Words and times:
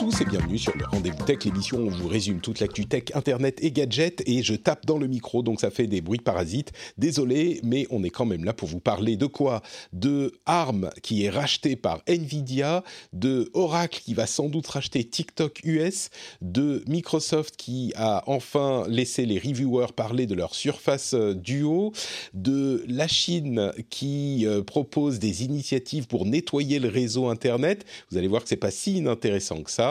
Tous 0.00 0.22
et 0.22 0.24
bienvenue 0.24 0.56
sur 0.56 0.74
le 0.78 0.86
Rendez-vous 0.86 1.22
Tech, 1.26 1.44
l'émission 1.44 1.76
où 1.76 1.88
on 1.88 1.90
vous 1.90 2.08
résume 2.08 2.40
toute 2.40 2.60
l'actu 2.60 2.86
tech, 2.86 3.02
internet 3.12 3.58
et 3.62 3.70
gadgets 3.70 4.22
et 4.24 4.42
je 4.42 4.54
tape 4.54 4.86
dans 4.86 4.96
le 4.96 5.06
micro 5.06 5.42
donc 5.42 5.60
ça 5.60 5.70
fait 5.70 5.86
des 5.86 6.00
bruits 6.00 6.20
parasites. 6.20 6.72
Désolé, 6.96 7.60
mais 7.64 7.86
on 7.90 8.02
est 8.02 8.08
quand 8.08 8.24
même 8.24 8.42
là 8.42 8.54
pour 8.54 8.66
vous 8.66 8.80
parler 8.80 9.18
de 9.18 9.26
quoi? 9.26 9.60
De 9.92 10.32
ARM 10.46 10.88
qui 11.02 11.24
est 11.26 11.28
racheté 11.28 11.76
par 11.76 12.00
Nvidia, 12.06 12.82
de 13.12 13.50
Oracle 13.52 14.00
qui 14.02 14.14
va 14.14 14.26
sans 14.26 14.48
doute 14.48 14.68
racheter 14.68 15.04
TikTok 15.04 15.60
US, 15.64 16.08
de 16.40 16.82
Microsoft 16.86 17.56
qui 17.56 17.92
a 17.94 18.22
enfin 18.26 18.84
laissé 18.88 19.26
les 19.26 19.38
reviewers 19.38 19.92
parler 19.94 20.24
de 20.24 20.34
leur 20.34 20.54
Surface 20.54 21.12
euh, 21.12 21.34
Duo, 21.34 21.92
de 22.32 22.82
la 22.88 23.06
Chine 23.06 23.70
qui 23.90 24.46
euh, 24.46 24.62
propose 24.62 25.18
des 25.18 25.44
initiatives 25.44 26.06
pour 26.06 26.24
nettoyer 26.24 26.78
le 26.78 26.88
réseau 26.88 27.28
internet. 27.28 27.84
Vous 28.10 28.16
allez 28.16 28.28
voir 28.28 28.42
que 28.42 28.48
c'est 28.48 28.56
pas 28.56 28.70
si 28.70 28.96
inintéressant 28.96 29.62
que 29.62 29.70
ça. 29.70 29.89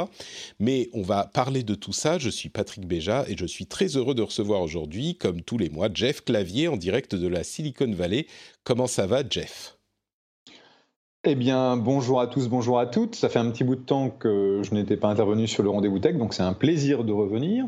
Mais 0.59 0.89
on 0.93 1.01
va 1.01 1.25
parler 1.25 1.63
de 1.63 1.75
tout 1.75 1.93
ça. 1.93 2.17
Je 2.17 2.29
suis 2.29 2.49
Patrick 2.49 2.87
Béja 2.87 3.25
et 3.27 3.35
je 3.35 3.45
suis 3.45 3.65
très 3.65 3.97
heureux 3.97 4.15
de 4.15 4.21
recevoir 4.21 4.61
aujourd'hui, 4.61 5.15
comme 5.15 5.41
tous 5.41 5.57
les 5.57 5.69
mois, 5.69 5.89
Jeff 5.93 6.23
Clavier 6.23 6.67
en 6.67 6.77
direct 6.77 7.15
de 7.15 7.27
la 7.27 7.43
Silicon 7.43 7.91
Valley. 7.91 8.27
Comment 8.63 8.87
ça 8.87 9.07
va, 9.07 9.23
Jeff? 9.27 9.77
Eh 11.25 11.35
bien, 11.35 11.75
bonjour 11.75 12.21
à 12.21 12.27
tous, 12.27 12.47
bonjour 12.47 12.79
à 12.79 12.85
toutes. 12.85 13.15
Ça 13.15 13.27
fait 13.27 13.39
un 13.39 13.51
petit 13.51 13.65
bout 13.65 13.75
de 13.75 13.81
temps 13.81 14.09
que 14.09 14.61
je 14.63 14.73
n'étais 14.73 14.95
pas 14.95 15.09
intervenu 15.09 15.47
sur 15.47 15.63
le 15.63 15.69
rendez-vous 15.69 15.99
tech, 15.99 16.15
donc 16.15 16.33
c'est 16.33 16.43
un 16.43 16.53
plaisir 16.53 17.03
de 17.03 17.11
revenir. 17.11 17.65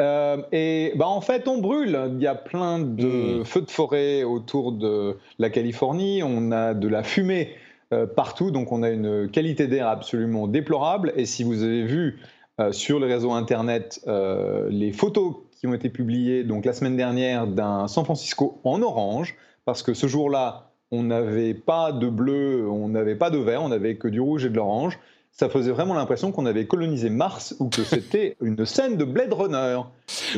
Euh, 0.00 0.38
et 0.52 0.92
bah 0.96 1.06
en 1.06 1.20
fait, 1.20 1.46
on 1.48 1.58
brûle. 1.58 1.98
Il 2.14 2.22
y 2.22 2.26
a 2.26 2.34
plein 2.34 2.78
de 2.78 3.42
feux 3.44 3.62
de 3.62 3.70
forêt 3.70 4.24
autour 4.24 4.72
de 4.72 5.18
la 5.38 5.50
Californie. 5.50 6.22
On 6.22 6.52
a 6.52 6.74
de 6.74 6.88
la 6.88 7.02
fumée 7.02 7.50
euh, 7.92 8.06
partout. 8.06 8.50
Donc 8.50 8.72
on 8.72 8.82
a 8.82 8.90
une 8.90 9.30
qualité 9.30 9.68
d'air 9.68 9.86
absolument 9.86 10.48
déplorable. 10.48 11.12
Et 11.16 11.24
si 11.24 11.44
vous 11.44 11.62
avez 11.62 11.84
vu 11.84 12.18
euh, 12.60 12.72
sur 12.72 12.98
les 12.98 13.06
réseaux 13.06 13.30
Internet 13.32 14.00
euh, 14.08 14.68
les 14.70 14.92
photos 14.92 15.36
qui 15.52 15.68
ont 15.68 15.74
été 15.74 15.88
publiées 15.88 16.42
donc 16.42 16.64
la 16.64 16.72
semaine 16.72 16.96
dernière 16.96 17.46
d'un 17.46 17.86
San 17.86 18.04
Francisco 18.04 18.60
en 18.64 18.82
orange, 18.82 19.36
parce 19.64 19.84
que 19.84 19.94
ce 19.94 20.08
jour-là, 20.08 20.72
on 20.90 21.04
n'avait 21.04 21.54
pas 21.54 21.92
de 21.92 22.08
bleu, 22.08 22.68
on 22.68 22.88
n'avait 22.88 23.14
pas 23.14 23.30
de 23.30 23.38
vert, 23.38 23.62
on 23.62 23.68
n'avait 23.68 23.96
que 23.96 24.08
du 24.08 24.20
rouge 24.20 24.44
et 24.44 24.50
de 24.50 24.56
l'orange 24.56 24.98
ça 25.38 25.50
faisait 25.50 25.70
vraiment 25.70 25.92
l'impression 25.92 26.32
qu'on 26.32 26.46
avait 26.46 26.66
colonisé 26.66 27.10
Mars 27.10 27.54
ou 27.60 27.68
que 27.68 27.84
c'était 27.84 28.36
une 28.40 28.64
scène 28.64 28.96
de 28.96 29.04
Blade 29.04 29.32
Runner. 29.34 29.80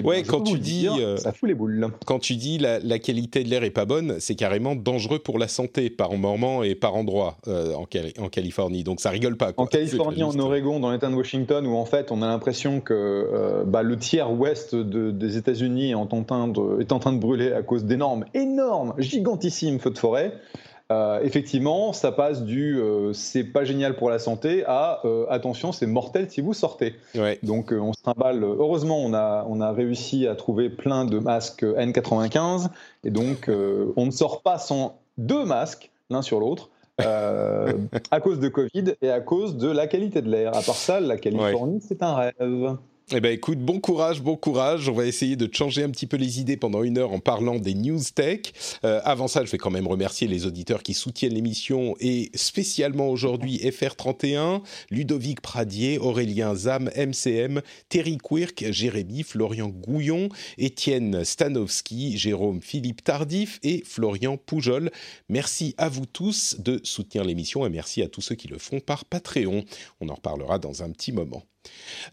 ouais, 0.03 0.25
quand 0.25 0.41
tu 0.41 0.59
dis 0.59 0.89
euh, 0.89 1.17
ça 1.17 1.33
fout 1.33 1.49
les 1.49 1.55
boules. 1.55 1.89
Quand 2.05 2.19
tu 2.19 2.35
dis 2.35 2.59
la, 2.59 2.81
la 2.81 2.99
qualité 2.99 3.45
de 3.45 3.49
l'air 3.49 3.63
est 3.63 3.71
pas 3.71 3.85
bonne, 3.85 4.17
c'est 4.19 4.35
carrément 4.35 4.75
dangereux 4.75 5.21
pour 5.21 5.39
la 5.39 5.47
santé 5.47 5.89
par 5.89 6.13
moment 6.15 6.65
et 6.65 6.75
par 6.75 6.97
endroit 6.97 7.37
euh, 7.47 7.75
en, 7.75 7.83
en, 7.83 8.29
Californie. 8.29 8.83
Donc 8.83 9.01
ça 9.01 9.11
rigole 9.11 9.37
pas. 9.37 9.53
En 9.57 9.67
Californie, 9.67 10.25
en 10.25 10.37
Oregon, 10.39 10.81
dans 10.81 10.91
l'État 10.91 11.09
de 11.09 11.15
Washington, 11.15 11.65
où 11.67 11.77
en 11.77 11.85
fait 11.85 12.11
on 12.11 12.21
a 12.21 12.27
l'impression 12.27 12.81
que 12.81 12.95
euh, 12.95 13.65
bah, 13.65 13.83
le 13.85 13.97
tiers 13.97 14.33
ouest 14.33 14.75
de, 14.75 15.13
des 15.13 15.37
États-Unis 15.37 15.91
est 15.91 15.95
en 15.95 16.07
train 16.25 16.49
de 16.49 17.19
brûler 17.19 17.53
à 17.53 17.63
cause 17.63 17.85
d'énormes, 17.85 18.25
énormes, 18.35 18.95
gigantissimes 18.99 19.79
feux 19.79 19.91
de 19.91 19.99
forêt. 19.99 20.33
Euh, 20.91 21.21
effectivement, 21.23 21.93
ça 21.93 22.13
passe 22.13 22.43
du 22.43 22.81
euh, 22.81 23.13
c'est 23.13 23.45
pas 23.45 23.65
génial 23.65 23.95
pour 23.97 24.09
la 24.09 24.19
santé 24.19 24.65
à 24.67 25.01
euh, 25.05 25.27
attention, 25.29 25.71
c'est 25.71 25.87
mortel 25.87 26.31
si 26.31 26.41
vous 26.41 26.55
sortez. 26.55 26.95
Donc 27.43 27.73
on 27.73 27.93
se 27.93 28.03
trimballe. 28.03 28.43
Heureusement, 28.43 28.99
on 28.99 29.13
a, 29.13 29.45
on 29.49 29.61
a 29.61 29.71
réussi 29.73 30.27
à 30.27 30.35
trouver 30.35 30.71
plein 30.71 31.05
de 31.05 31.19
masques 31.19 31.63
N95 31.63 32.69
et 33.05 33.11
donc 33.11 33.51
on 33.51 34.07
ne 34.07 34.11
sort 34.11 34.41
pas 34.41 34.59
sans 34.59 34.99
deux 35.19 35.45
masques 35.45 35.91
l'un 36.11 36.23
sur 36.23 36.41
l'autre. 36.41 36.71
à 38.11 38.21
cause 38.21 38.41
de 38.41 38.49
Covid 38.49 38.95
et 39.03 39.11
à 39.11 39.21
cause 39.21 39.57
de 39.57 39.71
la 39.71 39.87
qualité 39.87 40.21
de 40.21 40.29
l'air. 40.29 40.49
À 40.49 40.63
part 40.63 40.75
ça, 40.75 40.99
la 40.99 41.17
Californie, 41.17 41.81
c'est 41.81 42.03
un 42.03 42.13
rêve. 42.13 42.77
Eh 43.11 43.21
ben 43.21 43.33
écoute, 43.33 43.59
bon 43.59 43.81
courage, 43.81 44.21
bon 44.21 44.37
courage. 44.37 44.87
On 44.91 44.93
va 44.93 45.07
essayer 45.07 45.35
de 45.35 45.49
changer 45.51 45.83
un 45.83 45.89
petit 45.89 46.07
peu 46.07 46.19
les 46.19 46.41
idées 46.41 46.59
pendant 46.59 46.83
une 46.83 46.99
heure 46.99 47.13
en 47.13 47.21
parlant 47.21 47.59
des 47.59 47.73
news 47.73 48.03
tech. 48.15 48.53
Euh, 48.85 49.01
avant 49.03 49.29
ça, 49.29 49.47
je 49.47 49.51
vais 49.51 49.57
quand 49.57 49.71
même 49.71 49.87
remercier 49.87 50.29
les 50.29 50.45
auditeurs 50.45 50.83
qui 50.83 50.93
soutiennent 50.93 51.33
l'émission 51.33 51.97
et 52.01 52.31
spécialement 52.35 53.09
aujourd'hui 53.09 53.61
FR31, 53.61 54.61
Ludovic 54.91 55.41
Pradier, 55.41 55.97
Aurélien 55.99 56.55
Zam, 56.55 56.91
MCM, 56.95 57.63
Terry 57.89 58.19
Quirk, 58.19 58.67
Jérémy, 58.73 59.23
Florian 59.23 59.69
Gouillon, 59.69 60.29
Étienne 60.59 61.25
Stanowski, 61.25 62.19
Jérôme 62.19 62.61
Philippe 62.61 63.03
Tardif 63.03 63.59
et 63.63 63.85
Florian 63.87 64.37
Poujol. 64.37 64.91
Merci 65.31 65.75
à 65.79 65.89
vous 65.89 66.05
tous 66.05 66.57
de 66.59 66.79
soutenir 66.85 67.25
l'émission 67.25 67.65
et 67.65 67.71
merci 67.71 68.03
à 68.03 68.09
tous 68.09 68.21
ceux 68.21 68.35
qui 68.35 68.49
le 68.49 68.59
font 68.59 68.81
par 68.81 69.07
Patreon. 69.07 69.65
On 70.03 70.11
en 70.11 70.15
reparlera 70.15 70.59
dans 70.59 70.83
un 70.83 70.91
petit 70.91 71.13
moment. 71.13 71.43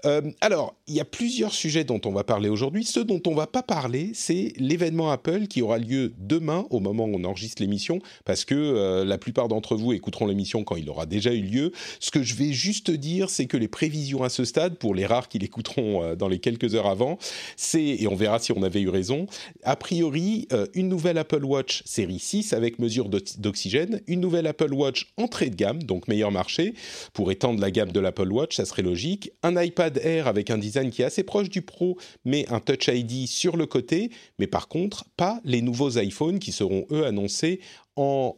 Euh, 0.06 0.22
alors, 0.42 0.76
il 0.88 0.96
y 0.96 1.00
a 1.00 1.06
plusieurs 1.06 1.54
sujets 1.54 1.84
dont 1.84 2.02
on 2.06 2.12
va 2.12 2.24
parler 2.24 2.50
aujourd'hui. 2.50 2.84
Ce 2.84 3.00
dont 3.00 3.22
on 3.28 3.36
va 3.36 3.48
pas 3.48 3.64
parler, 3.64 4.12
c'est 4.14 4.54
l'événement 4.58 5.12
Apple 5.12 5.48
qui 5.48 5.62
aura 5.62 5.78
lieu 5.78 6.14
demain, 6.18 6.66
au 6.70 6.80
moment 6.80 7.06
où 7.06 7.16
on 7.16 7.24
enregistre 7.24 7.62
l'émission, 7.62 8.00
parce 8.26 8.46
que 8.46 8.56
euh, 8.56 9.06
la 9.06 9.18
plupart 9.18 9.48
d'entre 9.48 9.76
vous 9.76 9.94
écouteront 9.94 10.28
l'émission 10.28 10.64
quand 10.64 10.76
il 10.76 10.90
aura 10.90 11.06
déjà 11.06 11.34
eu 11.34 11.42
lieu. 11.42 11.72
Ce 12.00 12.12
que 12.12 12.24
je 12.24 12.36
vais 12.36 12.52
juste 12.52 12.92
dire, 12.92 13.30
c'est 13.30 13.46
que 13.46 13.58
les 13.58 13.68
prévisions 13.68 14.24
à 14.24 14.30
ce 14.30 14.46
stade, 14.46 14.78
pour 14.78 14.96
les 14.96 15.06
rares 15.06 15.30
qui 15.30 15.40
l'écouteront 15.40 16.04
euh, 16.04 16.16
dans 16.16 16.28
les 16.28 16.40
quelques 16.40 16.76
heures 16.76 16.88
avant, 16.88 17.18
c'est, 17.56 17.84
et 17.84 18.08
on 18.08 18.16
verra 18.16 18.40
si 18.40 18.52
on 18.52 18.64
avait 18.64 18.82
eu 18.82 18.90
raison, 18.90 19.28
a 19.64 19.76
priori, 19.76 20.48
une 20.74 20.90
nouvelle 20.90 21.18
Apple 21.18 21.44
Watch 21.44 21.84
série 21.86 22.20
6 22.20 22.54
avec 22.54 22.80
mesure 22.80 23.10
d'oxygène, 23.10 24.02
une 24.08 24.20
nouvelle 24.20 24.48
Apple 24.48 24.74
Watch 24.74 25.08
entrée 25.18 25.50
de 25.50 25.56
gamme, 25.56 25.84
donc 25.84 26.08
meilleur 26.08 26.32
marché, 26.32 26.74
pour 27.14 27.32
étendre 27.32 27.60
la 27.60 27.72
gamme 27.72 27.92
de 27.92 28.00
l'Apple 28.00 28.32
Watch, 28.32 28.56
ça 28.56 28.66
serait 28.66 28.82
logique, 28.82 29.32
un 29.46 29.62
iPad 29.62 30.00
Air 30.04 30.28
avec 30.28 30.50
un 30.50 30.58
design 30.58 30.90
qui 30.90 31.04
est 31.04 31.06
assez 31.06 31.24
proche 31.24 31.50
du 31.50 31.62
Pro, 31.62 31.98
mais 32.26 32.46
un 32.50 32.60
Touch 32.60 32.88
ID 32.88 33.28
sur 33.28 33.58
le 33.58 33.68
côté, 33.68 34.10
mais 34.40 34.48
par 34.48 34.68
contre, 34.68 35.06
pas 35.18 35.40
les 35.44 35.62
nouveaux 35.62 36.00
iPhones 36.00 36.40
qui 36.40 36.52
seront 36.52 36.88
eux 36.92 37.06
annoncés 37.06 37.60
en 37.96 38.36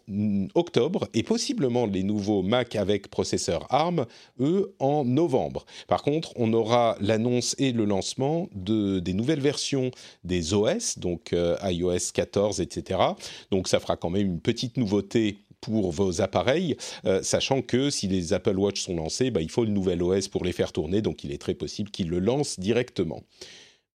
octobre 0.53 1.07
et 1.13 1.23
possiblement 1.23 1.87
les 1.87 2.03
nouveaux 2.03 2.43
Mac 2.43 2.75
avec 2.75 3.07
processeur 3.09 3.65
ARM, 3.73 4.05
eux, 4.39 4.75
en 4.79 5.03
novembre. 5.03 5.65
Par 5.87 6.03
contre, 6.03 6.33
on 6.35 6.53
aura 6.53 6.95
l'annonce 6.99 7.55
et 7.57 7.71
le 7.71 7.85
lancement 7.85 8.49
de, 8.53 8.99
des 8.99 9.13
nouvelles 9.13 9.39
versions 9.39 9.89
des 10.23 10.53
OS, 10.53 10.99
donc 10.99 11.33
euh, 11.33 11.55
iOS 11.63 12.11
14, 12.13 12.61
etc. 12.61 12.99
Donc 13.49 13.67
ça 13.67 13.79
fera 13.79 13.95
quand 13.95 14.11
même 14.11 14.27
une 14.27 14.41
petite 14.41 14.77
nouveauté 14.77 15.39
pour 15.61 15.91
vos 15.91 16.21
appareils, 16.21 16.75
euh, 17.05 17.21
sachant 17.23 17.61
que 17.61 17.89
si 17.89 18.07
les 18.07 18.33
Apple 18.33 18.57
Watch 18.57 18.81
sont 18.81 18.95
lancés, 18.95 19.31
bah, 19.31 19.41
il 19.41 19.49
faut 19.49 19.63
le 19.63 19.71
nouvel 19.71 20.01
OS 20.03 20.27
pour 20.27 20.43
les 20.43 20.51
faire 20.51 20.71
tourner, 20.71 21.01
donc 21.01 21.23
il 21.23 21.31
est 21.31 21.41
très 21.41 21.53
possible 21.53 21.91
qu'ils 21.91 22.09
le 22.09 22.19
lancent 22.19 22.59
directement. 22.59 23.23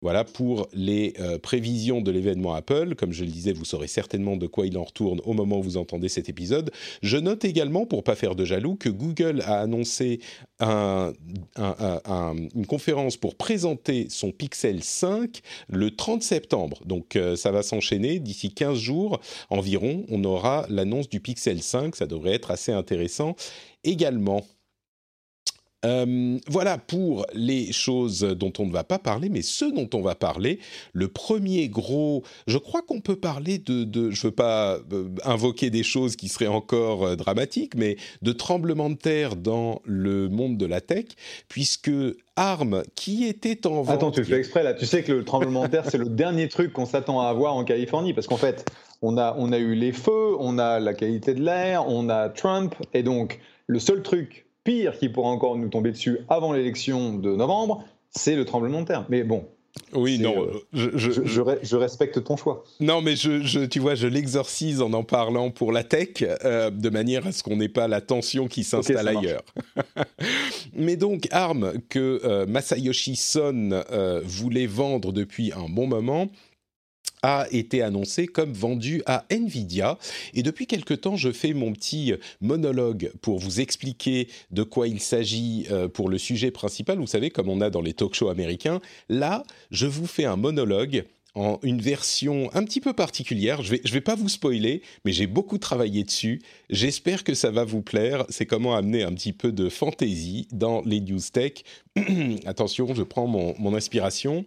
Voilà 0.03 0.25
pour 0.25 0.69
les 0.75 1.15
euh, 1.21 1.39
prévisions 1.39 2.01
de 2.01 2.11
l'événement 2.11 2.55
Apple. 2.55 2.97
Comme 2.97 3.13
je 3.13 3.25
le 3.25 3.31
disais, 3.31 3.53
vous 3.53 3.65
saurez 3.65 3.87
certainement 3.87 4.37
de 4.37 4.47
quoi 4.49 4.67
il 4.67 4.77
en 4.77 4.85
retourne 4.85 5.21
au 5.25 5.33
moment 5.33 5.59
où 5.59 5.63
vous 5.63 5.77
entendez 5.77 6.09
cet 6.09 6.29
épisode. 6.29 6.71
Je 7.03 7.17
note 7.17 7.45
également, 7.45 7.87
pour 7.87 8.03
pas 8.03 8.17
faire 8.17 8.35
de 8.35 8.45
jaloux, 8.45 8.75
que 8.75 8.89
Google 8.89 9.43
a 9.47 9.61
annoncé 9.61 10.21
une 10.61 11.15
conférence 12.67 13.17
pour 13.17 13.37
présenter 13.37 14.09
son 14.11 14.33
Pixel 14.33 14.83
5 14.83 15.41
le 15.69 15.95
30 15.95 16.23
septembre. 16.23 16.81
Donc 16.85 17.17
euh, 17.17 17.37
ça 17.37 17.53
va 17.53 17.63
s'enchaîner. 17.63 18.19
D'ici 18.19 18.53
15 18.53 18.79
jours 18.79 19.21
environ, 19.51 20.05
on 20.09 20.25
aura 20.25 20.67
l'annonce 20.69 21.09
du 21.09 21.21
Pixel 21.21 21.63
5. 21.63 21.97
Ça 21.97 22.07
devrait 22.07 22.35
être 22.35 22.51
assez 22.51 22.73
intéressant 22.73 23.37
également. 23.85 24.45
Euh, 25.85 26.39
voilà 26.49 26.79
pour 26.79 27.27
les 27.35 27.73
choses 27.73 28.21
dont 28.21 28.53
on 28.59 28.67
ne 28.67 28.73
va 28.73 28.85
pas 28.85 28.99
parler, 28.99 29.29
mais 29.29 29.43
ce 29.43 29.65
dont 29.65 29.89
on 29.95 30.01
va 30.01 30.15
parler, 30.15 30.61
le 30.93 31.09
premier 31.09 31.69
gros, 31.69 32.23
je 32.47 32.59
crois 32.59 32.83
qu'on 32.83 33.01
peut 33.01 33.17
parler 33.17 33.59
de, 33.59 34.11
je 34.11 34.27
veux 34.27 34.33
pas 34.33 34.79
euh, 34.93 35.09
invoquer 35.25 35.71
des 35.71 35.83
choses 35.83 36.15
qui 36.15 36.29
seraient 36.29 36.47
encore 36.47 37.05
euh, 37.05 37.17
dramatiques, 37.17 37.75
mais 37.75 37.97
de 38.23 38.33
tremblement 38.33 38.91
de 38.91 38.95
terre 38.95 39.35
dans 39.35 39.83
le 39.85 40.29
monde 40.29 40.57
de 40.57 40.67
la 40.67 40.81
tech, 40.81 41.07
puisque 41.49 41.91
ARM, 42.37 42.83
qui 42.95 43.25
était 43.25 43.67
en 43.67 43.83
vente... 43.83 43.97
Attends, 43.97 44.11
tu 44.13 44.25
fais 44.25 44.39
exprès 44.39 44.63
là, 44.63 44.75
tu 44.75 44.87
sais 44.87 45.03
que 45.03 45.13
le 45.13 45.25
tremblement 45.25 45.65
de 45.65 45.69
terre, 45.69 45.91
c'est 45.91 45.99
le 45.99 46.09
dernier 46.09 46.49
truc 46.49 46.73
qu'on 46.73 46.87
s'attend 46.87 47.21
à 47.21 47.29
avoir 47.29 47.55
en 47.55 47.65
Californie, 47.65 48.15
parce 48.15 48.29
qu'en 48.29 48.37
fait, 48.37 48.71
on 49.03 49.19
a, 49.19 49.35
on 49.37 49.51
a 49.51 49.59
eu 49.59 49.75
les 49.75 49.93
feux, 49.93 50.37
on 50.39 50.59
a 50.59 50.79
la 50.79 50.95
qualité 50.95 51.35
de 51.35 51.43
l'air, 51.43 51.89
on 51.89 52.09
a 52.09 52.29
Trump, 52.29 52.77
et 52.95 53.03
donc 53.03 53.41
le 53.67 53.81
seul 53.81 54.03
truc 54.03 54.47
pire 54.65 54.99
qui 54.99 55.09
pourrait 55.09 55.29
encore 55.29 55.57
nous 55.57 55.69
tomber 55.69 55.93
dessus 55.93 56.19
avant 56.29 56.53
l'élection 56.53 57.15
de 57.15 57.35
novembre, 57.35 57.85
c'est 58.11 58.37
le 58.37 58.45
tremblement 58.45 58.83
de 58.83 58.87
terre. 58.87 59.07
Mais 59.09 59.25
bon, 59.25 59.47
oui, 59.95 60.19
non, 60.19 60.47
euh, 60.47 60.61
je, 60.73 61.23
je, 61.63 61.77
respecte 61.77 62.23
ton 62.25 62.37
choix. 62.37 62.65
Non, 62.81 63.01
mais 63.01 63.17
je, 63.17 63.65
tu 63.67 63.79
vois, 63.79 63.95
je 63.95 64.07
l'exorcise 64.07 64.81
en 64.83 64.93
en 64.93 65.03
parlant 65.03 65.51
pour 65.51 65.73
la 65.73 65.83
tech, 65.83 66.23
euh, 66.23 66.71
de 66.71 66.91
manière 66.91 67.27
à 67.27 67.33
ce 67.33 67.43
qu'on 67.43 67.57
n'ait 67.57 67.69
pas 67.69 67.89
la 67.89 68.01
tension 68.01 68.49
qui 68.49 68.65
s'installe 68.65 69.09
ailleurs. 69.09 69.43
mais 70.75 70.97
donc, 70.97 71.27
ARM 71.31 71.75
que 71.89 72.21
euh, 72.25 72.47
Masayoshi 72.47 73.17
Son 73.17 73.83
voulait 74.25 74.67
vendre 74.67 75.13
depuis 75.13 75.53
un 75.53 75.69
bon 75.69 75.87
moment, 75.87 76.29
a 77.23 77.47
été 77.51 77.83
annoncé 77.83 78.27
comme 78.27 78.53
vendu 78.53 79.03
à 79.07 79.25
Nvidia. 79.31 79.99
Et 80.35 80.43
depuis 80.43 80.67
quelque 80.67 80.95
temps, 80.95 81.17
je 81.17 81.31
fais 81.31 81.53
mon 81.53 81.73
petit 81.73 82.15
monologue 82.41 83.13
pour 83.21 83.39
vous 83.39 83.61
expliquer 83.61 84.29
de 84.51 84.63
quoi 84.63 84.89
il 84.89 85.01
s'agit 85.01 85.67
euh, 85.71 85.89
pour 85.89 86.09
le 86.09 86.19
sujet 86.19 86.51
principal. 86.51 86.99
Vous 86.99 87.07
savez, 87.07 87.31
comme 87.31 87.49
on 87.49 87.61
a 87.61 87.71
dans 87.71 87.81
les 87.81 87.95
talk 87.95 88.15
shows 88.15 88.29
américains, 88.29 88.81
là, 89.09 89.45
je 89.71 89.87
vous 89.87 90.07
fais 90.07 90.25
un 90.25 90.37
monologue 90.37 91.05
en 91.35 91.59
une 91.63 91.81
version 91.81 92.51
un 92.55 92.65
petit 92.65 92.81
peu 92.81 92.93
particulière. 92.93 93.63
Je 93.63 93.71
vais, 93.71 93.81
je 93.85 93.93
vais 93.93 94.01
pas 94.01 94.15
vous 94.15 94.29
spoiler, 94.29 94.83
mais 95.05 95.13
j'ai 95.13 95.27
beaucoup 95.27 95.59
travaillé 95.59 96.05
dessus. 96.05 96.43
J'espère 96.69 97.25
que 97.25 97.35
ça 97.35 97.51
va 97.51 97.65
vous 97.65 97.83
plaire. 97.83 98.25
C'est 98.29 98.47
comment 98.47 98.75
amener 98.75 99.03
un 99.03 99.13
petit 99.13 99.33
peu 99.33 99.53
de 99.53 99.69
fantaisie 99.69 100.47
dans 100.53 100.83
les 100.83 101.01
news 101.01 101.21
tech. 101.33 101.65
Attention, 102.47 102.95
je 102.95 103.03
prends 103.03 103.27
mon, 103.27 103.55
mon 103.59 103.75
inspiration. 103.75 104.45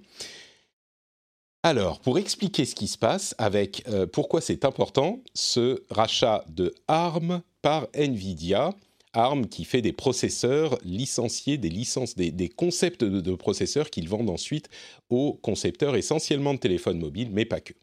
Alors, 1.66 2.00
pour 2.00 2.20
expliquer 2.20 2.64
ce 2.64 2.76
qui 2.76 2.88
se 2.88 2.96
passe 2.96 3.34
avec 3.40 3.82
euh, 3.88 4.06
pourquoi 4.06 4.40
c'est 4.40 4.66
important, 4.66 5.24
ce 5.34 5.82
rachat 5.90 6.46
de 6.48 6.76
ARM 6.88 7.42
par 7.64 7.88
Nvidia, 7.96 8.76
ARM 9.14 9.48
qui 9.48 9.66
fait 9.66 9.82
des 9.82 9.92
processeurs 9.92 10.78
licenciés, 10.84 11.58
des 11.58 11.70
licences, 11.70 12.16
des, 12.16 12.50
concepts 12.50 13.04
de, 13.04 13.20
de 13.20 13.34
processeurs 13.34 13.90
qu'ils 13.90 14.08
vendent 14.08 14.30
ensuite 14.30 14.70
aux 15.10 15.40
concepteurs 15.42 15.96
essentiellement 15.96 16.54
de 16.54 16.60
téléphones 16.60 17.00
mobiles, 17.00 17.30
mais 17.32 17.46
pas 17.46 17.62
que. 17.62 17.74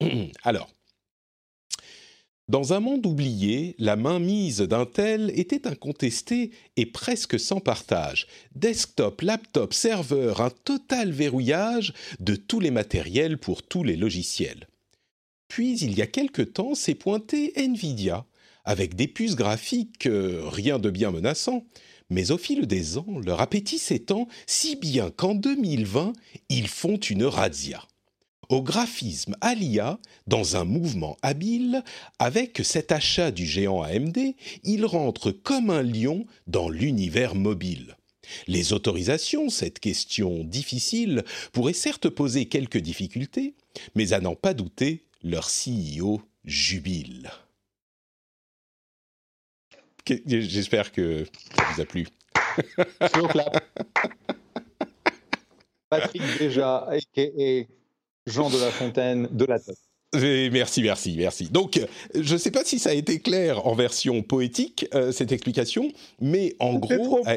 Alors, 0.42 0.70
dans 2.48 2.72
un 2.72 2.78
monde 2.78 3.06
oublié, 3.06 3.74
la 3.80 3.96
mainmise 3.96 4.58
d'Intel 4.60 5.32
était 5.34 5.66
incontestée 5.66 6.52
et 6.76 6.86
presque 6.86 7.40
sans 7.40 7.58
partage. 7.58 8.28
Desktop, 8.54 9.22
laptop, 9.22 9.74
serveur, 9.74 10.40
un 10.40 10.50
total 10.50 11.10
verrouillage 11.10 11.92
de 12.20 12.36
tous 12.36 12.60
les 12.60 12.70
matériels 12.70 13.38
pour 13.38 13.64
tous 13.64 13.82
les 13.82 13.96
logiciels. 13.96 14.68
Puis, 15.48 15.78
il 15.80 15.98
y 15.98 16.02
a 16.02 16.06
quelque 16.06 16.42
temps, 16.42 16.76
s'est 16.76 16.94
pointé 16.94 17.52
Nvidia, 17.56 18.24
avec 18.64 18.94
des 18.94 19.08
puces 19.08 19.34
graphiques, 19.34 20.06
euh, 20.06 20.42
rien 20.46 20.78
de 20.78 20.90
bien 20.90 21.10
menaçant. 21.10 21.64
Mais 22.10 22.30
au 22.30 22.38
fil 22.38 22.68
des 22.68 22.96
ans, 22.96 23.20
leur 23.24 23.40
appétit 23.40 23.78
s'étend 23.78 24.28
si 24.46 24.76
bien 24.76 25.10
qu'en 25.10 25.34
2020, 25.34 26.12
ils 26.48 26.68
font 26.68 26.96
une 26.96 27.24
razzia 27.24 27.82
au 28.48 28.62
graphisme 28.62 29.36
à 29.40 29.54
l'IA 29.54 29.98
dans 30.26 30.56
un 30.56 30.64
mouvement 30.64 31.16
habile, 31.22 31.82
avec 32.18 32.60
cet 32.64 32.92
achat 32.92 33.30
du 33.30 33.46
géant 33.46 33.82
AMD, 33.82 34.18
il 34.64 34.84
rentre 34.84 35.30
comme 35.30 35.70
un 35.70 35.82
lion 35.82 36.26
dans 36.46 36.68
l'univers 36.68 37.34
mobile. 37.34 37.96
Les 38.46 38.72
autorisations, 38.72 39.50
cette 39.50 39.78
question 39.78 40.44
difficile, 40.44 41.24
pourrait 41.52 41.72
certes 41.72 42.08
poser 42.08 42.46
quelques 42.46 42.78
difficultés, 42.78 43.54
mais 43.94 44.12
à 44.12 44.20
n'en 44.20 44.34
pas 44.34 44.54
douter, 44.54 45.04
leur 45.22 45.48
CEO 45.48 46.22
jubile. 46.44 47.30
J'espère 50.26 50.92
que 50.92 51.26
ça 51.56 51.64
vous 51.72 51.80
a 51.80 51.84
plu. 51.84 52.06
Patrick 55.88 56.22
déjà, 56.38 56.88
a.k.a. 56.88 57.64
Jean 58.26 58.50
de 58.50 58.58
La 58.58 58.70
Fontaine 58.70 59.28
de 59.30 59.44
la 59.44 59.58
Tête. 59.58 59.78
Merci, 60.14 60.82
merci, 60.82 61.14
merci. 61.16 61.48
Donc, 61.50 61.80
je 62.14 62.32
ne 62.32 62.38
sais 62.38 62.50
pas 62.50 62.64
si 62.64 62.78
ça 62.78 62.90
a 62.90 62.94
été 62.94 63.20
clair 63.20 63.66
en 63.66 63.74
version 63.74 64.22
poétique, 64.22 64.86
euh, 64.94 65.12
cette 65.12 65.32
explication, 65.32 65.92
mais 66.20 66.56
en 66.58 66.74
gros... 66.74 67.22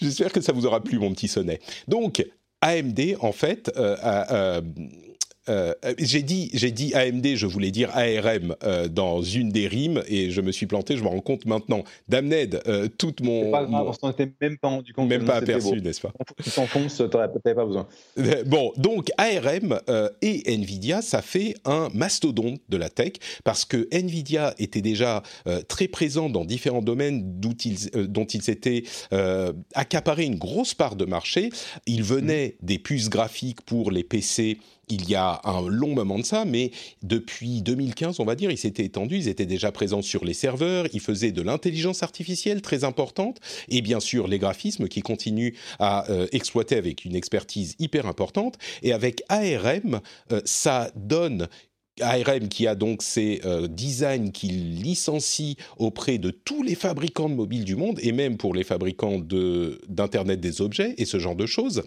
J'espère 0.00 0.32
que 0.32 0.40
ça 0.40 0.52
vous 0.52 0.66
aura 0.66 0.82
plu, 0.82 0.98
mon 0.98 1.12
petit 1.12 1.28
sonnet. 1.28 1.60
Donc, 1.88 2.24
AMD, 2.62 3.16
en 3.20 3.32
fait, 3.32 3.70
euh, 3.76 3.96
a, 4.02 4.60
euh, 5.48 5.72
j'ai 5.98 6.22
dit, 6.22 6.50
j'ai 6.52 6.70
dit 6.70 6.94
AMD, 6.94 7.34
je 7.34 7.46
voulais 7.46 7.70
dire 7.70 7.90
ARM 7.94 8.54
euh, 8.62 8.88
dans 8.88 9.22
une 9.22 9.50
des 9.50 9.66
rimes 9.66 10.02
et 10.06 10.30
je 10.30 10.40
me 10.40 10.52
suis 10.52 10.66
planté. 10.66 10.96
Je 10.96 11.02
me 11.02 11.08
rends 11.08 11.20
compte 11.20 11.46
maintenant. 11.46 11.82
Damned, 12.08 12.60
euh, 12.66 12.88
toute 12.98 13.22
mon. 13.22 13.50
Pas 13.50 13.64
grave, 13.64 13.96
on 14.02 14.08
n'était 14.08 14.30
même 14.40 14.58
pas 14.58 14.68
rendu 14.68 14.92
compte. 14.92 15.08
Même 15.08 15.24
pas 15.24 15.36
aperçu, 15.36 15.80
n'est-ce 15.80 16.00
pas 16.00 16.12
Tu 16.42 16.50
t'enfonces, 16.50 17.02
t'avais 17.10 17.54
pas 17.54 17.64
besoin. 17.64 17.86
Bon, 18.46 18.72
donc 18.76 19.10
ARM 19.18 19.80
et 20.22 20.54
Nvidia, 20.54 21.02
ça 21.02 21.22
fait 21.22 21.54
un 21.64 21.88
mastodonte 21.94 22.60
de 22.68 22.76
la 22.76 22.88
tech 22.88 23.12
parce 23.44 23.64
que 23.64 23.88
Nvidia 23.92 24.54
était 24.58 24.80
déjà 24.80 25.22
très 25.68 25.88
présent 25.88 26.30
dans 26.30 26.44
différents 26.44 26.82
domaines 26.82 27.40
dont 27.40 27.52
ils, 27.52 27.90
dont 28.08 28.24
ils 28.24 28.42
s'étaient 28.42 28.84
accaparé 29.74 30.24
une 30.24 30.36
grosse 30.36 30.74
part 30.74 30.96
de 30.96 31.04
marché. 31.04 31.50
Ils 31.86 32.02
venaient 32.02 32.56
mmh. 32.60 32.66
des 32.66 32.78
puces 32.78 33.08
graphiques 33.08 33.62
pour 33.62 33.90
les 33.90 34.04
PC 34.04 34.58
il 34.90 35.08
y 35.08 35.14
a 35.14 35.40
un 35.44 35.66
long 35.66 35.94
moment 35.94 36.18
de 36.18 36.24
ça, 36.24 36.44
mais 36.44 36.70
depuis 37.02 37.62
2015, 37.62 38.20
on 38.20 38.24
va 38.24 38.34
dire, 38.34 38.50
ils 38.50 38.58
s'étaient 38.58 38.84
étendus, 38.84 39.16
ils 39.16 39.28
étaient 39.28 39.46
déjà 39.46 39.72
présents 39.72 40.02
sur 40.02 40.24
les 40.24 40.34
serveurs, 40.34 40.86
ils 40.92 41.00
faisaient 41.00 41.32
de 41.32 41.42
l'intelligence 41.42 42.02
artificielle 42.02 42.62
très 42.62 42.84
importante, 42.84 43.38
et 43.68 43.82
bien 43.82 44.00
sûr 44.00 44.28
les 44.28 44.38
graphismes 44.38 44.88
qui 44.88 45.02
continuent 45.02 45.54
à 45.78 46.10
euh, 46.10 46.26
exploiter 46.32 46.76
avec 46.76 47.04
une 47.04 47.14
expertise 47.14 47.76
hyper 47.78 48.06
importante, 48.06 48.58
et 48.82 48.92
avec 48.92 49.22
ARM, 49.28 50.00
euh, 50.32 50.40
ça 50.44 50.90
donne 50.94 51.48
ARM 52.00 52.48
qui 52.48 52.66
a 52.66 52.74
donc 52.74 53.02
ses 53.02 53.40
euh, 53.44 53.68
designs 53.68 54.30
qu'il 54.30 54.80
licencie 54.80 55.56
auprès 55.78 56.18
de 56.18 56.30
tous 56.30 56.62
les 56.62 56.74
fabricants 56.74 57.28
de 57.28 57.34
mobiles 57.34 57.64
du 57.64 57.76
monde 57.76 57.98
et 58.02 58.12
même 58.12 58.36
pour 58.36 58.54
les 58.54 58.64
fabricants 58.64 59.18
d'Internet 59.18 60.40
des 60.40 60.60
objets 60.60 60.94
et 60.98 61.04
ce 61.04 61.18
genre 61.18 61.36
de 61.36 61.46
choses 61.46 61.82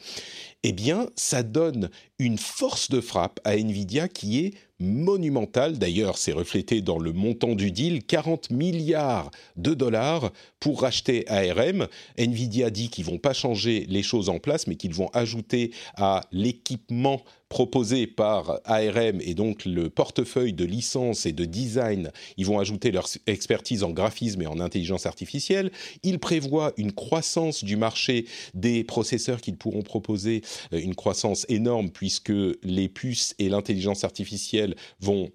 eh 0.63 0.71
bien, 0.71 1.07
ça 1.15 1.43
donne 1.43 1.89
une 2.19 2.37
force 2.37 2.89
de 2.89 3.01
frappe 3.01 3.39
à 3.43 3.57
Nvidia 3.57 4.07
qui 4.07 4.45
est 4.45 4.53
monumentale. 4.79 5.77
D'ailleurs, 5.77 6.17
c'est 6.17 6.31
reflété 6.31 6.81
dans 6.81 6.99
le 6.99 7.11
montant 7.13 7.55
du 7.55 7.71
deal, 7.71 8.03
40 8.03 8.49
milliards 8.49 9.29
de 9.57 9.73
dollars 9.73 10.31
pour 10.63 10.79
racheter 10.79 11.27
ARM. 11.27 11.89
Nvidia 12.17 12.69
dit 12.69 12.87
qu'ils 12.87 13.03
vont 13.03 13.17
pas 13.17 13.33
changer 13.33 13.85
les 13.89 14.01
choses 14.01 14.29
en 14.29 14.39
place, 14.39 14.65
mais 14.65 14.77
qu'ils 14.77 14.93
vont 14.93 15.09
ajouter 15.09 15.71
à 15.97 16.21
l'équipement 16.31 17.21
proposé 17.49 18.07
par 18.07 18.61
ARM 18.63 19.19
et 19.19 19.33
donc 19.33 19.65
le 19.65 19.89
portefeuille 19.89 20.53
de 20.53 20.63
licences 20.63 21.25
et 21.25 21.33
de 21.33 21.43
design, 21.43 22.11
ils 22.37 22.45
vont 22.45 22.59
ajouter 22.59 22.91
leur 22.91 23.09
expertise 23.27 23.83
en 23.83 23.89
graphisme 23.89 24.41
et 24.41 24.47
en 24.47 24.61
intelligence 24.61 25.05
artificielle. 25.05 25.69
Ils 26.01 26.17
prévoient 26.17 26.71
une 26.77 26.93
croissance 26.93 27.65
du 27.65 27.75
marché 27.75 28.25
des 28.53 28.85
processeurs 28.85 29.41
qu'ils 29.41 29.57
pourront 29.57 29.81
proposer, 29.83 30.43
euh, 30.71 30.79
une 30.79 30.95
croissance 30.95 31.45
énorme 31.49 31.89
puisque 31.89 32.31
les 32.63 32.87
puces 32.87 33.35
et 33.37 33.49
l'intelligence 33.49 34.05
artificielle 34.05 34.75
vont 35.01 35.29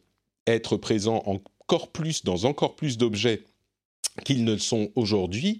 être 0.47 0.79
présents 0.79 1.23
encore 1.27 1.93
plus 1.93 2.25
dans 2.25 2.47
encore 2.47 2.77
plus 2.77 2.97
d'objets 2.97 3.43
qu'ils 4.25 4.45
ne 4.45 4.53
le 4.53 4.59
sont 4.59 4.91
aujourd'hui. 4.95 5.59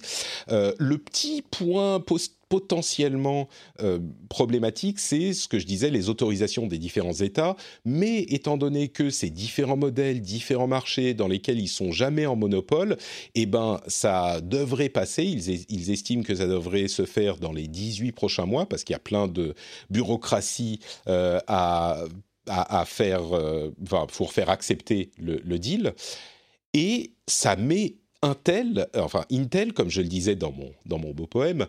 Euh, 0.51 0.73
le 0.79 0.99
petit 0.99 1.43
point 1.43 2.03
potentiellement 2.49 3.49
euh, 3.83 3.99
problématique, 4.29 4.99
c'est 4.99 5.33
ce 5.33 5.49
que 5.49 5.59
je 5.59 5.67
disais, 5.67 5.91
les 5.91 6.09
autorisations 6.09 6.67
des 6.67 6.79
différents 6.79 7.13
États, 7.13 7.57
mais 7.85 8.23
étant 8.23 8.57
donné 8.57 8.89
que 8.89 9.11
ces 9.11 9.31
différents 9.31 9.77
modèles, 9.77 10.23
différents 10.23 10.67
marchés 10.67 11.15
dans 11.15 11.29
lesquels 11.29 11.61
ils 11.61 11.69
sont 11.69 11.93
jamais 11.93 12.27
en 12.27 12.37
monopole, 12.37 12.97
eh 13.35 13.47
ben 13.47 13.81
ça 13.87 14.41
devrait 14.41 14.89
passer, 14.89 15.25
ils, 15.25 15.91
estiment 15.91 16.23
que 16.23 16.35
ça 16.35 16.47
devrait 16.47 16.89
se 16.89 17.05
faire 17.05 17.37
dans 17.37 17.53
les 17.53 17.69
18 17.69 18.13
prochains 18.13 18.47
mois, 18.47 18.67
parce 18.67 18.85
qu'il 18.85 18.95
y 18.95 18.97
a 18.97 19.01
plein 19.01 19.29
de 19.29 19.55
bureaucratie 19.91 20.81
euh, 21.09 21.41
à, 21.47 22.05
faire, 22.87 23.25
pour 24.17 24.33
faire 24.33 24.49
accepter 24.49 25.11
le 25.19 25.59
deal, 25.59 25.93
et 26.73 27.13
ça 27.27 27.57
met 27.57 27.97
Intel, 28.23 28.89
enfin 28.95 29.25
Intel, 29.31 29.73
comme 29.73 29.91
je 29.91 30.01
le 30.01 30.09
disais 30.09 30.35
dans 30.35 30.53
mon, 30.53 30.73
dans 30.87 30.99
mon 30.99 31.13
beau 31.13 31.27
poème, 31.27 31.67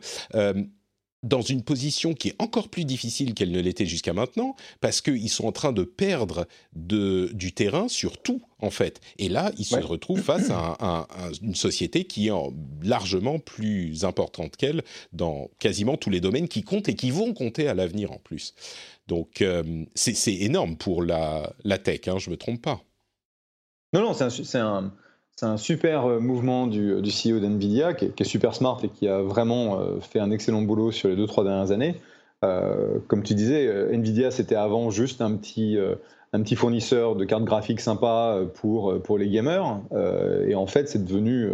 dans 1.24 1.41
une 1.41 1.63
position 1.63 2.13
qui 2.13 2.29
est 2.29 2.36
encore 2.39 2.70
plus 2.70 2.86
difficile 2.86 3.34
qu'elle 3.34 3.51
ne 3.51 3.60
l'était 3.60 3.86
jusqu'à 3.86 4.13
maintenant, 4.13 4.56
parce 4.79 5.01
qu'ils 5.01 5.29
sont 5.29 5.48
en 5.48 5.51
train 5.51 5.74
de 5.74 5.84
perdre 5.84 6.48
de, 6.74 7.29
du 7.34 7.51
terrain 7.51 7.88
sur 7.88 8.22
tout, 8.22 8.41
en 8.60 8.70
fait. 8.70 9.01
Et 9.18 9.27
là, 9.27 9.51
ils 9.58 9.65
se 9.65 9.75
retrouvent 9.75 10.22
face 10.22 10.50
à, 10.50 11.08
une 11.41 11.56
société 11.56 12.06
qui 12.06 12.27
est 12.27 12.34
largement 12.84 13.39
plus 13.39 14.06
importante 14.06 14.56
qu'elle 14.56 14.84
dans 15.12 15.50
quasiment 15.60 15.98
tous 15.98 16.10
les 16.10 16.22
domaines 16.22 16.48
qui 16.48 16.63
comptent 16.63 16.89
et 16.89 16.96
qui 16.96 17.12
vont 17.12 17.34
compter 17.34 17.68
à 17.68 17.74
l'avenir 17.74 18.12
en 18.12 18.18
plus. 18.18 18.53
Donc, 19.08 19.41
euh, 19.41 19.86
c'est 19.96 20.36
énorme 20.36 20.77
pour 20.77 21.03
la, 21.03 21.53
la 21.63 21.77
tech, 21.77 22.08
hein, 22.08 22.18
je 22.18 22.29
ne 22.29 22.34
me 22.36 22.38
trompe 22.38 22.62
pas. 22.62 22.82
Non, 23.91 24.01
non, 24.01 24.13
c'est 24.13 24.58
un 24.60 24.94
c'est 25.39 25.46
un 25.46 25.55
super 25.55 26.05
euh, 26.05 26.19
mouvement 26.19 26.67
du, 26.67 26.91
euh, 26.91 27.01
CEO 27.01 27.39
d'NVIDIA 27.39 27.93
qui, 27.93 28.05
est 28.05 28.24
super 28.25 28.53
smart 28.53 28.77
et 28.84 28.89
qui 28.89 29.08
a 29.08 29.22
vraiment 29.22 29.79
euh, 29.79 30.01
fait 30.01 30.19
un 30.19 30.31
excellent 30.31 30.63
boulot 30.63 30.91
sur 30.91 31.08
les 31.08 31.15
deux, 31.15 31.27
trois 31.27 31.46
dernières 31.46 31.72
années. 31.72 31.96
comme 32.41 33.24
tu 33.24 33.36
disais, 33.36 33.67
NVIDIA, 33.93 34.31
c'était 34.31 34.55
avant 34.55 34.89
juste 34.91 35.22
un 35.22 35.36
petit, 35.36 35.77
un 36.31 36.41
petit 36.41 36.55
fournisseur 36.55 37.17
de 37.17 37.25
cartes 37.25 37.43
graphiques 37.43 37.81
sympas 37.81 38.46
pour, 38.55 39.01
pour 39.01 39.17
les 39.17 39.29
gamers. 39.29 39.81
et 40.48 40.55
en 40.55 40.65
fait, 40.65 40.88
c'est 40.88 41.03
devenu 41.03 41.51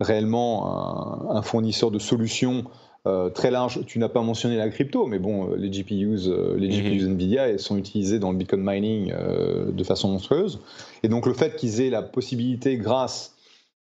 réellement 0.00 1.30
un, 1.30 1.42
fournisseur 1.42 1.92
de 1.92 2.00
solutions 2.00 2.64
euh, 3.06 3.28
très 3.28 3.50
large. 3.50 3.84
Tu 3.86 3.98
n'as 3.98 4.08
pas 4.08 4.22
mentionné 4.22 4.56
la 4.56 4.70
crypto, 4.70 5.06
mais 5.06 5.18
bon, 5.18 5.50
euh, 5.50 5.56
les 5.56 5.68
GPUs, 5.68 6.26
euh, 6.26 6.56
les 6.56 6.68
GPUs 6.68 7.04
mhm. 7.04 7.12
Nvidia 7.12 7.58
sont 7.58 7.76
utilisés 7.76 8.18
dans 8.18 8.32
le 8.32 8.38
Bitcoin 8.38 8.62
mining 8.64 9.12
de 9.12 9.84
façon 9.84 10.08
monstrueuse. 10.08 10.60
Et 11.02 11.08
donc 11.08 11.26
le 11.26 11.34
fait 11.34 11.54
qu'ils 11.56 11.82
aient 11.82 11.90
la 11.90 12.00
possibilité, 12.00 12.78
grâce 12.78 13.34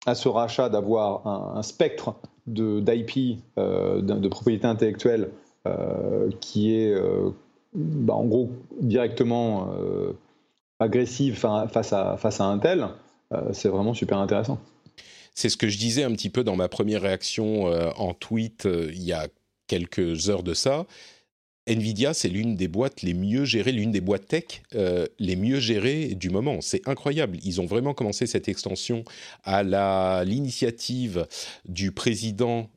à 0.07 0.15
ce 0.15 0.29
rachat, 0.29 0.71
d'avoir 0.71 1.27
un, 1.27 1.63
spectre 1.63 2.15
d'IP, 2.47 3.39
de, 3.57 4.01
de, 4.01 4.29
propriété 4.29 4.67
intellectuelle, 4.67 5.29
qui 6.41 6.75
est 6.75 6.93
bah, 7.75 8.15
en 8.15 8.25
gros 8.25 8.51
directement 8.81 9.69
agressive 10.81 11.37
face 11.37 11.93
à, 11.93 12.17
face 12.17 12.41
à 12.41 12.47
Intel, 12.47 12.89
c'est 13.53 13.69
vraiment 13.69 13.95
super 13.95 14.19
intéressant. 14.19 14.59
C'est 15.35 15.49
ce 15.49 15.57
que 15.57 15.69
je 15.69 15.79
disais 15.79 16.03
un 16.03 16.13
petit 16.13 16.31
peu 16.31 16.45
dans 16.45 16.57
ma 16.57 16.69
première 16.69 17.03
réaction 17.03 17.69
euh, 17.69 17.91
en 17.97 18.15
tweet 18.15 18.67
euh, 18.67 18.91
il 18.93 19.03
y 19.03 19.13
a 19.13 19.29
quelques 19.67 20.29
heures 20.29 20.43
de 20.43 20.55
ça. 20.55 20.87
Nvidia, 21.69 22.13
c'est 22.13 22.29
l'une 22.29 22.57
des 22.57 22.67
boîtes 22.67 23.03
les 23.03 23.15
mieux 23.15 23.45
gérées, 23.45 23.71
l'une 23.71 23.93
des 23.93 24.01
boîtes 24.01 24.27
tech 24.27 24.63
euh, 24.75 25.07
les 25.21 25.37
mieux 25.37 25.61
gérées 25.61 26.17
du 26.17 26.29
moment. 26.29 26.61
C'est 26.61 26.87
incroyable. 26.89 27.39
Ils 27.45 27.61
ont 27.61 27.67
vraiment 27.67 27.95
commencé 27.95 28.27
cette 28.27 28.49
extension 28.49 29.05
à 29.45 30.25
l'initiative 30.25 31.29
du 31.65 31.93
président 31.93 32.69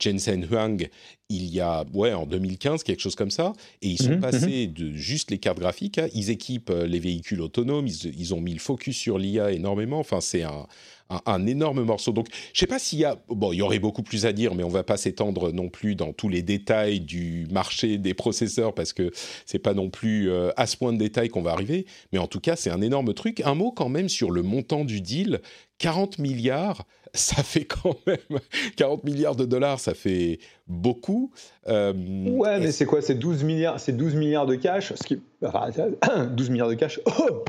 Jensen 0.00 0.46
Huang 0.50 0.88
il 1.28 1.46
y 1.46 1.60
a, 1.60 1.84
ouais, 1.92 2.14
en 2.14 2.24
2015, 2.24 2.82
quelque 2.82 3.00
chose 3.00 3.14
comme 3.14 3.30
ça. 3.30 3.52
Et 3.82 3.88
ils 3.88 4.02
sont 4.02 4.12
mhm, 4.12 4.20
passés 4.20 4.68
mhm. 4.68 4.72
de 4.72 4.92
juste 4.94 5.30
les 5.30 5.38
cartes 5.38 5.58
graphiques. 5.58 6.00
ils 6.14 6.30
équipent 6.30 6.72
les 6.86 6.98
véhicules 6.98 7.42
autonomes. 7.42 7.86
Ils, 7.86 8.18
ils 8.18 8.32
ont 8.32 8.40
mis 8.40 8.54
le 8.54 8.58
focus 8.58 8.96
sur 8.96 9.18
l'IA 9.18 9.52
énormément. 9.52 9.98
Enfin, 9.98 10.22
c'est 10.22 10.44
un, 10.44 10.66
un, 11.10 11.46
énorme 11.46 11.82
morceau. 11.82 12.12
Donc, 12.12 12.28
je 12.52 12.60
sais 12.60 12.66
pas 12.66 12.78
s'il 12.78 12.98
y 12.98 13.04
a, 13.04 13.18
bon, 13.28 13.52
il 13.52 13.56
y 13.56 13.62
aurait 13.62 13.78
beaucoup 13.78 14.02
plus 14.02 14.26
à 14.26 14.32
dire, 14.32 14.54
mais 14.54 14.64
on 14.64 14.68
va 14.68 14.82
pas 14.82 14.96
s'étendre 14.96 15.52
non 15.52 15.68
plus 15.68 15.94
dans 15.94 16.12
tous 16.12 16.28
les 16.28 16.42
détails 16.42 17.00
du 17.00 17.46
marché 17.50 17.98
des 17.98 18.14
processeurs 18.14 18.74
parce 18.74 18.92
que 18.92 19.10
c'est 19.46 19.58
pas 19.58 19.74
non 19.74 19.90
plus 19.90 20.30
euh, 20.30 20.50
à 20.56 20.66
ce 20.66 20.76
point 20.76 20.92
de 20.92 20.98
détail 20.98 21.28
qu'on 21.28 21.42
va 21.42 21.52
arriver. 21.52 21.86
Mais 22.12 22.18
en 22.18 22.26
tout 22.26 22.40
cas, 22.40 22.56
c'est 22.56 22.70
un 22.70 22.80
énorme 22.80 23.14
truc. 23.14 23.40
Un 23.44 23.54
mot 23.54 23.72
quand 23.72 23.88
même 23.88 24.08
sur 24.08 24.30
le 24.30 24.42
montant 24.42 24.84
du 24.84 25.00
deal. 25.00 25.40
40 25.78 26.18
milliards, 26.18 26.84
ça 27.14 27.42
fait 27.42 27.64
quand 27.64 27.96
même 28.06 28.40
40 28.76 29.04
milliards 29.04 29.36
de 29.36 29.44
dollars, 29.44 29.80
ça 29.80 29.94
fait 29.94 30.38
beaucoup. 30.66 31.32
Euh, 31.68 31.92
ouais, 32.26 32.60
mais 32.60 32.72
c'est 32.72 32.86
quoi? 32.86 33.02
C'est 33.02 33.14
12 33.14 33.44
milliards, 33.44 33.80
c'est 33.80 33.96
12 33.96 34.14
milliards 34.14 34.46
de 34.46 34.56
cash. 34.56 34.92
Ce 34.94 35.02
qui, 35.02 35.20
enfin, 35.42 35.70
12 36.30 36.50
milliards 36.50 36.68
de 36.68 36.74
cash. 36.74 37.00
Oh 37.18 37.44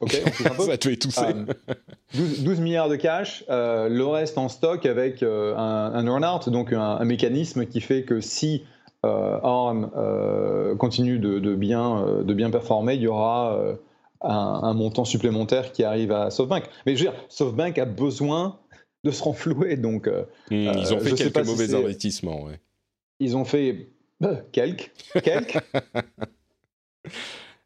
Ok, 0.00 0.12
ça 0.58 0.78
te 0.78 0.88
fait 0.88 0.96
tousser. 0.96 1.34
12, 2.14 2.60
milliards 2.60 2.88
de 2.88 2.96
cash, 2.96 3.44
euh, 3.50 3.88
le 3.88 4.06
reste 4.06 4.38
en 4.38 4.48
stock 4.48 4.86
avec 4.86 5.22
euh, 5.22 5.54
un, 5.56 5.92
un 5.94 6.06
earn-out, 6.06 6.48
donc 6.48 6.72
un, 6.72 7.04
mécanisme 7.04 7.66
qui 7.66 7.80
fait 7.80 8.04
que 8.04 8.20
si 8.20 8.64
euh, 9.04 9.38
ARM 9.42 9.90
continue 10.78 11.18
de, 11.18 11.54
bien, 11.54 12.22
de 12.24 12.34
bien 12.34 12.50
performer, 12.50 12.94
il 12.94 13.02
y 13.02 13.08
aura 13.08 13.76
un, 14.22 14.74
montant 14.74 15.04
supplémentaire 15.04 15.72
qui 15.72 15.84
arrive 15.84 16.12
à 16.12 16.30
SoftBank. 16.30 16.64
Mais 16.86 16.96
je 16.96 17.04
veux 17.04 17.10
dire, 17.10 17.20
SoftBank 17.28 17.78
a 17.78 17.84
besoin 17.84 18.58
de 19.04 19.10
se 19.10 19.22
renflouer, 19.22 19.76
donc... 19.76 20.10
Ils 20.50 20.94
ont 20.94 21.00
fait 21.00 21.14
quelques 21.14 21.46
mauvais 21.46 21.74
investissements, 21.74 22.44
ouais. 22.44 22.58
Ils 23.18 23.36
ont 23.36 23.44
fait 23.44 23.90
quelques, 24.52 24.92
quelques. 25.22 25.58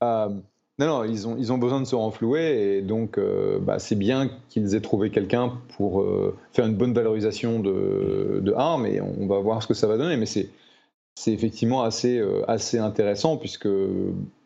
Non, 0.80 0.86
non, 0.86 1.04
ils 1.04 1.52
ont, 1.52 1.58
besoin 1.58 1.80
de 1.80 1.86
se 1.86 1.94
renflouer 1.94 2.78
et 2.78 2.82
donc 2.82 3.16
euh, 3.16 3.60
bah, 3.60 3.78
c'est 3.78 3.94
bien 3.94 4.28
qu'ils 4.48 4.74
aient 4.74 4.80
trouvé 4.80 5.10
quelqu'un 5.10 5.52
pour 5.76 6.00
euh, 6.00 6.36
faire 6.52 6.66
une 6.66 6.74
bonne 6.74 6.92
valorisation 6.92 7.60
de, 7.60 8.40
de 8.42 8.52
ARM 8.52 8.84
et 8.84 9.00
on 9.00 9.28
va 9.28 9.38
voir 9.38 9.62
ce 9.62 9.68
que 9.68 9.74
ça 9.74 9.86
va 9.86 9.96
donner. 9.96 10.16
Mais 10.16 10.26
c'est, 10.26 10.48
c'est 11.14 11.32
effectivement 11.32 11.84
assez, 11.84 12.18
euh, 12.18 12.42
assez 12.50 12.78
intéressant 12.78 13.36
puisque 13.36 13.68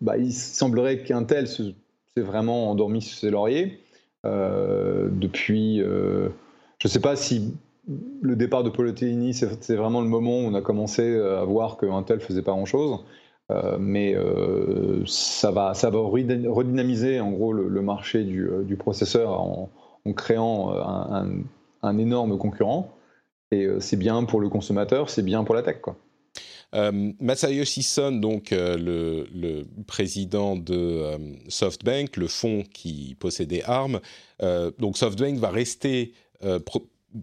bah, 0.03 0.19
il 0.19 0.35
semblerait 0.35 1.03
qu'Intel 1.03 1.49
s'est 1.49 1.73
vraiment 2.19 2.71
endormi 2.71 3.01
sur 3.01 3.17
ses 3.17 3.31
lauriers 3.31 3.81
depuis. 4.25 5.79
je 5.79 6.29
ne 6.85 6.89
sais 6.91 7.01
pas 7.01 7.17
si 7.17 7.55
le 8.21 8.37
départ 8.37 8.65
de 8.65 8.69
Polotini, 8.69 9.33
c'est, 9.33 9.77
vraiment 9.77 10.03
le 10.03 10.09
moment 10.09 10.41
où 10.41 10.43
on 10.43 10.53
a 10.53 10.61
commencé 10.61 11.19
à 11.19 11.45
voir 11.45 11.79
que 11.79 11.87
Intel 11.87 12.21
faisait 12.21 12.43
pas 12.43 12.53
grand-chose. 12.53 12.99
Euh, 13.51 13.79
mais 13.79 14.15
euh, 14.15 15.03
ça 15.07 15.51
va, 15.51 15.73
ça 15.73 15.89
va 15.89 16.01
redynamiser 16.01 17.21
en 17.21 17.31
gros 17.31 17.53
le, 17.53 17.83
marché 17.83 18.25
du, 18.25 18.47
euh, 18.47 18.63
du, 18.63 18.77
processeur 18.77 19.41
en, 19.41 19.71
créant 20.15 20.73
un, 21.83 21.99
énorme 21.99 22.39
concurrent. 22.39 22.95
Et 23.51 23.67
c'est 23.79 23.97
bien 23.97 24.25
pour 24.25 24.41
le 24.41 24.49
consommateur, 24.49 25.11
c'est 25.11 25.23
bien 25.23 25.45
pour 25.45 25.55
la 25.55 25.63
tech, 25.63 25.81
quoi. 25.83 25.97
Masayoshi 27.21 27.83
Son, 27.83 28.13
donc 28.13 28.51
le, 28.53 29.27
le, 29.35 29.65
président 29.87 30.57
de 30.57 31.03
SoftBank, 31.49 32.17
le 32.17 32.27
fonds 32.27 32.63
qui 32.73 33.17
possédait 33.21 33.63
ARM, 33.65 34.01
donc 34.79 34.97
SoftBank 34.97 35.37
va 35.37 35.51
rester 35.51 36.15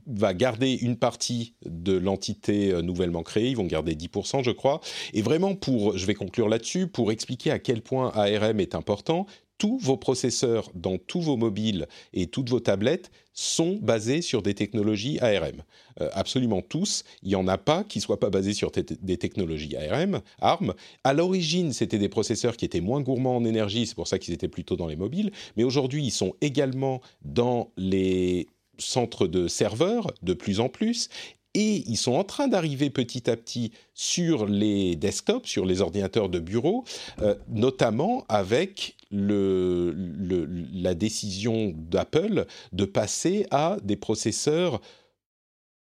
va 0.08 0.34
garder 0.34 0.74
une 0.74 0.98
partie 0.98 1.54
de 1.66 1.94
l'entité 1.94 2.72
euh, 2.72 2.82
nouvellement 2.82 3.24
créée, 3.24 3.50
ils 3.50 3.58
vont 3.58 3.66
garder 3.66 3.96
10% 3.96 4.44
je 4.44 4.52
crois, 4.52 4.82
et 5.14 5.22
vraiment 5.22 5.56
pour, 5.56 5.98
je 5.98 6.06
vais 6.06 6.16
conclure 6.16 6.50
là-dessus, 6.50 6.88
pour 6.88 7.12
expliquer 7.12 7.52
à 7.52 7.60
quel 7.60 7.82
point 7.82 8.12
ARM 8.16 8.60
est 8.60 8.76
important, 8.76 9.26
tous 9.58 9.78
vos 9.78 9.98
processeurs 9.98 10.70
dans 10.74 10.98
tous 10.98 11.22
vos 11.22 11.38
mobiles 11.38 11.88
et 12.14 12.28
toutes 12.28 12.50
vos 12.50 12.60
tablettes 12.60 13.12
sont 13.34 13.78
basés 13.82 14.22
sur 14.22 14.42
des 14.42 14.54
technologies 14.54 15.20
ARM. 15.20 15.64
Euh, 16.02 16.10
absolument 16.14 16.62
tous. 16.62 17.04
Il 17.22 17.30
n'y 17.30 17.36
en 17.36 17.48
a 17.48 17.58
pas 17.58 17.84
qui 17.84 18.00
ne 18.00 18.02
soient 18.02 18.20
pas 18.20 18.30
basés 18.30 18.54
sur 18.54 18.72
des 18.72 19.18
technologies 19.18 19.76
ARM, 19.78 20.22
ARM. 20.40 20.74
À 21.04 21.14
l'origine, 21.14 21.72
c'était 21.74 21.98
des 21.98 22.10
processeurs 22.10 22.58
qui 22.58 22.66
étaient 22.66 22.82
moins 22.82 23.02
gourmands 23.02 23.38
en 23.38 23.46
énergie, 23.46 23.86
c'est 23.88 23.96
pour 23.96 24.08
ça 24.08 24.20
qu'ils 24.20 24.34
étaient 24.34 24.48
plutôt 24.48 24.76
dans 24.76 24.88
les 24.88 24.96
mobiles. 24.96 25.32
Mais 25.58 25.64
aujourd'hui, 25.64 26.04
ils 26.04 26.12
sont 26.12 26.34
également 26.42 27.02
dans 27.24 27.72
les 27.78 28.48
centres 28.78 29.28
de 29.28 29.48
serveurs 29.48 30.12
de 30.22 30.34
plus 30.34 30.60
en 30.60 30.70
plus 30.70 31.10
et 31.56 31.84
ils 31.88 31.98
sont 31.98 32.12
en 32.12 32.26
train 32.26 32.48
d'arriver 32.48 32.90
petit 32.90 33.30
à 33.30 33.38
petit 33.38 33.72
sur 33.94 34.46
les 34.46 34.96
desktops, 34.98 35.50
sur 35.50 35.66
les 35.66 35.82
ordinateurs 35.82 36.28
de 36.28 36.40
bureau, 36.40 36.84
euh, 37.22 37.36
notamment 37.48 38.26
avec 38.28 38.98
la 39.12 40.94
décision 40.94 41.74
d'Apple 41.74 42.46
de 42.74 42.86
passer 42.86 43.48
à 43.52 43.78
des 43.84 43.96
processeurs 43.96 44.82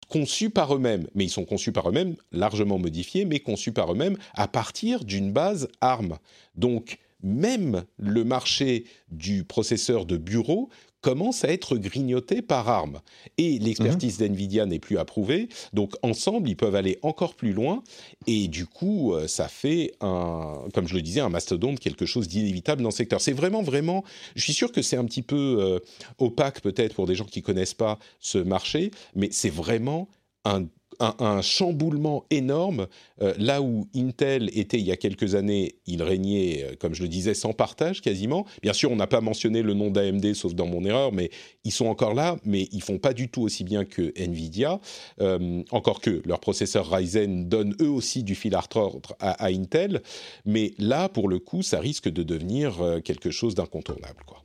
conçus 0.07 0.49
par 0.49 0.73
eux-mêmes, 0.73 1.07
mais 1.13 1.25
ils 1.25 1.29
sont 1.29 1.43
conçus 1.43 1.73
par 1.73 1.89
eux-mêmes, 1.89 2.15
largement 2.31 2.77
modifiés, 2.79 3.25
mais 3.25 3.39
conçus 3.39 3.73
par 3.73 3.91
eux-mêmes 3.91 4.17
à 4.33 4.47
partir 4.47 5.03
d'une 5.03 5.33
base 5.33 5.67
ARM. 5.81 6.17
Donc, 6.55 6.99
même 7.21 7.83
le 7.97 8.23
marché 8.23 8.85
du 9.09 9.43
processeur 9.43 10.05
de 10.05 10.15
bureau 10.15 10.69
commence 11.05 11.45
à 11.45 11.49
être 11.49 11.77
grignoté 11.77 12.41
par 12.41 12.67
ARM. 12.67 12.99
Et 13.37 13.59
l'expertise 13.59 14.19
mhm. 14.19 14.29
d'NVIDIA 14.29 14.65
n'est 14.65 14.79
plus 14.79 14.97
approuvée, 14.97 15.49
donc 15.71 15.93
ensemble, 16.01 16.49
ils 16.49 16.57
peuvent 16.57 16.73
aller 16.73 16.97
encore 17.03 17.35
plus 17.35 17.53
loin, 17.53 17.83
et 18.25 18.47
du 18.47 18.65
coup, 18.65 19.13
euh, 19.13 19.27
ça 19.27 19.47
fait, 19.47 19.91
un, 20.01 20.63
comme 20.73 20.87
je 20.87 20.95
le 20.95 21.03
disais, 21.03 21.19
un 21.21 21.29
mastodonte, 21.29 21.79
quelque 21.79 22.07
chose 22.07 22.27
d'inévitable 22.27 22.81
dans 22.81 22.89
le 22.89 22.93
secteur. 22.93 23.21
C'est 23.21 23.33
vraiment, 23.33 23.61
vraiment, 23.61 24.03
je 24.35 24.41
suis 24.41 24.53
sûr 24.53 24.71
que 24.71 24.81
c'est 24.81 24.97
un 24.97 25.05
petit 25.05 25.21
peu 25.21 25.57
euh, 25.59 25.79
opaque 26.17 26.61
peut-être 26.61 26.95
pour 26.95 27.05
des 27.05 27.13
gens 27.13 27.25
qui 27.25 27.43
connaissent 27.43 27.75
pas 27.75 27.99
ce 28.19 28.39
marché, 28.39 28.89
mais 29.13 29.29
c'est 29.31 29.51
vraiment 29.51 30.09
un 30.43 30.65
un, 30.99 31.41
chamboulement 31.41 32.25
énorme. 32.29 32.87
Euh, 33.21 33.33
là 33.37 33.61
où 33.61 33.87
Intel 33.95 34.49
était 34.57 34.77
il 34.77 34.85
y 34.85 34.91
a 34.91 34.97
quelques 34.97 35.35
années, 35.35 35.75
il 35.85 36.03
régnait, 36.03 36.63
euh, 36.63 36.75
comme 36.79 36.93
je 36.93 37.03
le 37.03 37.09
disais, 37.09 37.33
sans 37.33 37.53
partage 37.53 38.01
quasiment. 38.01 38.45
Bien 38.61 38.73
sûr, 38.73 38.91
on 38.91 38.95
n'a 38.95 39.07
pas 39.07 39.21
mentionné 39.21 39.61
le 39.61 39.73
nom 39.73 39.91
d'AMD, 39.91 40.33
sauf 40.33 40.53
dans 40.53 40.67
mon 40.67 40.83
erreur, 40.85 41.11
mais 41.11 41.29
ils 41.63 41.71
sont 41.71 41.87
encore 41.87 42.13
là, 42.13 42.37
mais 42.43 42.67
ils 42.71 42.81
font 42.81 42.97
pas 42.97 43.13
du 43.13 43.29
tout 43.29 43.41
aussi 43.41 43.63
bien 43.63 43.85
que 43.85 44.13
Nvidia. 44.17 44.79
Euh, 45.21 45.63
encore 45.71 46.01
que 46.01 46.21
leurs 46.25 46.39
processeurs 46.39 46.89
Ryzen 46.89 47.47
donnent 47.47 47.75
eux 47.81 47.89
aussi 47.89 48.23
du 48.23 48.35
fil 48.35 48.55
à 48.55 48.59
retordre 48.59 49.15
à, 49.19 49.47
Intel. 49.47 50.01
Mais 50.45 50.73
là, 50.77 51.09
pour 51.09 51.29
le 51.29 51.39
coup, 51.39 51.61
ça 51.61 51.79
risque 51.79 52.09
de 52.09 52.23
devenir 52.23 53.01
quelque 53.03 53.31
chose 53.31 53.55
d'incontournable, 53.55 54.23
quoi. 54.25 54.44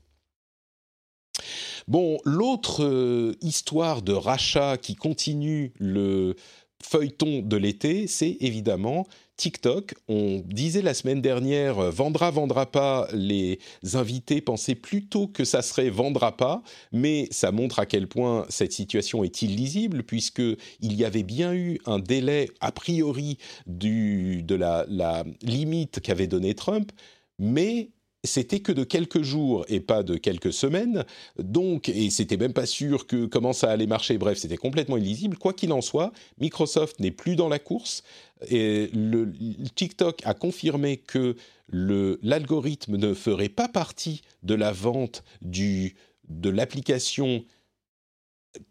Bon, 1.91 2.19
l'autre 2.25 2.85
euh, 2.85 3.35
histoire 3.41 4.03
de 4.03 4.13
rachat 4.13 4.77
qui 4.77 4.95
continue 4.95 5.73
le 5.81 6.37
feuilleton 6.81 7.43
de 7.43 7.57
l'été, 7.57 8.07
c'est 8.07 8.37
évidemment 8.39 9.09
TikTok. 9.37 9.97
On 10.07 10.41
disait 10.47 10.83
la 10.83 10.95
semaine 10.95 11.21
dernière 11.21 11.81
euh, 11.81 11.91
vendra, 11.91 12.31
vendra 12.31 12.71
pas. 12.71 13.09
Les 13.13 13.59
invités 13.95 14.41
pensaient 14.41 14.77
plutôt 14.77 15.27
que 15.27 15.45
ça 15.45 15.63
serait 15.63 15.91
vendra 15.91 16.37
pas, 16.37 16.63
mais 16.93 17.27
ça 17.33 17.51
montre 17.51 17.81
à 17.81 17.87
quel 17.87 18.07
point 18.07 18.47
cette 18.51 18.73
situation 18.73 19.25
est 19.25 19.43
illisible 19.43 20.05
puisque 20.05 20.43
il 20.81 20.93
y 20.93 21.05
avait 21.05 21.25
bien 21.25 21.53
eu 21.55 21.81
un 21.87 21.99
délai 21.99 22.51
a 22.61 22.71
priori 22.71 23.37
de 23.67 24.55
la, 24.55 24.87
la 24.89 25.25
limite 25.43 25.99
qu'avait 25.99 26.29
donné 26.29 26.55
Trump, 26.55 26.93
mais 27.41 27.91
c'était 28.25 28.61
que 28.61 28.73
de 28.73 28.85
quelques 28.85 29.23
jours 29.23 29.65
et 29.69 29.81
pas 29.81 30.03
de 30.03 30.17
quelques 30.17 30.53
semaines. 30.53 31.05
Donc, 31.39 31.89
et 31.89 32.11
c'était 32.11 32.37
même 32.37 32.53
pas 32.53 32.67
sûr 32.67 33.07
que 33.07 33.27
comment 33.27 33.53
ça 33.53 33.71
allait 33.71 33.87
marcher. 33.87 34.19
Bref, 34.19 34.39
c'était 34.39 34.57
complètement 34.57 34.97
illisible. 34.97 35.39
Quoi 35.39 35.53
qu'il 35.53 35.73
en 35.73 35.81
soit, 35.81 36.13
Microsoft 36.39 37.01
n'est 37.01 37.11
plus 37.11 37.37
dans 37.37 37.49
la 37.49 37.59
course. 37.59 38.03
Et 38.49 38.91
le, 38.93 39.33
TikTok 39.75 40.21
a 40.25 40.35
confirmé 40.35 40.99
que 40.99 41.37
l'algorithme 41.73 42.97
ne 42.97 43.15
ferait 43.15 43.49
pas 43.49 43.69
partie 43.69 44.23
de 44.43 44.55
la 44.55 44.73
vente 44.73 45.23
du, 45.41 45.95
de 46.29 46.51
l'application 46.51 47.45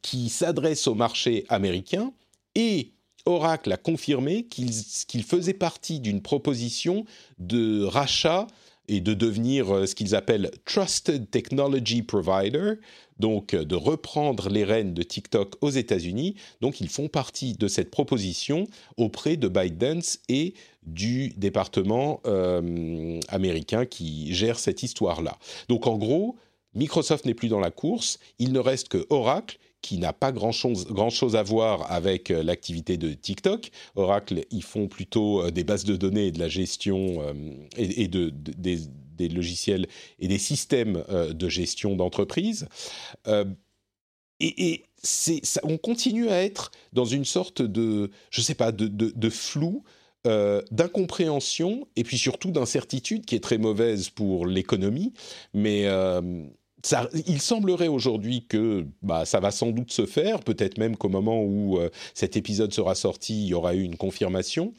qui 0.01 0.29
s'adresse 0.29 0.88
au 0.88 0.96
marché 0.96 1.46
américain. 1.50 2.13
Et 2.56 2.91
Oracle 3.25 3.72
a 3.72 3.77
confirmé 3.77 4.46
qu'il 4.46 5.24
faisait 5.24 5.53
partie 5.53 6.00
d'une 6.00 6.22
proposition 6.22 7.06
de 7.38 7.84
rachat 7.84 8.48
et 8.89 9.00
de 9.00 9.13
devenir 9.13 9.74
euh, 9.74 9.86
ce 9.86 9.96
qu'ils 9.96 10.15
appellent 10.15 10.51
Trusted 10.65 11.29
Technology 11.29 12.01
Provider, 12.01 12.74
donc 13.19 13.53
euh, 13.53 13.63
de 13.63 13.75
reprendre 13.75 14.50
les 14.50 14.63
rênes 14.63 14.93
de 14.93 15.03
TikTok 15.03 15.55
aux 15.62 15.69
États-Unis. 15.69 16.36
Donc 16.60 16.81
ils 16.81 16.89
font 16.89 17.08
partie 17.08 17.53
de 17.53 17.67
cette 17.67 17.91
proposition 17.91 18.67
auprès 18.98 19.38
de 19.38 19.48
ByteDance 19.48 20.19
et 20.27 20.55
du 20.84 21.29
département 21.38 22.19
euh, 22.25 23.19
américain 23.29 23.86
qui 23.86 24.34
gère 24.34 24.60
cette 24.60 24.84
histoire-là. 24.84 25.38
Donc 25.69 25.88
en 25.88 25.98
gros, 25.98 26.36
Microsoft 26.74 27.25
n'est 27.25 27.34
plus 27.34 27.50
dans 27.50 27.60
la 27.60 27.72
course, 27.72 28.19
il 28.39 28.51
ne 28.51 28.60
reste 28.60 28.89
que 28.89 29.05
Oracle 29.10 29.60
qui 29.81 29.98
n'a 29.98 30.13
pas 30.13 30.31
grand-chose 30.31 30.88
grand 30.88 31.09
chose 31.09 31.36
à 31.36 31.43
voir 31.43 31.91
avec 31.91 32.31
euh, 32.31 32.43
l'activité 32.43 32.98
de 32.98 33.13
TikTok. 33.13 33.71
Oracle, 33.95 34.45
ils 34.51 34.63
font 34.63 34.88
plutôt 34.88 35.41
euh, 35.41 35.51
des 35.51 35.63
bases 35.63 35.86
de 35.86 35.95
données 35.95 36.27
et 36.27 36.31
de 36.31 36.39
la 36.39 36.50
gestion 36.50 37.21
euh, 37.21 37.33
et, 37.77 38.07
de, 38.07 38.29
des, 38.29 39.29
logiciels 39.29 39.88
et 40.19 40.27
des 40.27 40.38
systèmes 40.38 41.03
de 41.09 41.50
gestion 41.50 41.95
d'entreprise. 41.95 42.67
et, 44.39 44.83
on 45.63 45.77
continue 45.77 46.29
à 46.29 46.43
être 46.43 46.71
dans 46.93 47.05
une 47.05 47.25
sorte 47.25 47.62
de, 47.62 48.12
je 48.31 48.41
sais 48.41 48.55
pas, 48.55 48.71
de, 48.71 48.88
de 48.88 49.29
flou, 49.29 49.83
d'incompréhension 50.25 51.88
et 51.98 52.03
puis 52.03 52.17
surtout 52.17 52.51
d'incertitude 52.51 53.25
qui 53.25 53.36
est 53.36 53.43
très 53.43 53.57
mauvaise 53.57 54.09
pour 54.09 54.45
l'économie, 54.45 55.13
mais 55.53 55.86
il 57.27 57.41
semblerait 57.41 57.88
aujourd'hui 57.88 58.45
que 58.48 58.86
bah, 59.01 59.25
ça 59.25 59.39
va 59.39 59.51
sans 59.51 59.71
doute 59.71 59.91
se 59.91 60.05
faire, 60.05 60.41
peut-être 60.41 60.77
même 60.77 60.95
qu'au 60.95 61.09
moment 61.09 61.41
où 61.41 61.77
euh, 61.77 61.89
cet 62.13 62.38
épisode 62.38 62.74
sera 62.74 62.95
sorti, 62.95 63.43
il 63.43 63.48
y 63.48 63.53
aura 63.53 63.75
eu 63.75 63.81
une 63.81 63.98
confirmation. 63.98 64.74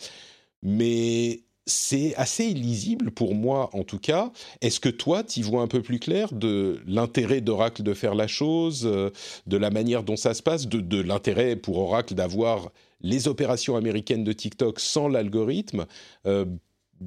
Mais 0.62 1.40
c'est 1.66 2.14
assez 2.16 2.46
illisible 2.46 3.10
pour 3.10 3.34
moi 3.34 3.70
en 3.72 3.84
tout 3.84 3.98
cas. 3.98 4.32
Est-ce 4.60 4.80
que 4.80 4.88
toi, 4.88 5.22
tu 5.22 5.42
vois 5.42 5.62
un 5.62 5.68
peu 5.68 5.82
plus 5.82 5.98
clair 5.98 6.32
de 6.32 6.80
l'intérêt 6.86 7.40
d'Oracle 7.40 7.82
de 7.82 7.94
faire 7.94 8.14
la 8.14 8.26
chose, 8.26 8.86
euh, 8.86 9.10
de 9.46 9.56
la 9.56 9.70
manière 9.70 10.02
dont 10.02 10.16
ça 10.16 10.34
se 10.34 10.42
passe, 10.42 10.66
de, 10.66 11.00
l'intérêt 11.00 11.56
pour 11.56 11.78
Oracle 11.78 12.14
d'avoir 12.14 12.70
les 13.00 13.28
opérations 13.28 13.76
américaines 13.76 14.24
de 14.24 14.32
TikTok 14.32 14.80
sans 14.80 15.08
l'algorithme? 15.08 15.86
Euh, 16.26 16.46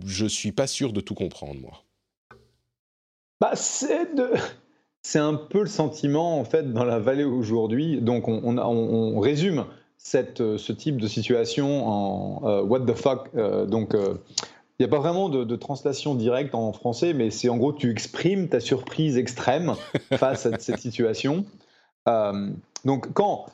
Je 0.06 0.26
suis 0.26 0.52
pas 0.52 0.68
sûr 0.68 0.94
de 0.94 1.02
tout 1.02 1.16
comprendre, 1.16 1.60
moi. 1.60 1.84
Bah, 3.42 3.56
c'est 3.56 4.16
de 4.16 4.32
c'est 5.04 5.20
un 5.20 5.36
peu 5.36 5.60
le 5.60 5.68
sentiment 5.68 6.40
en 6.40 6.46
fait 6.46 6.74
dans 6.74 6.86
la 6.86 6.98
vallée 6.98 7.26
aujourd'hui. 7.26 8.02
Donc 8.02 8.28
on, 8.28 9.20
résume 9.20 9.66
cette, 9.98 10.58
ce 10.58 10.72
type 10.72 11.00
de 11.00 11.08
situation 11.08 11.88
en 11.88 12.42
euh, 12.48 12.64
what 12.64 12.82
the 12.82 12.96
fuck. 12.96 13.30
Euh, 13.36 13.66
donc 13.66 13.94
euh, 13.94 14.16
il 14.80 14.84
n'y 14.84 14.86
a 14.86 14.90
pas 14.90 15.00
vraiment 15.00 15.30
de, 15.30 15.56
translation 15.56 16.16
directe 16.16 16.56
en 16.56 16.74
français, 16.74 17.14
mais 17.14 17.30
c'est 17.30 17.50
en 17.50 17.58
gros 17.58 17.74
tu 17.74 17.92
exprimes 17.92 18.48
ta 18.48 18.60
surprise 18.60 19.18
extrême 19.18 19.76
face 20.14 20.46
à 20.46 20.58
cette 20.58 20.80
situation. 20.80 21.46
donc 22.86 23.14
quand 23.14 23.46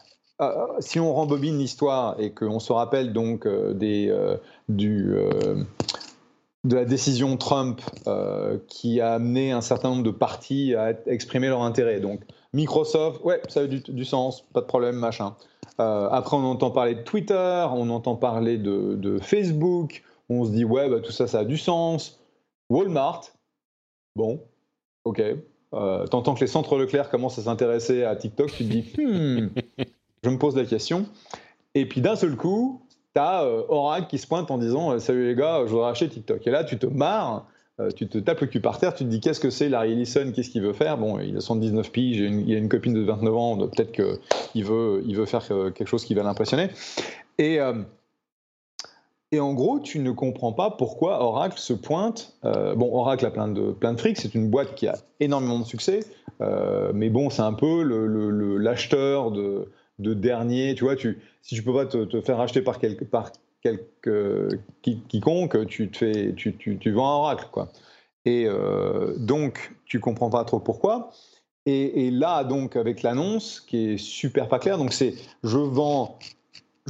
si 0.80 1.02
on 1.02 1.14
rembobine 1.14 1.58
l'histoire 1.58 2.16
et 2.20 2.32
qu'on 2.32 2.60
se 2.60 2.72
rappelle 2.72 3.12
donc 3.12 3.46
des, 3.46 4.16
du 4.70 5.14
de 6.66 6.76
la 6.76 6.86
décision 6.86 7.38
Trump 7.38 7.82
euh, 8.08 8.58
qui 8.68 9.00
a 9.00 9.14
amené 9.14 9.52
un 9.52 9.62
certain 9.62 9.90
nombre 9.90 10.04
de 10.04 10.12
partis 10.12 10.76
à 10.76 10.94
exprimer 11.08 11.48
leur 11.48 11.62
intérêt. 11.64 12.00
Donc 12.00 12.22
Microsoft, 12.54 13.24
ouais, 13.24 13.42
ça 13.48 13.62
a 13.62 13.68
du, 13.68 13.80
du 13.80 14.06
sens, 14.06 14.42
pas 14.54 14.62
de 14.62 14.66
problème, 14.66 14.96
machin. 14.96 15.36
Euh, 15.80 16.10
après, 16.10 16.36
on 16.36 16.44
entend 16.44 16.72
parler 16.72 16.96
de 16.96 17.02
Twitter, 17.02 17.66
on 17.72 17.90
entend 17.90 18.16
parler 18.16 18.58
de, 18.58 19.20
Facebook, 19.22 20.04
on 20.30 20.46
se 20.46 20.52
dit, 20.52 20.66
ouais, 20.66 20.90
bah, 20.90 21.00
tout 21.00 21.12
ça, 21.12 21.28
ça 21.28 21.40
a 21.40 21.46
du 21.46 21.58
sens. 21.58 22.20
Walmart, 22.70 23.22
bon, 24.16 24.42
ok. 25.06 25.22
Euh, 25.74 26.06
T'entends 26.08 26.34
que 26.34 26.42
les 26.42 26.48
centres 26.48 26.78
Leclerc 26.78 27.10
commencent 27.10 27.40
à 27.40 27.44
s'intéresser 27.44 28.04
à 28.04 28.16
TikTok, 28.16 28.52
tu 28.52 28.66
te 28.66 28.70
dis, 28.70 28.94
hmm, 28.98 29.50
je 30.24 30.30
me 30.30 30.38
pose 30.38 30.56
la 30.56 30.66
question. 30.66 31.06
Et 31.76 31.88
puis 31.88 32.02
d'un 32.02 32.16
seul 32.16 32.36
coup, 32.36 32.82
t'as 33.14 33.44
euh, 33.44 33.64
Oracle 33.70 34.08
qui 34.08 34.18
se 34.18 34.28
pointe 34.28 34.52
en 34.52 34.58
disant 34.58 34.92
euh, 34.92 35.00
Salut 35.00 35.28
les 35.28 35.36
gars, 35.36 35.64
je 35.66 35.72
voudrais 35.72 35.90
acheter 35.90 36.10
TikTok. 36.10 36.46
Et 36.46 36.52
là, 36.52 36.64
tu 36.64 36.78
te 36.78 36.86
marres, 36.86 37.46
euh, 37.80 37.90
tu 37.92 38.08
te 38.08 38.18
tapes 38.18 38.42
le 38.42 38.48
cul 38.48 38.62
par 38.62 38.80
terre, 38.80 38.94
tu 38.94 39.04
te 39.04 39.10
dis 39.10 39.20
Qu'est-ce 39.20 39.40
que 39.40 39.50
c'est 39.50 39.70
Larry 39.70 39.94
Ellison 39.94 40.32
Qu'est-ce 40.34 40.50
qu'il 40.50 40.62
veut 40.62 40.74
faire? 40.74 40.98
Bon, 40.98 41.20
il 41.20 41.36
a 41.38 41.42
79 41.42 41.92
piges, 41.92 42.18
il 42.20 42.54
a 42.54 42.58
une 42.58 42.70
copine 42.70 42.94
de 42.94 43.02
29 43.02 43.36
ans, 43.36 43.58
peut-être 43.58 43.92
qu'il 43.92 44.66
veut, 44.66 45.04
il 45.06 45.16
veut 45.16 45.26
faire 45.26 45.46
quelque 45.48 45.88
chose 45.88 46.06
qui 46.06 46.14
va 46.14 46.24
l'impressionner. 46.24 46.70
Et. 47.38 47.60
Et 49.32 49.40
en 49.40 49.54
gros, 49.54 49.80
tu 49.80 50.00
ne 50.00 50.10
comprends 50.10 50.54
pas 50.54 50.72
pourquoi 50.72 51.22
Oracle 51.22 51.60
se 51.60 51.74
pointe. 51.74 52.36
bon, 52.42 52.92
Oracle 52.92 53.28
a 53.28 53.30
plein 53.30 53.48
de, 53.48 53.72
plein 53.74 53.94
de 53.94 54.00
fric, 54.00 54.18
c'est 54.18 54.34
une 54.34 54.50
boîte 54.50 54.74
qui 54.74 54.88
a 54.88 54.98
énormément 55.20 55.60
de 55.60 55.66
succès, 55.66 56.00
mais 56.40 57.12
bon, 57.12 57.30
c'est 57.30 57.44
un 57.44 57.54
peu 57.54 57.84
l'acheteur 58.58 59.30
le, 59.30 59.36
de, 59.36 59.68
de 60.00 60.14
dernier. 60.14 60.76
Tu 60.76 60.84
vois, 60.84 60.96
tu, 60.96 61.20
si 61.42 61.56
tu 61.56 61.64
peux 61.64 61.74
pas 61.74 61.86
te, 61.86 62.22
faire 62.22 62.40
acheter 62.40 62.62
par, 62.62 62.80
quelque, 62.80 63.06
par 63.06 63.32
quelque, 63.62 64.50
quiconque, 64.82 65.68
tu, 65.68 65.90
te 65.90 65.98
fais, 65.98 66.34
tu, 66.36 66.56
tu, 66.56 66.78
tu 66.78 66.92
vends 66.92 67.10
un 67.10 67.18
oracle. 67.18 67.48
Quoi. 67.52 67.70
Et 68.26 68.46
euh, 68.48 69.14
donc, 69.18 69.74
tu 69.86 70.00
comprends 70.00 70.30
pas 70.30 70.44
trop 70.46 70.60
pourquoi. 70.60 71.12
Et, 71.66 72.08
et 72.08 72.12
là, 72.12 72.44
donc, 72.44 72.76
avec 72.76 73.04
l'annonce 73.04 73.60
qui 73.60 73.92
est 73.92 73.98
super 73.98 74.48
pas 74.48 74.60
claire, 74.60 74.78
donc 74.78 74.94
c'est 74.94 75.14
je 75.44 75.58
vends 75.58 76.18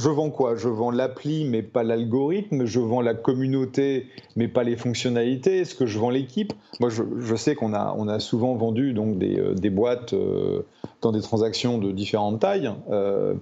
je 0.00 0.08
vends 0.08 0.30
quoi? 0.30 0.56
Je 0.56 0.68
vends 0.68 0.90
l'appli, 0.90 1.44
mais 1.44 1.62
pas 1.62 1.82
l'algorithme. 1.82 2.64
Je 2.64 2.80
vends 2.80 3.02
la 3.02 3.14
communauté, 3.14 4.06
mais 4.34 4.48
pas 4.48 4.62
les 4.62 4.76
fonctionnalités. 4.76 5.58
Est-ce 5.58 5.74
que 5.74 5.84
je 5.84 5.98
vends 5.98 6.10
l'équipe? 6.10 6.54
Moi, 6.80 6.88
je, 6.88 7.34
sais 7.36 7.54
qu'on 7.54 7.74
a, 7.74 7.94
on 7.98 8.08
a 8.08 8.18
souvent 8.18 8.54
vendu 8.54 8.94
donc 8.94 9.18
des, 9.18 9.38
euh, 9.38 9.70
boîtes 9.70 10.14
euh, 10.14 10.62
dans 11.02 11.12
des 11.12 11.20
transactions 11.20 11.76
de 11.76 11.92
différentes 11.92 12.40
tailles. 12.40 12.70
Euh, 12.90 13.34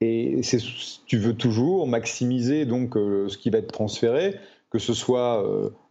et 0.00 0.40
tu 1.06 1.18
veux 1.18 1.34
toujours 1.34 1.86
maximiser 1.86 2.66
donc 2.66 2.94
ce 2.94 3.34
qui 3.38 3.48
va 3.48 3.58
être 3.58 3.72
transféré, 3.72 4.34
que 4.68 4.78
ce 4.78 4.92
soit 4.92 5.42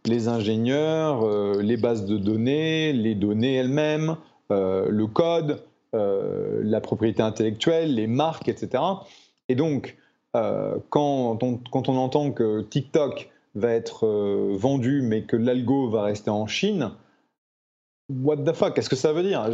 les 0.04 0.28
ingénieurs, 0.28 1.28
les 1.58 1.76
bases 1.76 2.06
de 2.06 2.16
données, 2.16 2.92
les 2.92 3.16
données 3.16 3.56
elles-mêmes, 3.56 4.14
le 4.48 5.06
code, 5.06 5.60
la 5.92 6.80
propriété 6.80 7.20
intellectuelle, 7.20 7.96
les 7.96 8.06
marques, 8.06 8.48
etc. 8.48 8.80
Et 9.48 9.56
donc, 9.56 9.96
euh, 9.96 10.05
quand, 10.90 11.42
on, 11.42 11.58
quand, 11.70 11.88
on, 11.88 11.96
entend 11.96 12.32
que 12.32 12.62
TikTok 12.62 13.30
va 13.54 13.72
être 13.72 14.06
euh, 14.06 14.54
vendu 14.56 15.02
mais 15.02 15.22
que 15.22 15.36
l'algo 15.36 15.88
va 15.88 16.02
rester 16.02 16.30
en 16.30 16.46
Chine, 16.46 16.90
what 18.10 18.38
the 18.38 18.52
fuck, 18.52 18.74
qu'est-ce 18.74 18.90
que 18.90 18.96
ça 18.96 19.12
veut 19.12 19.22
dire? 19.22 19.48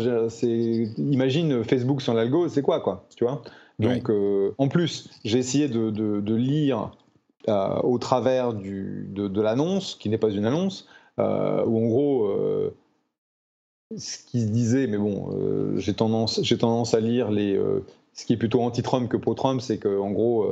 Imagine 0.99 1.65
Facebook 1.65 2.03
sans 2.03 2.15
l'algo, 2.15 2.49
c'est 2.49 2.63
quoi, 2.63 2.81
quoi 2.81 3.07
Tu 3.17 3.25
vois? 3.25 3.43
Donc, 3.79 4.11
en 4.59 4.69
plus, 4.69 5.11
j'ai 5.25 5.39
essayé 5.39 5.69
de, 5.69 6.35
lire 6.35 6.93
au 7.49 7.99
travers 7.99 8.53
du, 8.53 9.09
de, 9.11 9.41
l'annonce, 9.41 9.97
qui 9.97 10.09
n'est 10.09 10.19
pas 10.19 10.31
une 10.31 10.45
annonce, 10.45 10.87
où 11.19 11.23
en 11.23 11.87
gros, 11.87 12.31
ce 13.97 14.19
qui 14.27 14.43
se 14.43 14.49
disait, 14.49 14.87
mais 14.87 14.99
bon, 14.99 15.79
j'ai 15.79 15.95
tendance, 15.95 16.41
tendance 16.59 16.95
à 16.95 17.01
lire 17.01 17.31
les, 17.31 17.59
ce 18.15 18.25
qui 18.27 18.33
est 18.35 18.37
plutôt 18.37 18.61
anti-Trump 18.63 19.09
que 19.09 19.17
pro-Trump, 19.17 19.61
c'est 19.61 19.79
qu'en 19.79 20.11
gros, 20.11 20.47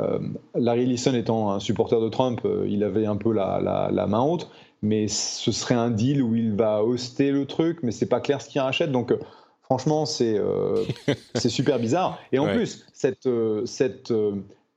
euh, 0.00 0.18
Larry 0.54 0.82
Ellison 0.82 1.14
étant 1.14 1.52
un 1.52 1.60
supporter 1.60 2.00
de 2.00 2.08
Trump, 2.08 2.40
euh, 2.44 2.66
il 2.68 2.82
avait 2.82 3.06
un 3.06 3.16
peu 3.16 3.32
la, 3.32 4.06
main 4.08 4.22
haute, 4.22 4.50
mais 4.80 5.06
ce 5.08 5.52
serait 5.52 5.74
un 5.74 5.90
deal 5.90 6.22
où 6.22 6.34
il 6.34 6.54
va 6.54 6.82
hoster 6.82 7.30
le 7.30 7.46
truc, 7.46 7.80
mais 7.82 7.92
c'est 7.92 8.06
pas 8.06 8.20
clair 8.20 8.40
ce 8.40 8.48
qu'il 8.48 8.60
rachète. 8.60 8.90
Donc, 8.90 9.12
euh, 9.12 9.18
franchement, 9.62 10.06
c'est 10.06 10.38
super 11.48 11.78
bizarre. 11.78 12.18
Et 12.32 12.38
en 12.38 12.46
plus, 12.46 12.86
cette, 12.92 13.28
cette 13.66 14.12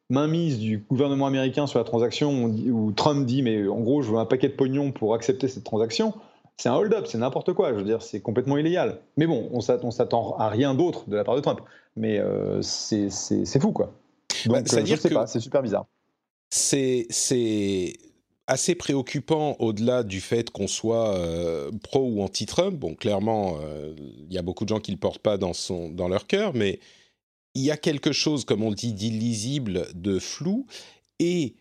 mainmise 0.10 0.60
du 0.60 0.80
gouvernement 0.80 1.28
américain 1.28 1.66
sur 1.66 1.80
la 1.80 1.86
transaction, 1.86 2.46
où 2.46 2.92
Trump 2.92 3.26
dit, 3.26 3.42
mais 3.42 3.68
en 3.68 3.80
gros, 3.80 4.02
je 4.02 4.12
veux 4.12 4.18
un 4.18 4.26
paquet 4.26 4.50
de 4.50 4.54
pognon 4.54 4.92
pour 4.92 5.16
accepter 5.16 5.48
cette 5.48 5.64
transaction, 5.64 6.14
c'est 6.58 6.70
un 6.70 6.76
hold-up, 6.76 7.06
c'est 7.08 7.18
n'importe 7.18 7.54
quoi. 7.54 7.72
Je 7.72 7.76
veux 7.78 7.84
dire, 7.84 8.02
c'est 8.02 8.22
complètement 8.22 8.58
illégal. 8.58 9.00
Mais 9.18 9.28
bon, 9.28 9.50
on 9.52 9.62
s'attend 9.62 10.38
à 10.38 10.50
rien 10.50 10.74
d'autre 10.74 11.10
de 11.10 11.16
la 11.16 11.24
part 11.24 11.36
de 11.36 11.42
Trump. 11.42 11.62
Mais 11.96 12.22
c'est 12.62 13.60
fou, 13.60 13.72
quoi. 13.72 13.94
Bah, 14.48 14.62
Donc, 14.62 14.74
euh, 14.74 14.86
je 14.86 14.96
sais 14.96 15.10
pas, 15.10 15.28
c'est 15.28 15.40
super 15.40 15.62
bizarre. 15.62 15.86
C'est 16.50 17.98
assez 18.48 18.76
préoccupant 18.76 19.56
au-delà 19.60 20.04
du 20.04 20.22
fait 20.22 20.52
qu'on 20.52 20.68
soit 20.68 21.16
euh, 21.16 21.72
pro 21.84 22.08
ou 22.08 22.22
anti-Trump. 22.22 22.78
Bon, 22.78 22.94
clairement, 22.96 23.58
euh, 23.62 23.96
il 23.98 24.34
y 24.34 24.38
a 24.38 24.44
beaucoup 24.44 24.66
de 24.66 24.70
gens 24.70 24.80
qui 24.80 24.92
ne 24.92 24.98
le 24.98 25.00
portent 25.00 25.22
pas 25.22 25.38
dans, 25.38 25.54
son, 25.54 25.90
dans 25.90 26.08
leur 26.08 26.28
cœur, 26.28 26.54
mais 26.54 26.80
il 27.56 27.64
y 27.64 27.72
a 27.72 27.78
quelque 27.78 28.12
chose, 28.12 28.46
comme 28.46 28.64
on 28.64 28.72
dit, 28.72 28.94
d'illisible, 28.94 29.88
de 29.96 30.20
flou. 30.20 30.68
Et 31.20 31.56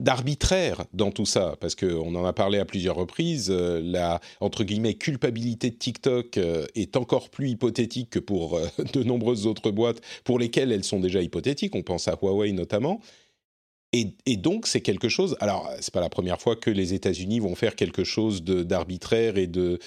d'arbitraire 0.00 0.84
dans 0.92 1.12
tout 1.12 1.26
ça, 1.26 1.56
parce 1.60 1.74
qu'on 1.74 2.14
en 2.14 2.24
a 2.24 2.32
parlé 2.32 2.58
à 2.58 2.64
plusieurs 2.64 2.96
reprises, 2.96 3.48
euh, 3.50 3.80
la 3.82 4.20
entre 4.40 4.64
guillemets 4.64 4.94
culpabilité 4.94 5.70
de 5.70 5.76
TikTok 5.76 6.36
euh, 6.36 6.66
est 6.74 6.96
encore 6.96 7.30
plus 7.30 7.50
hypothétique 7.50 8.10
que 8.10 8.18
pour 8.18 8.56
euh, 8.56 8.66
de 8.92 9.02
nombreuses 9.04 9.46
autres 9.46 9.70
boîtes 9.70 10.00
pour 10.24 10.38
lesquelles 10.38 10.72
elles 10.72 10.84
sont 10.84 10.98
déjà 10.98 11.22
hypothétiques. 11.22 11.76
On 11.76 11.82
pense 11.82 12.08
à 12.08 12.18
Huawei 12.20 12.52
notamment. 12.52 13.00
Et, 13.92 14.36
donc 14.36 14.66
c'est 14.66 14.80
quelque 14.80 15.08
chose. 15.08 15.36
Alors 15.38 15.70
c'est 15.78 15.94
pas 15.94 16.00
la 16.00 16.08
première 16.08 16.40
fois 16.40 16.56
que 16.56 16.68
les 16.68 16.94
États-Unis 16.94 17.38
vont 17.38 17.54
faire 17.54 17.76
quelque 17.76 18.02
chose 18.02 18.42
d'arbitraire 18.42 19.38
et 19.38 19.46
de 19.46 19.78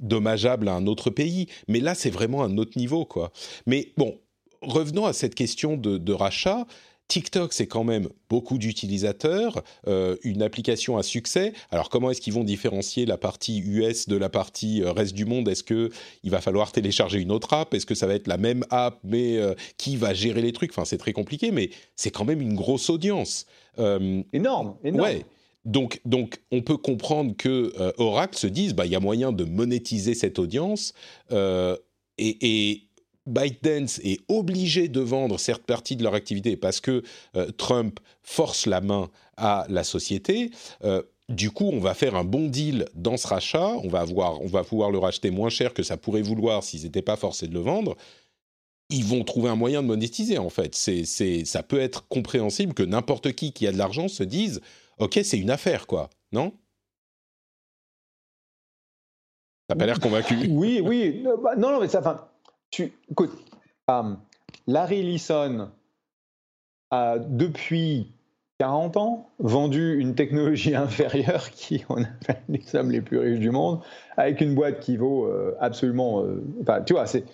dommageable 0.00 0.66
à 0.66 0.72
un 0.72 0.86
autre 0.86 1.10
pays, 1.10 1.46
mais 1.68 1.80
là 1.80 1.94
c'est 1.94 2.08
vraiment 2.08 2.42
un 2.42 2.56
autre 2.56 2.78
niveau 2.78 3.04
quoi. 3.04 3.30
Mais 3.66 3.92
bon, 3.98 4.18
revenons 4.62 5.04
à 5.04 5.12
cette 5.12 5.34
question 5.34 5.76
de 5.76 6.12
rachat. 6.14 6.66
TikTok, 7.08 7.54
c'est 7.54 7.66
quand 7.66 7.84
même 7.84 8.08
beaucoup 8.28 8.58
d'utilisateurs, 8.58 9.62
euh, 9.86 10.16
une 10.22 10.42
application 10.42 10.98
à 10.98 11.02
succès. 11.02 11.54
Alors 11.70 11.88
comment 11.88 12.10
est-ce 12.10 12.20
qu'ils 12.20 12.34
vont 12.34 12.44
différencier 12.44 13.06
la 13.06 13.16
partie 13.16 13.60
US 13.60 14.08
de 14.08 14.16
la 14.16 14.28
partie 14.28 14.82
euh, 14.82 14.92
reste 14.92 15.14
du 15.14 15.24
monde? 15.24 15.48
Est-ce 15.48 15.64
que 15.64 15.90
il 16.22 16.30
va 16.30 16.42
falloir 16.42 16.70
télécharger 16.70 17.20
une 17.20 17.32
autre 17.32 17.54
app? 17.54 17.72
Est-ce 17.72 17.86
que 17.86 17.94
ça 17.94 18.06
va 18.06 18.14
être 18.14 18.26
la 18.26 18.36
même 18.36 18.62
app 18.68 18.98
mais 19.04 19.38
euh, 19.38 19.54
qui 19.78 19.96
va 19.96 20.12
gérer 20.12 20.42
les 20.42 20.52
trucs? 20.52 20.70
Enfin, 20.70 20.84
c'est 20.84 20.98
très 20.98 21.14
compliqué, 21.14 21.50
mais 21.50 21.70
c'est 21.96 22.10
quand 22.10 22.26
même 22.26 22.42
une 22.42 22.54
grosse 22.54 22.90
audience. 22.90 23.46
énorme, 23.78 24.76
énorme. 24.84 25.00
Ouais. 25.00 25.24
Donc, 25.64 26.00
donc, 26.04 26.40
on 26.50 26.62
peut 26.62 26.76
comprendre 26.76 27.34
que 27.36 27.72
Oracle 27.98 28.38
se 28.38 28.46
dise, 28.46 28.74
bah, 28.74 28.86
il 28.86 28.92
y 28.92 28.96
a 28.96 29.00
moyen 29.00 29.32
de 29.32 29.44
monétiser 29.44 30.14
cette 30.14 30.38
audience 30.38 30.94
et, 31.30 31.76
et 32.18 32.87
ByteDance 33.28 34.00
est 34.04 34.20
obligé 34.28 34.88
de 34.88 35.00
vendre 35.00 35.38
certaines 35.38 35.66
parties 35.66 35.96
de 35.96 36.02
leur 36.02 36.14
activité 36.14 36.56
parce 36.56 36.80
que 36.80 37.02
euh, 37.36 37.50
Trump 37.56 38.00
force 38.22 38.66
la 38.66 38.80
main 38.80 39.10
à 39.36 39.66
la 39.68 39.84
société. 39.84 40.50
Euh, 40.84 41.02
du 41.28 41.50
coup, 41.50 41.70
on 41.72 41.78
va 41.78 41.94
faire 41.94 42.14
un 42.14 42.24
bon 42.24 42.48
deal 42.48 42.86
dans 42.94 43.16
ce 43.16 43.26
rachat. 43.26 43.76
On 43.84 43.88
va, 43.88 44.00
avoir, 44.00 44.40
on 44.40 44.46
va 44.46 44.64
pouvoir 44.64 44.90
le 44.90 44.98
racheter 44.98 45.30
moins 45.30 45.50
cher 45.50 45.74
que 45.74 45.82
ça 45.82 45.96
pourrait 45.96 46.22
vouloir 46.22 46.62
s'ils 46.62 46.84
n'étaient 46.84 47.02
pas 47.02 47.16
forcés 47.16 47.48
de 47.48 47.54
le 47.54 47.60
vendre. 47.60 47.96
Ils 48.90 49.04
vont 49.04 49.22
trouver 49.24 49.50
un 49.50 49.56
moyen 49.56 49.82
de 49.82 49.86
monétiser, 49.86 50.38
en 50.38 50.48
fait. 50.48 50.74
C'est, 50.74 51.04
c'est, 51.04 51.44
ça 51.44 51.62
peut 51.62 51.80
être 51.80 52.08
compréhensible 52.08 52.72
que 52.72 52.82
n'importe 52.82 53.32
qui 53.32 53.52
qui 53.52 53.66
a 53.66 53.72
de 53.72 53.76
l'argent 53.76 54.08
se 54.08 54.22
dise 54.22 54.62
Ok, 54.96 55.20
c'est 55.22 55.38
une 55.38 55.50
affaire, 55.50 55.86
quoi. 55.86 56.08
Non? 56.32 56.54
T'as 59.68 59.76
pas 59.76 59.84
l'air 59.84 60.00
convaincu. 60.00 60.34
Oui, 60.48 60.80
oui. 60.82 61.22
Bah, 61.42 61.54
non, 61.56 61.72
non, 61.72 61.80
mais 61.80 61.88
ça. 61.88 62.00
Enfin, 62.00 62.26
tu, 62.70 62.92
écoute, 63.10 63.32
euh, 63.90 64.14
Larry 64.66 65.00
Ellison 65.00 65.70
a 66.90 67.18
depuis 67.18 68.12
40 68.58 68.96
ans 68.96 69.28
vendu 69.38 69.98
une 69.98 70.14
technologie 70.14 70.74
inférieure 70.74 71.50
qui 71.50 71.84
on 71.88 72.02
appelle 72.02 72.42
les 72.48 72.62
sommes 72.62 72.90
les 72.90 73.00
plus 73.00 73.18
riches 73.18 73.38
du 73.38 73.50
monde 73.50 73.80
avec 74.16 74.40
une 74.40 74.54
boîte 74.54 74.80
qui 74.80 74.96
vaut 74.96 75.26
euh, 75.26 75.56
absolument. 75.60 76.22
Euh, 76.22 76.42
tu 76.84 76.94
vois, 76.94 77.06
c'est, 77.06 77.24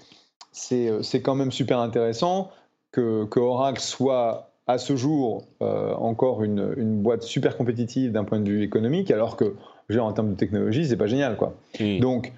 c'est, 0.52 1.22
quand 1.22 1.34
même 1.34 1.50
super 1.52 1.78
intéressant 1.78 2.50
que, 2.92 3.24
que, 3.24 3.40
Oracle 3.40 3.80
soit 3.80 4.50
à 4.66 4.78
ce 4.78 4.96
jour 4.96 5.46
encore 5.60 6.42
une, 6.42 6.72
une, 6.78 7.02
boîte 7.02 7.22
super 7.22 7.56
compétitive 7.56 8.12
d'un 8.12 8.24
point 8.24 8.40
de 8.40 8.48
vue 8.48 8.62
économique, 8.62 9.10
alors 9.10 9.36
que 9.36 9.56
genre, 9.88 10.06
en 10.06 10.12
termes 10.12 10.30
de 10.30 10.36
technologie, 10.36 10.86
c'est 10.86 10.96
pas 10.96 11.06
génial. 11.06 11.36
Quoi. 11.36 11.54
Donc, 12.00 12.32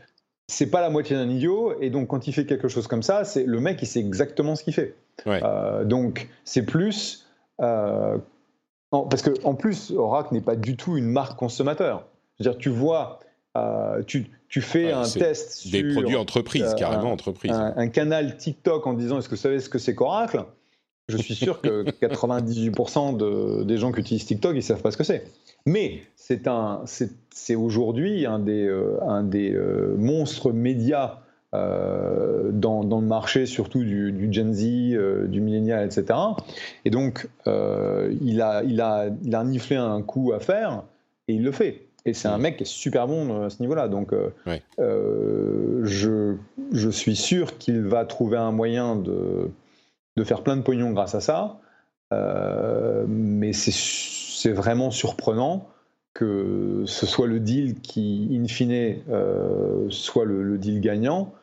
c'est 0.48 0.70
pas 0.70 0.80
la 0.80 0.90
moitié 0.90 1.16
d'un 1.16 1.28
idiot, 1.28 1.74
et 1.80 1.90
donc 1.90 2.09
quand 2.09 2.26
il 2.28 2.32
fait 2.32 2.46
quelque 2.46 2.68
chose 2.68 2.87
comme 2.87 3.02
ça, 3.02 3.24
c'est 3.24 3.44
le 3.44 3.61
mec, 3.61 3.82
il 3.82 3.87
sait 3.87 4.00
exactement 4.00 4.54
ce 4.54 4.64
qu'il 4.64 4.74
fait. 4.74 4.94
Euh, 5.26 5.85
donc 5.85 6.28
c'est 6.44 6.64
plus 6.64 7.26
euh, 7.61 8.18
parce 8.90 9.22
que 9.22 9.30
en 9.44 9.54
plus 9.54 9.90
Oracle 9.92 10.35
n'est 10.35 10.40
pas 10.40 10.56
du 10.56 10.76
tout 10.76 10.96
une 10.96 11.06
marque 11.06 11.38
consommateur. 11.38 12.06
C'est-à-dire 12.38 12.59
tu 12.59 12.68
vois, 12.68 13.20
euh, 13.56 14.02
tu, 14.06 14.30
tu, 14.48 14.61
fais 14.61 14.92
un 14.92 15.02
test 15.04 15.70
des 15.70 15.92
produits 15.92 16.16
entreprises, 16.16 16.74
carrément 16.74 17.12
entreprises. 17.12 17.52
Un, 17.52 17.88
canal 17.88 18.37
TikTok 18.37 18.87
en 18.87 18.92
disant 18.92 19.18
est-ce 19.18 19.28
que 19.28 19.35
vous 19.35 19.40
savez 19.40 19.59
ce 19.59 19.68
que 19.68 19.78
c'est 19.78 19.94
qu'Oracle? 19.94 20.44
Je 21.08 21.16
suis 21.18 21.34
sûr 21.34 21.60
que 21.60 21.84
98% 22.02 23.16
de, 23.16 23.62
des 23.64 23.78
gens 23.78 23.92
qui 23.92 24.00
utilisent 24.00 24.26
TikTok 24.26 24.56
ils 24.56 24.62
savent 24.62 24.82
pas 24.82 24.90
ce 24.90 24.96
que 24.96 25.04
c'est. 25.04 25.24
Mais 25.66 26.02
c'est 26.14 26.46
un, 26.46 26.82
c'est 27.30 27.54
aujourd'hui 27.56 28.24
un 28.24 28.38
des, 28.38 28.66
euh, 28.66 28.98
un 29.02 29.24
des 29.24 29.52
euh, 29.52 29.94
monstres 29.98 30.52
médias 30.52 31.18
euh, 31.54 32.50
dans, 32.52 32.84
dans, 32.84 33.00
le 33.00 33.06
marché, 33.06 33.46
surtout 33.46 33.82
du, 33.82 34.12
du 34.12 34.32
Gen 34.32 34.52
Z, 34.52 35.28
du 35.28 35.40
millénial, 35.40 35.84
etc. 35.86 36.18
Et 36.84 36.90
donc, 36.90 37.28
il, 37.46 38.42
a, 38.42 38.62
il, 38.64 38.80
a, 38.80 39.06
il 39.22 39.34
a 39.34 39.44
niflé 39.44 39.76
un 39.76 40.02
coup 40.02 40.32
à 40.32 40.40
faire 40.40 40.82
et 41.28 41.34
il 41.34 41.42
le 41.42 41.52
fait. 41.52 41.82
Et 42.04 42.14
c'est 42.14 42.28
un 42.28 42.38
mec 42.38 42.58
qui 42.58 42.62
est 42.62 42.66
super 42.66 43.08
bon 43.08 43.44
à 43.44 43.50
ce 43.50 43.60
niveau-là. 43.60 43.88
Donc, 43.88 44.12
je, 44.76 46.36
je, 46.72 46.90
suis 46.90 47.16
sûr 47.16 47.58
qu'il 47.58 47.80
va 47.80 48.04
trouver 48.04 48.36
un 48.36 48.52
moyen 48.52 48.94
de, 48.94 49.50
de 50.16 50.24
faire 50.24 50.42
plein 50.42 50.57
de 50.57 50.62
pognon 50.62 50.90
grâce 50.92 51.14
à 51.14 51.20
ça. 51.20 51.59
mais 53.09 53.52
c'est 53.52 54.52
vraiment 54.52 54.90
surprenant 54.90 55.68
que 56.16 56.85
ce 56.87 57.05
soit 57.05 57.26
le 57.26 57.40
deal 57.40 57.81
qui, 57.81 58.29
in 58.33 58.48
fine, 58.48 59.02
euh, 59.11 59.87
soit 59.90 60.24
le, 60.24 60.57
deal 60.57 60.81
gagnant. 60.81 61.35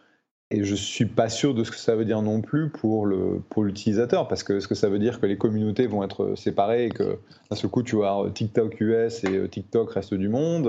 Et 0.50 0.64
je 0.64 0.72
ne 0.72 0.78
suis 0.78 1.06
pas 1.06 1.30
sûr 1.30 1.54
de 1.54 1.64
ce 1.64 1.70
que 1.70 1.78
ça 1.78 1.96
veut 1.96 2.06
dire 2.06 2.24
non 2.24 2.42
plus 2.42 2.70
pour, 2.70 3.06
le, 3.06 3.42
pour 3.50 3.64
l'utilisateur, 3.64 4.28
parce 4.28 4.42
que 4.42 4.60
ce 4.60 4.68
que 4.68 4.74
ça 4.74 4.90
veut 4.90 4.98
dire 4.98 5.20
que 5.20 5.28
les 5.28 5.38
communautés 5.38 5.86
vont 5.86 6.04
être 6.04 6.34
séparées 6.36 6.86
et 6.86 6.90
que 6.90 7.20
d'un 7.50 7.56
seul 7.56 7.70
coup, 7.70 7.84
tu 7.84 7.98
vas 7.98 8.24
TikTok 8.34 8.80
US 8.82 9.24
et 9.24 9.38
euh, 9.38 9.48
TikTok 9.48 9.92
reste 9.92 10.16
du 10.16 10.28
monde. 10.28 10.68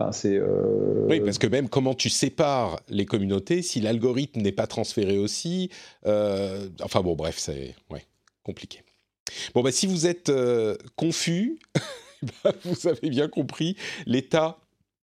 Euh, 0.00 1.06
Oui, 1.08 1.20
parce 1.20 1.38
que 1.38 1.46
même 1.46 1.68
comment 1.68 1.94
tu 1.94 2.10
sépares 2.10 2.80
les 2.88 3.06
communautés, 3.06 3.62
si 3.62 3.80
l'algorithme 3.80 4.40
n'est 4.40 4.52
pas 4.52 4.66
transféré 4.66 5.18
aussi, 5.18 5.70
enfin 6.04 7.00
bon, 7.02 7.14
bref, 7.14 7.36
c'est 7.38 7.74
ouais, 7.90 8.04
compliqué. 8.42 8.82
Bon, 9.54 9.62
bah, 9.62 9.72
si 9.72 9.86
vous 9.86 10.06
êtes 10.06 10.28
euh, 10.28 10.76
confus, 10.96 11.58
bah, 12.44 12.52
vous 12.64 12.88
avez 12.88 13.10
bien 13.10 13.28
compris 13.28 13.76
l'état 14.06 14.58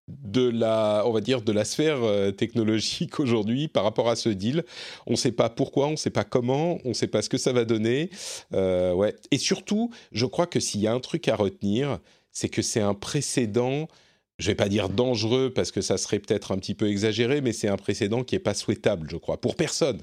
de 0.09 0.49
la, 0.49 1.05
on 1.07 1.13
va 1.13 1.21
dire, 1.21 1.43
de 1.43 1.53
la 1.53 1.65
sphère 1.65 2.03
euh, 2.03 2.33
technologique 2.33 3.21
aujourd'hui 3.21 3.69
par 3.69 3.85
rapport 3.85 4.09
à 4.09 4.17
ce 4.17 4.29
deal. 4.29 4.65
On 5.07 5.13
ne 5.13 5.17
sait 5.17 5.33
pas 5.33 5.49
pourquoi, 5.49 5.87
on 5.87 5.93
ne 5.93 5.97
sait 5.97 6.11
pas 6.11 6.25
comment, 6.25 6.79
on 6.85 6.91
ne 6.91 6.95
sait 6.95 7.07
pas 7.07 7.23
ce 7.23 7.29
que 7.29 7.39
ça 7.39 7.53
va 7.53 7.65
donner. 7.65 8.11
Euh, 8.53 8.93
ouais. 8.93 9.15
Et 9.31 9.39
surtout, 9.39 9.91
je 10.11 10.27
crois 10.27 10.47
que 10.47 10.61
s'il 10.61 10.81
y 10.81 10.87
a 10.87 10.93
un 10.93 11.01
truc 11.01 11.29
à 11.29 11.37
retenir, 11.37 11.99
c'est 12.33 12.49
que 12.49 12.63
c'est 12.63 12.81
un 12.81 12.95
précédent. 12.95 13.89
Je 14.43 14.49
vais 14.49 14.57
pas 14.57 14.69
dire 14.69 14.89
dangereux 14.89 15.53
parce 15.55 15.71
que 15.71 15.81
ça 15.81 15.97
serait 15.97 16.19
peut-être 16.19 16.51
un 16.51 16.59
petit 16.59 16.75
peu 16.75 16.89
exagéré, 16.89 17.41
mais 17.41 17.53
c'est 17.53 17.69
un 17.69 17.77
précédent 17.77 18.25
qui 18.25 18.35
est 18.35 18.41
pas 18.41 18.55
souhaitable, 18.55 19.09
je 19.09 19.17
crois, 19.17 19.41
pour 19.41 19.55
personne. 19.55 20.03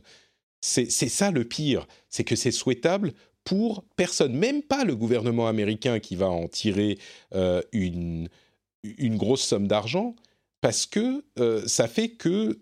C'est 0.62 0.90
ça 0.90 1.30
le 1.30 1.44
pire, 1.44 1.86
c'est 2.08 2.24
que 2.24 2.38
c'est 2.38 2.52
souhaitable 2.52 3.12
pour 3.44 3.84
personne, 3.98 4.34
même 4.34 4.62
pas 4.64 4.86
le 4.86 4.96
gouvernement 4.96 5.48
américain 5.50 6.00
qui 6.00 6.16
va 6.16 6.30
en 6.30 6.48
tirer 6.48 6.98
euh, 7.36 7.62
une, 7.74 8.30
grosse 9.18 9.42
somme 9.42 9.68
d'argent, 9.68 10.16
parce 10.62 10.86
que 10.86 11.26
euh, 11.38 11.68
ça 11.68 11.90
fait 11.90 12.12
que 12.12 12.62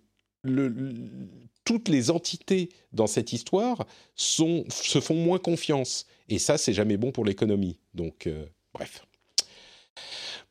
toutes 1.64 1.90
les 1.90 2.10
entités 2.10 2.70
dans 2.92 3.08
cette 3.08 3.34
histoire 3.34 3.86
se 4.16 5.00
font 5.00 5.16
moins 5.16 5.40
confiance. 5.40 6.08
Et 6.28 6.40
ça, 6.40 6.58
c'est 6.58 6.74
jamais 6.74 6.98
bon 6.98 7.12
pour 7.12 7.24
l'économie. 7.24 7.78
Donc, 7.94 8.26
euh, 8.26 8.48
bref. 8.74 9.06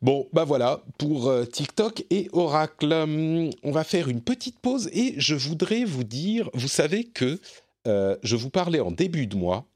Bon, 0.02 0.28
bah 0.32 0.44
voilà 0.44 0.82
pour 0.98 1.28
euh, 1.28 1.44
TikTok 1.44 2.04
et 2.11 2.28
Oracle. 2.32 2.92
Hum, 2.92 3.50
on 3.62 3.70
va 3.70 3.82
faire 3.82 4.09
une 4.09 4.20
petite 4.20 4.59
pause 4.61 4.90
et 4.92 5.14
je 5.16 5.35
voudrais 5.35 5.85
vous 5.85 6.04
dire, 6.04 6.50
vous 6.52 6.68
savez 6.68 7.04
que 7.04 7.40
euh, 7.87 8.16
je 8.22 8.37
vous 8.37 8.50
parlais 8.50 8.80
en 8.80 8.90
début 8.90 9.26
de 9.26 9.37
mois 9.37 9.66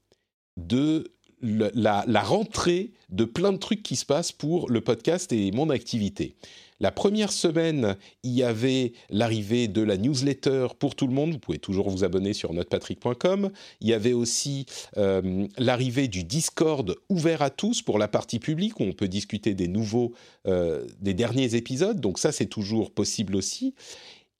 de 0.57 1.11
la, 1.41 2.03
la, 2.05 2.21
rentrée 2.21 2.91
de 3.09 3.25
plein 3.25 3.51
de 3.51 3.57
trucs 3.57 3.81
qui 3.81 3.95
se 3.95 4.05
passent 4.05 4.31
pour 4.31 4.69
le 4.69 4.81
podcast 4.81 5.33
et 5.33 5.51
mon 5.51 5.71
activité. 5.71 6.35
La 6.81 6.91
première 6.91 7.31
semaine, 7.31 7.95
il 8.23 8.31
y 8.31 8.41
avait 8.41 8.93
l'arrivée 9.11 9.67
de 9.67 9.83
la 9.83 9.97
newsletter 9.97 10.69
pour 10.79 10.95
tout 10.95 11.05
le 11.05 11.13
monde. 11.13 11.33
Vous 11.33 11.39
pouvez 11.39 11.59
toujours 11.59 11.91
vous 11.91 12.03
abonner 12.03 12.33
sur 12.33 12.53
notrepatrick.com. 12.53 13.51
Il 13.81 13.87
y 13.87 13.93
avait 13.93 14.13
aussi 14.13 14.65
euh, 14.97 15.45
l'arrivée 15.59 16.07
du 16.07 16.23
Discord 16.23 16.95
ouvert 17.07 17.43
à 17.43 17.51
tous 17.51 17.83
pour 17.83 17.99
la 17.99 18.07
partie 18.07 18.39
publique 18.39 18.79
où 18.79 18.83
on 18.83 18.93
peut 18.93 19.07
discuter 19.07 19.53
des 19.53 19.67
nouveaux, 19.67 20.13
euh, 20.47 20.87
des 21.01 21.13
derniers 21.13 21.53
épisodes. 21.53 22.01
Donc 22.01 22.17
ça, 22.17 22.31
c'est 22.31 22.47
toujours 22.47 22.89
possible 22.89 23.35
aussi. 23.35 23.75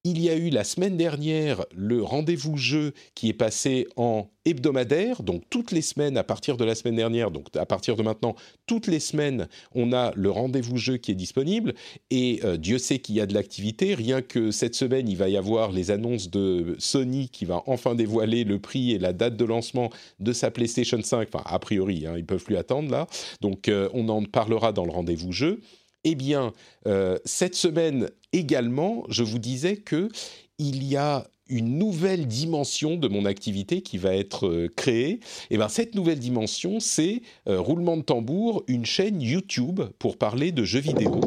Il 0.03 0.19
y 0.19 0.31
a 0.31 0.35
eu 0.35 0.49
la 0.49 0.63
semaine 0.63 0.97
dernière 0.97 1.63
le 1.75 2.01
rendez-vous 2.01 2.57
jeu 2.57 2.93
qui 3.13 3.29
est 3.29 3.33
passé 3.33 3.87
en 3.97 4.31
hebdomadaire, 4.45 5.21
donc 5.21 5.43
toutes 5.51 5.71
les 5.71 5.83
semaines 5.83 6.17
à 6.17 6.23
partir 6.23 6.57
de 6.57 6.65
la 6.65 6.73
semaine 6.73 6.95
dernière, 6.95 7.29
donc 7.29 7.55
à 7.55 7.67
partir 7.67 7.95
de 7.95 8.01
maintenant, 8.01 8.35
toutes 8.65 8.87
les 8.87 8.99
semaines, 8.99 9.47
on 9.75 9.93
a 9.93 10.11
le 10.15 10.31
rendez-vous 10.31 10.77
jeu 10.77 10.97
qui 10.97 11.11
est 11.11 11.15
disponible 11.15 11.75
et 12.09 12.39
euh, 12.43 12.57
Dieu 12.57 12.79
sait 12.79 12.97
qu'il 12.97 13.13
y 13.13 13.21
a 13.21 13.27
de 13.27 13.35
l'activité. 13.35 13.93
Rien 13.93 14.23
que 14.23 14.49
cette 14.49 14.73
semaine, 14.73 15.07
il 15.07 15.17
va 15.17 15.29
y 15.29 15.37
avoir 15.37 15.71
les 15.71 15.91
annonces 15.91 16.31
de 16.31 16.75
Sony 16.79 17.29
qui 17.29 17.45
va 17.45 17.61
enfin 17.67 17.93
dévoiler 17.93 18.43
le 18.43 18.57
prix 18.57 18.93
et 18.93 18.97
la 18.97 19.13
date 19.13 19.37
de 19.37 19.45
lancement 19.45 19.91
de 20.19 20.33
sa 20.33 20.49
PlayStation 20.49 20.99
5. 20.99 21.27
Enfin, 21.31 21.43
a 21.45 21.59
priori, 21.59 22.07
hein, 22.07 22.15
ils 22.17 22.25
peuvent 22.25 22.43
plus 22.43 22.57
attendre 22.57 22.89
là. 22.89 23.05
Donc, 23.41 23.67
euh, 23.67 23.87
on 23.93 24.09
en 24.09 24.23
parlera 24.23 24.73
dans 24.73 24.85
le 24.85 24.91
rendez-vous 24.91 25.31
jeu. 25.31 25.61
Eh 26.03 26.15
bien, 26.15 26.53
euh, 26.87 27.17
cette 27.25 27.55
semaine 27.55 28.09
également, 28.33 29.03
je 29.09 29.23
vous 29.23 29.39
disais 29.39 29.77
que 29.77 30.09
il 30.57 30.83
y 30.83 30.95
a 30.95 31.27
une 31.47 31.77
nouvelle 31.77 32.27
dimension 32.27 32.95
de 32.95 33.07
mon 33.07 33.25
activité 33.25 33.81
qui 33.81 33.97
va 33.97 34.15
être 34.15 34.47
euh, 34.47 34.67
créée. 34.75 35.11
Et 35.11 35.19
eh 35.51 35.57
bien 35.57 35.67
cette 35.67 35.95
nouvelle 35.95 36.19
dimension, 36.19 36.79
c'est 36.79 37.21
euh, 37.47 37.59
roulement 37.59 37.97
de 37.97 38.03
tambour, 38.03 38.63
une 38.67 38.85
chaîne 38.85 39.21
YouTube 39.21 39.81
pour 39.99 40.17
parler 40.17 40.51
de 40.51 40.63
jeux 40.63 40.79
vidéo. 40.79 41.19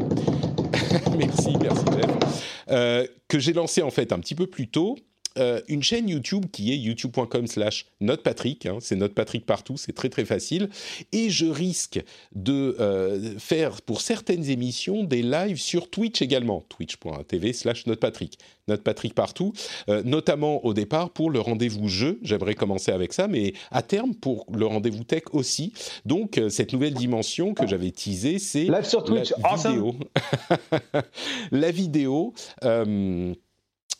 merci, 1.19 1.51
merci 1.61 1.85
Jeff. 1.95 3.09
que 3.29 3.39
j'ai 3.39 3.53
lancé 3.53 3.83
en 3.83 3.91
fait 3.91 4.13
un 4.13 4.19
petit 4.19 4.35
peu 4.35 4.47
plus 4.47 4.69
tôt 4.69 4.97
euh, 5.39 5.61
une 5.69 5.83
chaîne 5.83 6.09
YouTube 6.09 6.47
qui 6.53 6.73
est 6.73 6.77
youtube.com 6.77 7.47
slash 7.47 7.87
notepatrick, 8.01 8.67
hein, 8.67 8.79
c'est 8.81 8.95
notepatrick 8.95 9.45
partout, 9.45 9.77
c'est 9.77 9.93
très 9.93 10.09
très 10.09 10.25
facile, 10.25 10.69
et 11.13 11.29
je 11.31 11.47
risque 11.47 12.03
de 12.35 12.77
euh, 12.79 13.37
faire 13.39 13.83
pour 13.83 14.01
certaines 14.01 14.49
émissions 14.49 15.03
des 15.03 15.23
lives 15.23 15.59
sur 15.59 15.91
Twitch 15.91 16.23
également, 16.23 16.65
twitch.tv 16.69 17.53
slash 17.53 17.87
notepatrick, 17.87 18.39
notepatrick 18.69 19.15
partout, 19.15 19.53
euh, 19.89 20.03
notamment 20.05 20.65
au 20.65 20.73
départ 20.73 21.11
pour 21.11 21.31
le 21.31 21.41
rendez-vous 21.41 21.89
jeu, 21.89 22.21
j'aimerais 22.23 22.55
commencer 22.55 22.93
avec 22.93 23.13
ça, 23.13 23.27
mais 23.27 23.55
à 23.73 23.83
terme 23.83 24.15
pour 24.15 24.47
le 24.53 24.67
rendez-vous 24.67 25.05
tech 25.05 25.25
aussi, 25.33 25.73
donc 26.05 26.41
cette 26.49 26.73
nouvelle 26.73 26.95
dimension 26.95 27.55
que 27.55 27.67
j'avais 27.67 27.91
teasée, 27.91 28.39
c'est... 28.39 28.65
Live 28.65 28.85
sur 28.85 29.03
Twitch, 29.03 29.33
la 29.43 29.57
vidéo. 29.57 29.95
la 31.51 31.71
vidéo 31.73 32.35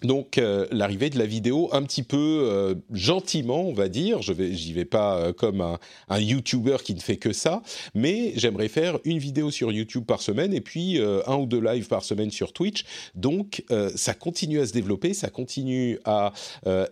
donc 0.03 0.39
euh, 0.39 0.67
l'arrivée 0.71 1.11
de 1.11 1.19
la 1.19 1.27
vidéo 1.27 1.69
un 1.73 1.83
petit 1.83 2.03
peu 2.03 2.17
euh, 2.17 2.75
gentiment, 2.93 3.67
on 3.67 3.73
va 3.73 3.89
dire. 3.89 4.23
Je 4.23 4.33
vais, 4.33 4.53
j'y 4.53 4.73
vais 4.73 4.85
pas 4.85 5.17
euh, 5.17 5.33
comme 5.33 5.61
un, 5.61 5.79
un 6.09 6.21
YouTuber 6.21 6.77
qui 6.85 6.95
ne 6.95 7.01
fait 7.01 7.17
que 7.17 7.33
ça, 7.33 7.63
mais 7.95 8.33
j'aimerais 8.37 8.69
faire 8.69 8.99
une 9.05 9.19
vidéo 9.19 9.51
sur 9.51 9.73
YouTube 9.73 10.05
par 10.05 10.21
semaine 10.21 10.53
et 10.53 10.61
puis 10.61 11.01
un 11.27 11.37
ou 11.37 11.47
deux 11.47 11.61
lives 11.61 11.89
par 11.89 12.05
semaine 12.05 12.31
sur 12.31 12.53
Twitch. 12.53 12.85
Donc 13.15 13.65
ça 13.95 14.15
continue 14.15 14.61
à 14.61 14.67
se 14.67 14.73
développer, 14.73 15.15
ça 15.15 15.29
continue 15.29 15.99
à 16.05 16.33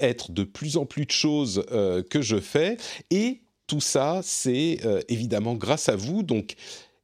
être 0.00 0.32
de 0.32 0.44
plus 0.44 0.76
en 0.76 0.86
plus 0.86 1.06
de 1.06 1.10
choses 1.10 1.64
que 2.10 2.22
je 2.22 2.38
fais 2.38 2.76
et 3.10 3.42
tout 3.66 3.80
ça, 3.80 4.20
c'est 4.22 4.78
évidemment 5.08 5.54
grâce 5.54 5.88
à 5.88 5.96
vous. 5.96 6.22
Donc 6.22 6.54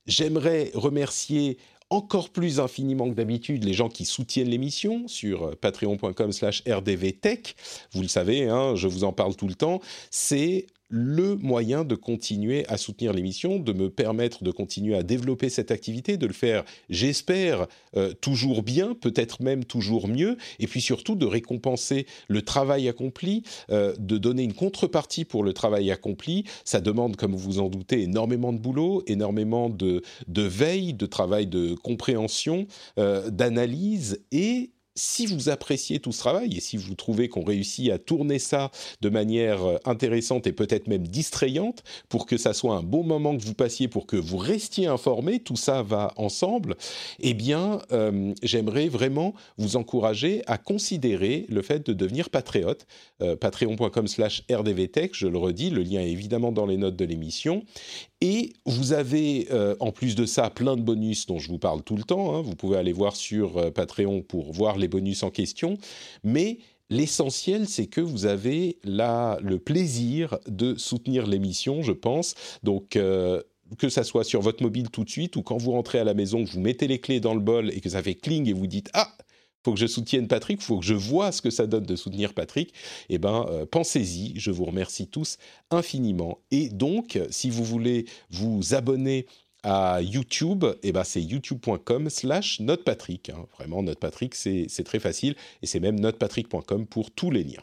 j'aimerais 0.06 0.70
remercier 0.74 1.58
encore 1.90 2.30
plus 2.30 2.60
infiniment 2.60 3.08
que 3.08 3.14
d'habitude 3.14 3.64
les 3.64 3.72
gens 3.72 3.88
qui 3.88 4.04
soutiennent 4.04 4.48
l'émission 4.48 5.08
sur 5.08 5.44
euh, 5.44 5.54
patreon.com 5.54 6.32
slash 6.32 6.62
rdvtech. 6.68 7.56
Vous 7.92 8.02
le 8.02 8.08
savez, 8.08 8.48
hein, 8.48 8.74
je 8.74 8.88
vous 8.88 9.04
en 9.04 9.12
parle 9.12 9.36
tout 9.36 9.48
le 9.48 9.54
temps. 9.54 9.80
C'est 10.10 10.66
le 10.88 11.36
moyen 11.36 11.84
de 11.84 11.94
continuer 11.94 12.66
à 12.68 12.76
soutenir 12.76 13.12
l'émission, 13.12 13.58
de 13.58 13.72
me 13.72 13.90
permettre 13.90 14.42
de 14.42 14.50
continuer 14.50 14.96
à 14.96 15.02
développer 15.02 15.48
cette 15.50 15.70
activité, 15.70 16.16
de 16.16 16.26
le 16.26 16.32
faire, 16.32 16.64
j'espère, 16.88 17.66
euh, 17.96 18.12
toujours 18.14 18.62
bien, 18.62 18.94
peut-être 18.94 19.42
même 19.42 19.64
toujours 19.64 20.08
mieux, 20.08 20.36
et 20.58 20.66
puis 20.66 20.80
surtout 20.80 21.14
de 21.14 21.26
récompenser 21.26 22.06
le 22.28 22.42
travail 22.42 22.88
accompli, 22.88 23.42
euh, 23.70 23.94
de 23.98 24.16
donner 24.18 24.42
une 24.42 24.54
contrepartie 24.54 25.24
pour 25.24 25.44
le 25.44 25.52
travail 25.52 25.90
accompli. 25.90 26.44
Ça 26.64 26.80
demande, 26.80 27.16
comme 27.16 27.32
vous 27.32 27.38
vous 27.38 27.60
en 27.60 27.68
doutez, 27.68 28.02
énormément 28.02 28.52
de 28.52 28.58
boulot, 28.58 29.02
énormément 29.06 29.68
de, 29.68 30.02
veille, 30.28 30.94
de 30.94 31.06
travail 31.06 31.46
de 31.46 31.74
compréhension, 31.74 32.66
euh, 32.98 33.30
d'analyse 33.30 34.20
et 34.32 34.70
si 34.98 35.26
vous 35.26 35.48
appréciez 35.48 36.00
tout 36.00 36.12
ce 36.12 36.18
travail 36.18 36.56
et 36.56 36.60
si 36.60 36.76
vous 36.76 36.94
trouvez 36.94 37.28
qu'on 37.28 37.44
réussit 37.44 37.90
à 37.90 37.98
tourner 37.98 38.38
ça 38.38 38.70
de 39.00 39.08
manière 39.08 39.64
euh, 39.64 39.76
intéressante 39.84 40.46
et 40.46 40.52
peut-être 40.52 40.88
même 40.88 41.06
distrayante 41.06 41.82
pour 42.08 42.26
que 42.26 42.36
ça 42.36 42.52
soit 42.52 42.74
un 42.74 42.82
bon 42.82 43.04
moment 43.04 43.36
que 43.36 43.42
vous 43.42 43.54
passiez, 43.54 43.88
pour 43.88 44.06
que 44.06 44.16
vous 44.16 44.36
restiez 44.36 44.86
informé, 44.86 45.38
tout 45.40 45.56
ça 45.56 45.82
va 45.82 46.12
ensemble, 46.16 46.76
eh 47.20 47.34
bien, 47.34 47.80
euh, 47.92 48.34
j'aimerais 48.42 48.88
vraiment 48.88 49.34
vous 49.56 49.76
encourager 49.76 50.42
à 50.46 50.58
considérer 50.58 51.46
le 51.48 51.62
fait 51.62 51.86
de 51.86 51.92
devenir 51.92 52.30
patriote. 52.30 52.86
Euh, 53.22 53.36
patreon.com 53.36 54.08
slash 54.08 54.42
rdvtech, 54.50 55.12
je 55.14 55.26
le 55.26 55.38
redis, 55.38 55.70
le 55.70 55.82
lien 55.82 56.00
est 56.00 56.10
évidemment 56.10 56.52
dans 56.52 56.66
les 56.66 56.76
notes 56.76 56.96
de 56.96 57.04
l'émission. 57.04 57.64
Et 58.20 58.52
vous 58.66 58.92
avez, 58.92 59.46
en 59.78 59.92
plus 59.92 60.16
de 60.16 60.26
ça, 60.26 60.50
plein 60.50 60.76
de 60.76 60.82
bonus 60.82 61.26
dont 61.26 61.38
je 61.38 61.48
vous 61.48 61.58
parle 61.58 61.82
tout 61.84 61.96
le 61.96 62.02
temps. 62.02 62.34
Hein. 62.34 62.42
Vous 62.42 62.56
pouvez 62.56 62.76
aller 62.76 62.92
voir 62.92 63.14
sur 63.14 63.72
Patreon 63.72 64.22
pour 64.22 64.52
voir 64.52 64.76
les 64.76 64.88
bonus 64.88 65.22
en 65.22 65.30
question, 65.30 65.78
mais 66.24 66.58
L'essentiel, 66.90 67.68
c'est 67.68 67.86
que 67.86 68.00
vous 68.00 68.24
avez 68.24 68.78
là 68.82 69.38
le 69.42 69.58
plaisir 69.58 70.38
de 70.46 70.74
soutenir 70.76 71.26
l'émission, 71.26 71.82
je 71.82 71.92
pense. 71.92 72.34
Donc, 72.62 72.96
euh, 72.96 73.42
que 73.76 73.90
ça 73.90 74.04
soit 74.04 74.24
sur 74.24 74.40
votre 74.40 74.62
mobile 74.62 74.88
tout 74.88 75.04
de 75.04 75.10
suite 75.10 75.36
ou 75.36 75.42
quand 75.42 75.58
vous 75.58 75.72
rentrez 75.72 75.98
à 75.98 76.04
la 76.04 76.14
maison, 76.14 76.44
vous 76.44 76.60
mettez 76.60 76.88
les 76.88 76.98
clés 76.98 77.20
dans 77.20 77.34
le 77.34 77.40
bol 77.40 77.70
et 77.70 77.82
que 77.82 77.90
ça 77.90 78.02
fait 78.02 78.14
cling 78.14 78.48
et 78.48 78.54
vous 78.54 78.66
dites 78.66 78.88
Ah, 78.94 79.12
que 79.72 79.80
je 79.80 79.86
soutienne 79.86 80.28
Patrick, 80.28 80.60
faut 80.60 80.78
que 80.78 80.84
je 80.84 80.94
vois 80.94 81.32
ce 81.32 81.42
que 81.42 81.50
ça 81.50 81.66
donne 81.66 81.84
de 81.84 81.96
soutenir 81.96 82.34
Patrick. 82.34 82.72
Eh 83.08 83.18
ben, 83.18 83.46
euh, 83.48 83.66
pensez-y. 83.66 84.38
Je 84.38 84.50
vous 84.50 84.64
remercie 84.64 85.06
tous 85.06 85.38
infiniment. 85.70 86.38
Et 86.50 86.68
donc, 86.68 87.18
si 87.30 87.50
vous 87.50 87.64
voulez 87.64 88.06
vous 88.30 88.74
abonner 88.74 89.26
à 89.62 90.00
YouTube, 90.00 90.64
eh 90.82 90.92
ben 90.92 91.04
c'est 91.04 91.22
youtube.com 91.22 92.10
slash 92.10 92.60
notepatrick. 92.60 93.30
Hein. 93.30 93.46
Vraiment, 93.56 93.82
notepatrick, 93.82 94.34
c'est 94.34 94.84
très 94.84 95.00
facile. 95.00 95.34
Et 95.62 95.66
c'est 95.66 95.80
même 95.80 95.98
notepatrick.com 95.98 96.86
pour 96.86 97.10
tous 97.10 97.30
les 97.30 97.44
liens. 97.44 97.62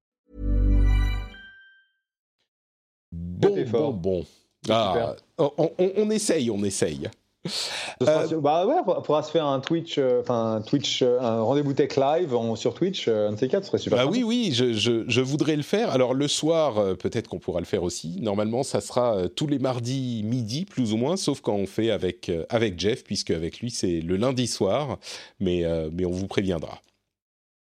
Bon, 3.41 3.65
bon, 3.65 3.91
bon. 3.91 4.25
Ah, 4.69 5.15
on, 5.37 5.51
on, 5.57 5.71
on, 5.97 6.09
essaye, 6.11 6.51
on 6.51 6.63
essaye. 6.63 7.09
Euh, 8.03 8.39
bah 8.39 8.67
ouais, 8.67 8.75
on 8.85 9.01
pourra 9.01 9.23
se 9.23 9.31
faire 9.31 9.47
un 9.47 9.59
Twitch, 9.59 9.97
euh, 9.97 10.21
enfin 10.21 10.61
Twitch, 10.65 11.01
euh, 11.01 11.19
un 11.19 11.41
rendez-vous 11.41 11.73
tech 11.73 11.95
live 11.97 12.35
sur 12.55 12.75
Twitch, 12.75 13.07
un 13.07 13.31
de 13.31 13.37
ces 13.37 13.47
quatre, 13.47 13.63
ce 13.63 13.69
serait 13.69 13.77
super. 13.79 14.05
Bah 14.05 14.11
oui, 14.11 14.21
oui, 14.23 14.51
je, 14.53 14.73
je, 14.73 15.05
je, 15.07 15.21
voudrais 15.21 15.55
le 15.55 15.63
faire. 15.63 15.89
Alors 15.89 16.13
le 16.13 16.27
soir, 16.27 16.95
peut-être 16.97 17.27
qu'on 17.27 17.39
pourra 17.39 17.59
le 17.59 17.65
faire 17.65 17.81
aussi. 17.81 18.19
Normalement, 18.21 18.61
ça 18.61 18.79
sera 18.79 19.27
tous 19.35 19.47
les 19.47 19.57
mardis 19.57 20.21
midi, 20.23 20.65
plus 20.65 20.93
ou 20.93 20.97
moins, 20.97 21.17
sauf 21.17 21.41
quand 21.41 21.55
on 21.55 21.65
fait 21.65 21.89
avec 21.89 22.31
avec 22.49 22.79
Jeff, 22.79 23.03
puisque 23.03 23.31
avec 23.31 23.59
lui 23.59 23.71
c'est 23.71 24.01
le 24.01 24.17
lundi 24.17 24.45
soir. 24.45 24.99
Mais 25.39 25.65
mais 25.91 26.05
on 26.05 26.11
vous 26.11 26.27
préviendra. 26.27 26.79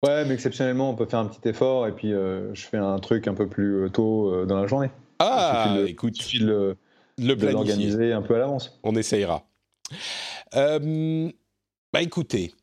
Ouais, 0.05 0.23
mais 0.25 0.35
exceptionnellement, 0.35 0.91
on 0.91 0.95
peut 0.95 1.07
faire 1.07 1.19
un 1.19 1.25
petit 1.25 1.49
effort 1.49 1.87
et 1.87 1.91
puis 1.91 2.11
je 2.11 2.61
fais 2.61 2.77
un 2.77 2.99
truc 2.99 3.27
un 3.27 3.33
peu 3.33 3.47
plus 3.47 3.89
tôt 3.91 4.45
dans 4.45 4.61
la 4.61 4.67
journée. 4.67 4.89
Ah, 5.19 5.77
écoute, 5.87 6.33
il 6.33 6.45
le, 6.45 6.77
le 7.17 7.33
l'organiser 7.33 8.13
un 8.13 8.21
peu 8.21 8.35
à 8.35 8.39
l'avance. 8.39 8.79
On 8.83 8.95
essayera. 8.95 9.45
Euh, 10.55 11.29
bah 11.93 12.01
écoutez, 12.01 12.53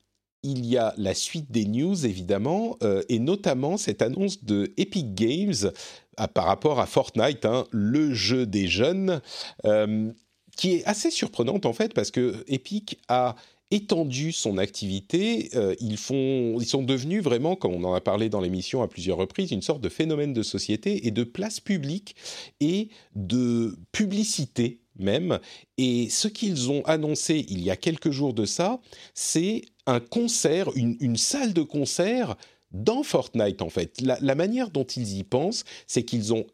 il 0.43 0.67
y 0.67 0.77
a 0.77 0.95
la 0.97 1.14
suite 1.14 1.51
des 1.51 1.64
news 1.64 2.07
évidemment, 2.07 2.77
euh, 2.83 3.03
et 3.09 3.19
notamment 3.19 3.77
cette 3.77 4.03
annonce 4.03 4.45
de 4.45 4.73
Epic 4.77 5.14
Games 5.14 5.73
à, 6.17 6.29
par 6.29 6.45
rapport 6.45 6.81
à 6.81 6.87
Fortnite, 6.87 7.45
hein, 7.45 7.64
le 7.71 8.12
jeu 8.12 8.47
des 8.47 8.69
jeunes, 8.69 9.21
euh, 9.64 10.12
qui 10.57 10.75
est 10.75 10.85
assez 10.85 11.11
surprenante 11.11 11.67
en 11.67 11.73
fait 11.73 11.95
parce 11.95 12.11
que 12.11 12.45
Epic 12.47 13.01
a 13.09 13.35
étendu 13.75 14.33
son 14.33 14.59
activité. 14.59 15.51
ils, 15.81 15.97
font, 15.97 16.59
ils 16.61 16.67
sont 16.67 16.83
devenus 16.83 17.23
vraiment, 17.23 17.57
comme 17.57 17.73
on 17.73 17.85
en 17.85 17.95
a 17.95 18.01
parlé 18.01 18.29
dans 18.29 18.41
l'émission 18.41 18.83
à 18.83 18.89
plusieurs 18.89 19.19
reprises, 19.19 19.51
une 19.51 19.63
sorte 19.63 19.81
de 19.81 19.89
phénomène 19.89 20.33
de 20.33 20.43
société 20.43 21.07
et 21.07 21.11
de 21.11 21.25
place 21.25 21.61
publique 21.61 22.17
et 22.61 22.89
de 23.15 23.77
publicité 23.93 24.81
même. 24.99 25.39
Et 25.79 26.09
ce 26.09 26.29
qu'ils 26.29 26.71
ont 26.71 26.83
annoncé 26.85 27.45
il 27.49 27.63
y 27.63 27.71
a 27.71 27.77
quelques 27.77 28.11
jours 28.11 28.35
de 28.35 28.45
ça, 28.45 28.81
c'est 29.15 29.63
un 29.87 30.01
concert, 30.01 30.71
une, 30.77 31.17
salle 31.17 31.53
de 31.53 31.63
concert 31.63 32.37
dans 32.73 33.03
Fortnite 33.03 33.63
en 33.63 33.71
fait. 33.71 34.01
La, 34.01 34.35
manière 34.35 34.71
dont 34.71 34.85
ils 34.85 35.19
y 35.19 35.25
pensent, 35.25 35.65
c'est 35.87 36.05
qu'ils 36.05 36.33
ont 36.33 36.47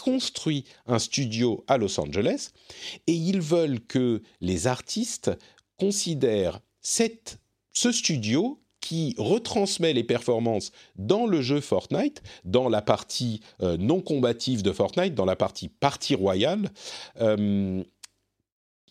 construit 0.00 0.64
un 0.86 0.98
studio 0.98 1.64
à 1.66 1.76
Los 1.76 2.00
Angeles 2.00 2.50
et 3.06 3.12
ils 3.12 3.40
veulent 3.40 3.80
que 3.80 4.22
les 4.40 4.66
artistes 4.66 5.30
considèrent 5.80 6.60
ce 6.82 7.92
studio 7.92 8.60
qui 8.80 9.14
retransmet 9.18 9.92
les 9.92 10.04
performances 10.04 10.72
dans 10.96 11.26
le 11.26 11.42
jeu 11.42 11.60
Fortnite, 11.60 12.22
dans 12.44 12.68
la 12.68 12.82
partie 12.82 13.40
euh, 13.62 13.76
non 13.76 14.00
combative 14.00 14.62
de 14.62 14.72
Fortnite, 14.72 15.14
dans 15.14 15.24
la 15.24 15.36
partie 15.36 15.68
partie 15.68 16.14
royale. 16.14 16.70
Euh, 17.20 17.82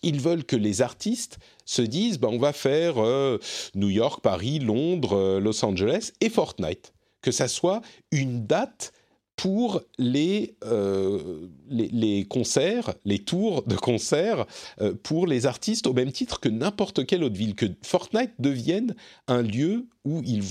ils 0.01 0.21
veulent 0.21 0.45
que 0.45 0.55
les 0.55 0.81
artistes 0.81 1.39
se 1.65 1.81
disent 1.81 2.19
bah, 2.19 2.29
on 2.31 2.37
va 2.37 2.53
faire 2.53 2.95
euh, 2.97 3.39
New 3.75 3.89
York, 3.89 4.21
Paris, 4.21 4.59
Londres, 4.59 5.39
Los 5.39 5.63
Angeles 5.65 6.11
et 6.21 6.29
Fortnite. 6.29 6.93
Que 7.21 7.31
ça 7.31 7.49
soit 7.49 7.81
une 8.11 8.45
date 8.45 8.93
pour 9.39 9.83
les, 9.97 10.57
euh, 10.65 11.47
les, 11.69 12.25
concerts, 12.25 12.93
les 13.05 13.19
tours 13.19 13.63
de 13.63 13.77
concerts 13.77 14.45
euh, 14.81 14.93
pour 15.01 15.27
les 15.27 15.45
artistes 15.45 15.87
au 15.87 15.93
même 15.93 16.11
titre 16.11 16.41
que 16.41 16.49
n'importe 16.49 17.05
quelle 17.05 17.23
autre 17.23 17.37
ville, 17.37 17.55
que 17.55 17.67
Fortnite 17.81 18.33
devienne 18.37 18.95
un 19.29 19.41
lieu 19.41 19.87
où 20.03 20.21
ils 20.25 20.43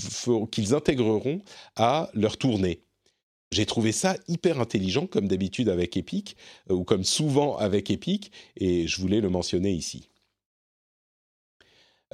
qu'ils 0.49 0.73
intégreront 0.73 1.43
à 1.75 2.09
leur 2.15 2.37
tournée. 2.37 2.81
J'ai 3.51 3.67
trouvé 3.67 3.91
ça 3.91 4.17
hyper 4.27 4.59
intelligent, 4.59 5.05
comme 5.05 5.27
d'habitude 5.27 5.69
avec 5.69 5.95
Epic, 5.95 6.35
euh, 6.71 6.73
ou 6.73 6.83
comme 6.83 7.03
souvent 7.03 7.57
avec 7.57 7.91
Epic, 7.91 8.31
et 8.57 8.87
je 8.87 8.99
voulais 8.99 9.21
le 9.21 9.29
mentionner 9.29 9.71
ici. 9.71 10.09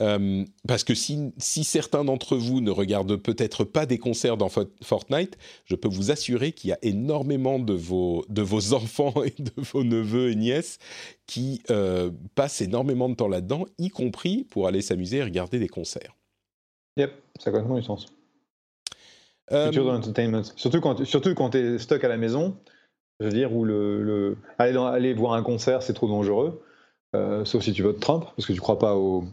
Euh, 0.02 0.44
parce 0.68 0.84
que 0.84 0.94
si, 0.94 1.34
certains 1.38 2.04
d'entre 2.04 2.36
vous 2.36 2.60
ne 2.60 2.72
regardent 2.72 3.16
peut-être 3.16 3.64
pas 3.64 3.86
des 3.86 3.98
concerts 3.98 4.38
dans 4.38 4.50
Fortnite, 4.50 5.38
je 5.66 5.76
peux 5.76 5.88
vous 5.88 6.12
assurer 6.12 6.52
qu'il 6.52 6.70
y 6.70 6.74
a 6.74 6.80
énormément 6.82 7.60
de 7.60 7.74
vos, 7.74 8.26
de 8.30 8.42
vos 8.42 8.74
enfants 8.74 9.14
et 9.24 9.42
de 9.42 9.52
vos 9.58 9.84
neveux 9.84 10.32
et 10.32 10.36
nièces 10.36 10.80
qui 11.28 11.62
euh, 11.70 12.12
passent 12.36 12.62
énormément 12.62 13.10
de 13.10 13.16
temps 13.16 13.28
là-dedans, 13.28 13.66
y 13.78 13.90
compris 13.90 14.44
pour 14.44 14.68
aller 14.68 14.82
s'amuser 14.82 15.18
et 15.18 15.24
regarder 15.24 15.60
des 15.60 15.70
concerts. 15.70 16.16
Yep, 16.98 17.12
ça 17.40 17.50
a 17.50 17.54
complètement 17.54 17.78
du 17.78 17.84
sens. 17.84 18.08
Euh, 19.52 19.72
entertainment. 19.72 20.44
Surtout 20.56 20.82
quand, 20.82 21.06
surtout 21.06 21.36
quand 21.36 21.52
tu 21.52 21.58
es 21.58 21.78
stock 21.78 22.04
à 22.04 22.08
la 22.08 22.18
maison, 22.18 22.58
je 23.20 23.28
veux 23.28 23.32
dire, 23.32 23.54
où 23.54 23.64
le, 23.64 24.02
le... 24.02 24.38
Aller, 24.58 24.78
aller 24.78 25.14
voir 25.14 25.34
un 25.34 25.44
concert, 25.44 25.84
c'est 25.84 25.94
trop 25.94 26.08
dangereux. 26.08 26.62
Euh, 27.16 27.46
sauf 27.46 27.64
si 27.64 27.74
tu 27.74 27.82
votes 27.82 28.00
Trump, 28.00 28.26
parce 28.36 28.46
que 28.46 28.52
tu 28.52 28.60
ne 28.60 28.62
crois 28.62 28.78
pas 28.78 28.96
au, 28.96 29.24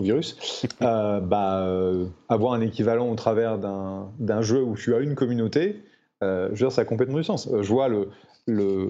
virus, 0.00 0.66
euh, 0.82 1.20
bah, 1.20 1.60
euh, 1.66 2.06
avoir 2.28 2.52
un 2.52 2.60
équivalent 2.60 3.10
au 3.10 3.14
travers 3.14 3.58
d'un 3.58 4.42
jeu 4.42 4.62
où 4.62 4.76
tu 4.76 4.94
as 4.94 5.00
une 5.00 5.14
communauté, 5.14 5.82
je 6.22 6.48
veux 6.48 6.54
dire, 6.54 6.72
ça 6.72 6.82
a 6.82 6.84
complètement 6.84 7.16
du 7.16 7.24
sens. 7.24 7.48
je 7.60 7.68
vois 7.68 7.88
le, 7.88 8.08
le, 8.46 8.88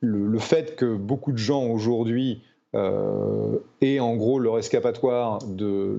le, 0.00 0.38
fait 0.38 0.76
que 0.76 0.94
beaucoup 0.94 1.32
de 1.32 1.38
gens 1.38 1.64
aujourd'hui 1.66 2.42
aient 2.74 4.00
en 4.00 4.16
gros 4.16 4.38
leur 4.38 4.58
escapatoire 4.58 5.38
de, 5.46 5.96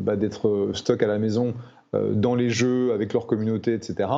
bah, 0.00 0.16
d'être 0.16 0.70
stock 0.74 1.02
à 1.02 1.06
la 1.06 1.18
maison 1.18 1.54
dans 1.94 2.34
les 2.34 2.50
jeux 2.50 2.92
avec 2.92 3.12
leur 3.12 3.26
communauté, 3.26 3.74
etc. 3.74 4.08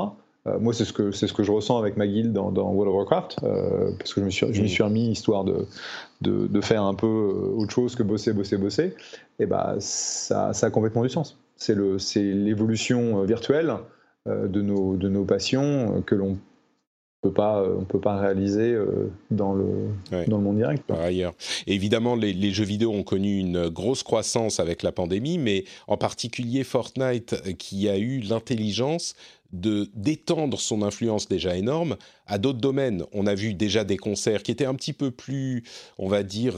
Euh, 0.47 0.59
moi, 0.59 0.75
c'est 0.75 0.85
ce, 0.85 0.93
que, 0.93 1.11
c'est 1.11 1.27
ce 1.27 1.33
que 1.33 1.43
je 1.43 1.51
ressens 1.51 1.79
avec 1.79 1.97
ma 1.97 2.07
guilde 2.07 2.33
dans, 2.33 2.51
World 2.51 2.89
of 2.89 2.95
Warcraft, 2.97 3.37
euh, 3.45 3.93
parce 3.99 4.13
que 4.13 4.21
je 4.21 4.27
me 4.27 4.31
suis, 4.31 4.47
je 4.53 4.63
me 4.63 4.67
suis 4.67 4.83
remis 4.83 5.11
histoire 5.11 5.45
de, 5.45 5.67
de, 6.21 6.61
faire 6.61 6.83
un 6.83 6.95
peu 6.95 7.07
euh, 7.07 7.57
autre 7.57 7.73
chose 7.73 7.95
que 7.97 8.03
bosser, 8.03 8.33
bosser, 8.33 8.59
bosser. 8.59 8.95
Et 9.39 9.47
bah, 9.47 9.77
ça, 9.79 10.53
ça 10.53 10.67
a 10.67 10.71
complètement 10.71 11.03
du 11.03 11.09
sens. 11.09 11.39
C'est, 11.57 11.75
le, 11.75 11.99
c'est 11.99 12.23
l'évolution 12.23 13.23
virtuelle 13.23 13.75
de, 14.27 14.61
nos, 14.61 14.97
de 14.97 15.09
nos 15.09 15.25
passions 15.25 16.03
que 16.03 16.15
l'on 16.15 16.39
peut 17.23 17.33
pas, 17.33 17.63
on 17.63 17.85
peut 17.85 18.01
pas 18.01 18.19
réaliser 18.19 18.77
dans 19.31 19.55
le, 19.55 19.67
dans 20.27 20.39
le 20.39 20.43
monde 20.43 20.57
direct. 20.57 20.83
Par 20.87 21.01
ailleurs. 21.01 21.33
évidemment, 21.67 22.17
les, 22.17 22.33
les, 22.33 22.51
jeux 22.51 22.65
vidéo 22.65 22.93
ont 22.93 23.03
connu 23.03 23.39
une 23.39 23.69
grosse 23.69 24.03
croissance 24.03 24.61
avec 24.61 24.83
la 24.83 24.93
pandémie, 24.93 25.39
mais 25.39 25.65
en 25.87 25.97
particulier 25.97 26.65
Fortnite, 26.65 27.57
qui 27.57 27.89
a 27.89 27.99
eu 27.99 28.19
l'intelligence 28.19 29.15
de 29.55 29.89
d'étendre 29.95 30.61
son 30.61 30.83
influence 30.83 31.29
déjà 31.29 31.57
énorme 31.57 31.97
à 32.27 32.39
d'autres 32.39 32.59
domaines. 32.59 33.05
On 33.13 33.27
a 33.27 33.35
vu 33.35 33.55
déjà 33.55 33.85
des 33.85 33.97
concerts 33.97 34.43
qui 34.43 34.51
étaient 34.51 34.65
un 34.67 34.75
petit 34.75 34.93
peu 34.93 35.11
plus, 35.11 35.63
on 35.99 36.09
va 36.09 36.23
dire, 36.23 36.57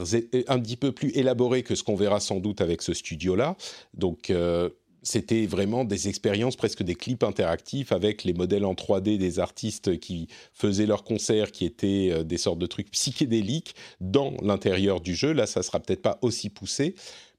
un 0.49 0.59
petit 0.59 0.77
peu 0.77 0.93
plus 0.93 1.11
élaborés 1.11 1.63
que 1.63 1.75
ce 1.75 1.85
qu'on 1.85 1.97
verra 1.97 2.21
sans 2.21 2.41
doute 2.41 2.61
avec 2.61 2.83
ce 2.83 2.95
studio-là. 2.95 3.57
Donc 3.95 4.31
euh, 4.31 4.71
c'était 5.07 5.47
vraiment 5.47 5.85
des 5.85 6.09
expériences, 6.09 6.57
presque 6.57 6.83
des 6.83 6.97
clips 6.97 7.23
interactifs 7.23 7.93
avec 7.93 8.25
les 8.25 8.33
modèles 8.33 8.65
en 8.65 8.75
3D 8.75 9.19
des 9.19 9.39
artistes 9.39 10.01
qui 10.01 10.27
faisaient 10.53 10.87
leurs 10.87 11.05
concerts, 11.05 11.53
qui 11.53 11.65
étaient 11.65 12.11
euh, 12.11 12.25
des 12.25 12.39
sortes 12.39 12.59
de 12.59 12.67
trucs 12.67 12.91
psychédéliques 12.97 13.75
dans 14.01 14.35
l'intérieur 14.43 15.01
du 15.01 15.15
jeu. 15.15 15.33
Là, 15.33 15.47
ça 15.47 15.63
sera 15.63 15.81
peut-être 15.81 16.03
pas 16.03 16.19
aussi 16.23 16.51
poussé, 16.51 16.95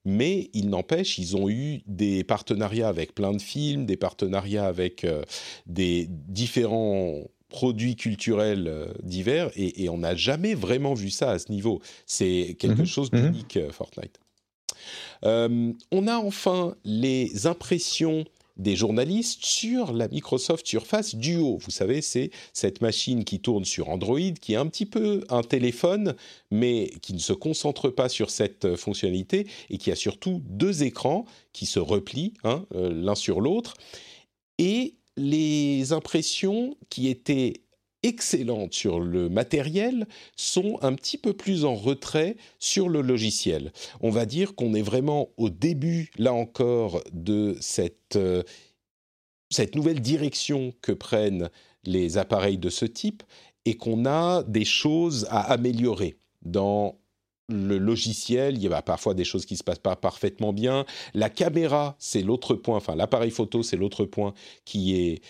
mais 0.08 0.50
il 0.54 0.70
n'empêche, 0.70 1.20
ils 1.20 1.36
ont 1.36 1.50
eu 1.50 1.82
des 1.86 2.24
partenariats 2.24 2.88
avec 2.88 3.14
plein 3.14 3.34
de 3.34 3.42
films, 3.42 3.86
des 3.86 3.98
partenariats 3.98 4.66
avec 4.66 5.04
euh, 5.04 5.22
des 5.66 6.08
différents 6.10 7.24
produits 7.50 7.98
culturels 7.98 8.70
euh, 8.70 8.88
divers, 9.04 9.52
et, 9.58 9.90
on 9.90 9.98
n'a 9.98 10.16
jamais 10.16 10.54
vraiment 10.54 10.94
vu 10.94 11.10
ça 11.10 11.32
à 11.32 11.40
ce 11.40 11.52
niveau. 11.52 11.82
C'est 12.06 12.56
quelque 12.58 12.82
mhm. 12.82 12.88
chose 12.88 13.12
mhm. 13.12 13.32
d'unique, 13.32 13.58
euh, 13.58 13.70
Fortnite. 13.70 14.18
on 15.24 16.08
a 16.08 16.16
enfin 16.16 16.76
les 16.86 17.46
impressions 17.46 18.24
des 18.58 18.76
journalistes 18.76 19.44
sur 19.46 19.94
la 19.94 20.08
Microsoft 20.08 20.66
Surface 20.66 21.16
Duo. 21.16 21.58
Vous 21.62 21.72
savez, 21.72 22.02
c'est 22.02 22.32
cette 22.54 22.82
machine 22.82 23.24
qui 23.24 23.40
tourne 23.40 23.66
sur 23.66 23.90
Android, 23.90 24.32
qui 24.42 24.54
est 24.54 24.58
un 24.58 24.68
petit 24.68 24.86
peu 24.86 25.24
un 25.30 25.44
téléphone, 25.44 26.16
mais 26.52 26.92
qui 27.02 27.14
ne 27.14 27.20
se 27.20 27.34
concentre 27.34 27.90
pas 27.90 28.10
sur 28.10 28.30
cette 28.30 28.66
euh, 28.66 28.78
fonctionnalité 28.78 29.48
et 29.70 29.78
qui 29.78 29.92
a 29.92 29.96
surtout 29.96 30.42
deux 30.46 30.84
écrans 30.84 31.26
qui 31.54 31.66
se 31.66 31.80
replient 31.80 32.34
hein, 32.44 32.66
euh, 32.76 32.92
l'un 32.94 33.16
sur 33.16 33.42
l'autre. 33.42 33.76
Et 34.58 34.96
les 35.18 35.94
impressions 35.94 36.76
qui 36.90 37.08
étaient 37.08 37.62
excellentes 38.04 38.74
sur 38.74 39.00
le 39.00 39.30
matériel 39.30 40.08
sont 40.36 40.78
un 40.82 40.94
petit 40.94 41.18
peu 41.18 41.34
plus 41.34 41.66
en 41.66 41.76
retrait 41.76 42.38
sur 42.60 42.90
le 42.90 43.02
logiciel. 43.02 43.72
On 44.02 44.10
va 44.10 44.26
dire 44.26 44.56
qu'on 44.56 44.74
est 44.74 44.82
vraiment 44.82 45.30
au 45.38 45.50
début, 45.50 46.12
là 46.18 46.34
encore, 46.34 47.02
de 47.12 47.58
cette, 47.60 48.16
euh, 48.16 48.44
cette 49.50 49.76
nouvelle 49.76 50.02
direction 50.02 50.74
que 50.82 50.92
prennent 50.92 51.50
les 51.84 52.18
appareils 52.18 52.58
de 52.58 52.70
ce 52.70 52.86
type 52.86 53.24
et 53.66 53.76
qu'on 53.76 54.06
a 54.06 54.44
des 54.44 54.66
choses 54.66 55.28
à 55.30 55.52
améliorer 55.52 56.18
dans 56.42 57.00
le 57.50 57.78
logiciel, 57.78 58.58
il 58.58 58.64
y 58.64 58.74
a 58.74 58.82
parfois 58.82 59.14
des 59.14 59.24
choses 59.24 59.46
qui 59.46 59.54
ne 59.54 59.58
se 59.58 59.64
passent 59.64 59.80
pas 59.80 59.96
parfaitement 59.96 60.52
bien. 60.52 60.86
La 61.14 61.30
caméra, 61.30 61.96
c'est 61.98 62.22
l'autre 62.22 62.56
point, 62.56 62.78
enfin 62.78 62.96
l'appareil 62.96 63.32
photo, 63.32 63.64
c'est 63.64 63.78
l'autre 63.78 64.04
point 64.06 64.34
qui 64.66 64.96
est 64.96 65.22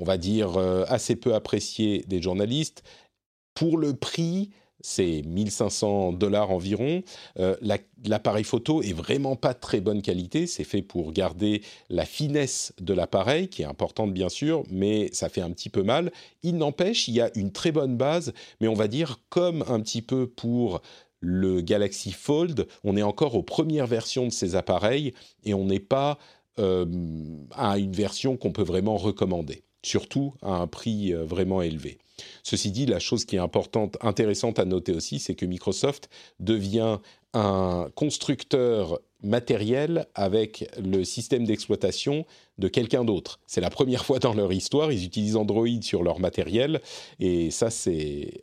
on 0.00 0.04
va 0.04 0.16
dire, 0.16 0.56
euh, 0.56 0.84
assez 0.88 1.16
peu 1.16 1.34
apprécié 1.34 2.04
des 2.06 2.22
journalistes. 2.22 2.82
Pour 3.54 3.78
le 3.78 3.94
prix, 3.94 4.50
c'est 4.80 5.22
1500 5.26 6.12
dollars 6.12 6.50
environ. 6.50 7.02
Euh, 7.38 7.56
l'appareil 8.04 8.44
photo 8.44 8.82
est 8.82 8.92
vraiment 8.92 9.34
pas 9.34 9.54
de 9.54 9.58
très 9.58 9.80
bonne 9.80 10.02
qualité. 10.02 10.46
C'est 10.46 10.64
fait 10.64 10.82
pour 10.82 11.12
garder 11.12 11.62
la 11.88 12.04
finesse 12.04 12.72
de 12.80 12.94
l'appareil, 12.94 13.48
qui 13.48 13.62
est 13.62 13.66
importante 13.66 14.12
bien 14.12 14.28
sûr, 14.28 14.62
mais 14.70 15.08
ça 15.12 15.28
fait 15.28 15.40
un 15.40 15.50
petit 15.50 15.70
peu 15.70 15.82
mal. 15.82 16.12
Il 16.42 16.56
n'empêche, 16.56 17.08
il 17.08 17.14
y 17.14 17.20
a 17.20 17.30
une 17.34 17.52
très 17.52 17.72
bonne 17.72 17.96
base, 17.96 18.32
mais 18.60 18.68
on 18.68 18.74
va 18.74 18.88
dire 18.88 19.18
comme 19.28 19.64
un 19.68 19.80
petit 19.80 20.02
peu 20.02 20.28
pour 20.28 20.82
le 21.20 21.60
Galaxy 21.62 22.12
Fold, 22.12 22.66
on 22.84 22.96
est 22.96 23.02
encore 23.02 23.34
aux 23.34 23.42
premières 23.42 23.86
versions 23.86 24.26
de 24.26 24.32
ces 24.32 24.54
appareils 24.54 25.12
et 25.44 25.54
on 25.54 25.64
n'est 25.64 25.80
pas 25.80 26.18
euh, 26.58 26.86
à 27.52 27.78
une 27.78 27.92
version 27.92 28.36
qu'on 28.36 28.52
peut 28.52 28.62
vraiment 28.62 28.96
recommander, 28.96 29.62
surtout 29.82 30.34
à 30.42 30.52
un 30.52 30.66
prix 30.66 31.12
euh, 31.12 31.24
vraiment 31.24 31.62
élevé. 31.62 31.98
Ceci 32.42 32.70
dit, 32.70 32.86
la 32.86 32.98
chose 32.98 33.24
qui 33.24 33.36
est 33.36 33.40
importante, 33.40 33.96
intéressante 34.00 34.58
à 34.58 34.64
noter 34.64 34.92
aussi, 34.92 35.18
c'est 35.18 35.34
que 35.34 35.46
Microsoft 35.46 36.08
devient 36.40 36.98
un 37.34 37.90
constructeur 37.94 39.00
matériel 39.22 40.06
avec 40.14 40.70
le 40.82 41.04
système 41.04 41.44
d'exploitation 41.44 42.24
de 42.58 42.68
quelqu'un 42.68 43.04
d'autre. 43.04 43.40
C'est 43.46 43.60
la 43.60 43.70
première 43.70 44.04
fois 44.04 44.18
dans 44.18 44.34
leur 44.34 44.52
histoire, 44.52 44.92
ils 44.92 45.04
utilisent 45.04 45.36
Android 45.36 45.82
sur 45.82 46.02
leur 46.02 46.18
matériel, 46.20 46.80
et 47.18 47.50
ça 47.50 47.70
c'est 47.70 48.40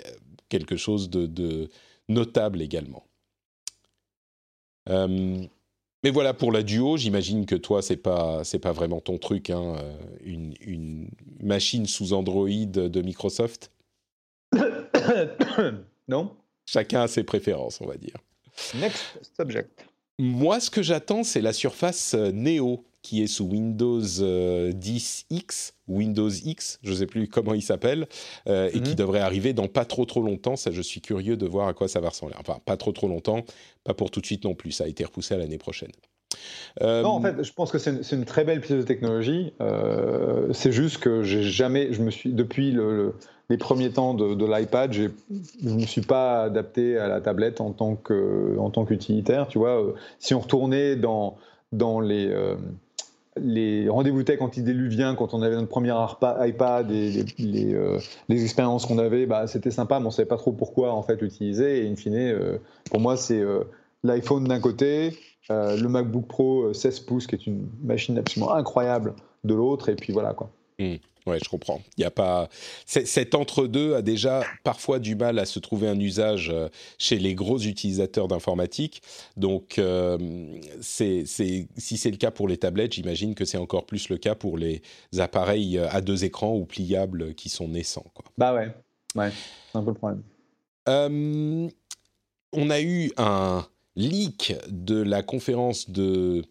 quelque 0.50 0.78
chose 0.78 1.10
de, 1.10 1.70
notable 2.10 2.62
également. 2.62 3.04
Euh, 4.90 5.48
mais 6.04 6.12
voilà 6.12 6.34
pour 6.34 6.52
la 6.52 6.64
duo, 6.64 6.98
j'imagine 6.98 7.46
que 7.46 7.56
toi 7.56 7.82
c'est 7.82 7.98
pas 7.98 8.44
c'est 8.44 8.60
pas 8.60 8.72
vraiment 8.72 9.00
ton 9.00 9.18
truc, 9.18 9.50
hein, 9.50 9.76
euh, 9.78 9.94
une, 10.24 10.54
une, 10.62 11.10
machine 11.42 11.86
sous 11.86 12.14
Android 12.14 12.48
de 12.48 13.02
Microsoft? 13.02 13.72
non. 16.08 16.32
Chacun 16.66 17.02
a 17.02 17.08
ses 17.08 17.24
préférences, 17.24 17.82
on 17.82 17.86
va 17.86 17.98
dire. 17.98 18.16
Next 18.76 19.20
subject. 19.36 19.86
Moi, 20.20 20.60
ce 20.60 20.70
que 20.70 20.82
j'attends, 20.82 21.24
c'est 21.24 21.42
la 21.42 21.54
surface 21.54 22.14
euh, 22.14 22.32
Neo 22.32 22.86
qui 23.04 23.22
est 23.22 23.28
sous 23.28 23.46
Windows 23.46 24.02
10X, 24.02 24.24
euh, 24.24 25.72
Windows 25.88 26.30
X, 26.30 26.80
je 26.82 26.92
ne 26.92 26.96
sais 26.96 27.06
plus 27.06 27.28
comment 27.28 27.54
il 27.54 27.62
s'appelle, 27.62 28.08
et 28.48 28.82
qui 28.82 28.92
mhm. 28.92 28.96
devrait 28.96 29.20
arriver 29.20 29.54
dans 29.54 29.68
pas 29.68 29.86
trop 29.86 30.06
trop 30.06 30.24
longtemps. 30.24 30.56
Ça, 30.56 30.72
je 30.72 30.82
suis 30.82 31.02
curieux 31.02 31.38
de 31.38 31.46
voir 31.46 31.68
à 31.68 31.74
quoi 31.74 31.88
ça 31.88 32.00
va 32.00 32.10
ressembler. 32.10 32.36
Enfin, 32.40 32.58
pas 32.66 32.78
trop 32.78 32.92
trop 32.92 33.08
longtemps, 33.08 33.42
pas 33.84 33.94
pour 33.94 34.10
tout 34.10 34.22
de 34.22 34.26
suite 34.26 34.46
non 34.46 34.56
plus. 34.56 34.72
Ça 34.72 34.86
a 34.86 34.88
été 34.88 35.04
repoussé 35.04 35.36
à 35.36 35.38
l'année 35.38 35.60
prochaine. 35.60 35.92
Non, 36.82 37.10
en 37.10 37.22
fait, 37.22 37.44
je 37.44 37.54
pense 37.54 37.72
que 37.72 37.78
c'est 37.78 38.12
une, 38.12 38.26
très 38.26 38.44
belle 38.44 38.62
pièce 38.62 38.80
de 38.80 38.84
technologie. 38.84 39.54
c'est 40.54 40.72
juste 40.72 40.98
que 40.98 41.22
j'ai 41.22 41.44
jamais, 41.44 41.94
je 41.94 42.02
me 42.02 42.10
suis 42.10 42.34
depuis 42.34 42.72
le 42.72 43.14
les 43.50 43.58
premiers 43.58 43.92
temps 43.92 44.14
de, 44.14 44.46
l'iPad, 44.46 44.94
je 44.94 45.10
ne 45.62 45.74
me 45.76 45.86
suis 45.86 46.02
pas 46.02 46.44
adapté 46.44 46.98
à 46.98 47.08
la 47.08 47.22
tablette 47.22 47.62
en 47.62 47.72
tant 47.72 47.96
qu'utilitaire. 48.86 49.48
Tu 49.48 49.58
vois, 49.58 49.82
euh, 49.82 49.94
si 50.20 50.34
on 50.34 50.40
retournait 50.40 50.96
dans, 50.96 51.38
dans 51.72 52.00
les, 52.00 52.28
euh, 52.28 52.56
les 53.38 53.90
rendez-vous 53.90 54.24
tech 54.24 54.42
antidiluviens, 54.42 55.16
quand 55.16 55.34
on 55.34 55.42
avait 55.42 55.56
notre 55.56 55.70
premier 55.70 55.94
iPad 56.22 56.92
et 56.92 57.26
les, 57.38 57.74
euh, 57.74 58.00
les, 58.30 58.44
expériences 58.44 58.86
qu'on 58.86 58.98
avait, 58.98 59.26
bah, 59.26 59.48
c'était 59.48 59.72
sympa, 59.72 60.00
mais 60.00 60.06
on 60.06 60.10
ne 60.10 60.14
savait 60.14 60.28
pas 60.28 60.38
trop 60.38 60.52
pourquoi 60.52 60.94
en 60.94 61.04
fait 61.04 61.22
l'utiliser. 61.22 61.86
Et 61.86 61.90
in 61.90 61.96
fine, 61.96 62.60
pour 62.90 63.00
moi, 63.00 63.18
c'est 63.18 63.44
l'iPhone 64.04 64.46
d'un 64.46 64.60
côté, 64.60 65.18
le 65.50 65.88
MacBook 65.88 66.28
Pro 66.28 66.74
16 66.74 67.00
pouces, 67.02 67.28
qui 67.28 67.36
est 67.36 67.48
une 67.48 67.68
machine 67.84 68.18
absolument 68.18 68.54
incroyable 68.54 69.14
de 69.44 69.54
l'autre, 69.54 69.90
et 69.90 69.96
puis 69.96 70.14
voilà 70.14 70.34
quoi. 70.34 70.50
Ouais, 71.26 71.40
je 71.44 71.48
comprends. 71.50 71.82
Il 71.98 72.02
y 72.02 72.06
a 72.06 72.12
pas 72.12 72.50
cet 72.86 73.34
entre-deux 73.34 73.96
a 73.96 74.02
déjà 74.02 74.44
parfois 74.64 75.00
du 75.00 75.16
mal 75.16 75.40
à 75.40 75.46
se 75.46 75.60
trouver 75.60 75.88
un 75.88 76.00
usage 76.00 76.50
euh, 76.50 76.68
chez 76.98 77.18
les 77.18 77.34
gros 77.34 77.60
utilisateurs 77.60 78.28
d'informatique. 78.28 79.02
Donc, 79.38 79.78
euh, 79.80 80.18
c'est 80.82 81.24
si 81.26 81.98
c'est 81.98 82.12
le 82.12 82.18
cas 82.18 82.32
pour 82.32 82.48
les 82.48 82.58
tablettes, 82.58 82.94
j'imagine 82.94 83.36
que 83.36 83.46
c'est 83.46 83.58
encore 83.58 83.86
plus 83.86 84.10
le 84.10 84.18
cas 84.18 84.36
pour 84.36 84.58
les 84.58 84.82
appareils 85.18 85.78
euh, 85.78 85.88
à 85.90 86.02
deux 86.02 86.26
écrans 86.26 86.56
ou 86.56 86.66
pliables 86.66 87.34
qui 87.36 87.50
sont 87.50 87.70
naissants. 87.70 88.06
Quoi. 88.14 88.26
Bah 88.38 88.54
ouais, 88.54 88.74
ouais, 89.16 89.32
c'est 89.72 89.78
un 89.78 89.84
peu 89.84 89.92
le 89.92 89.96
problème. 89.96 90.24
on 92.52 92.70
a 92.70 92.82
eu 92.82 93.12
un 93.18 93.66
leak 93.96 94.56
de 94.70 95.02
la 95.02 95.24
conférence 95.24 95.90
de 95.90 96.44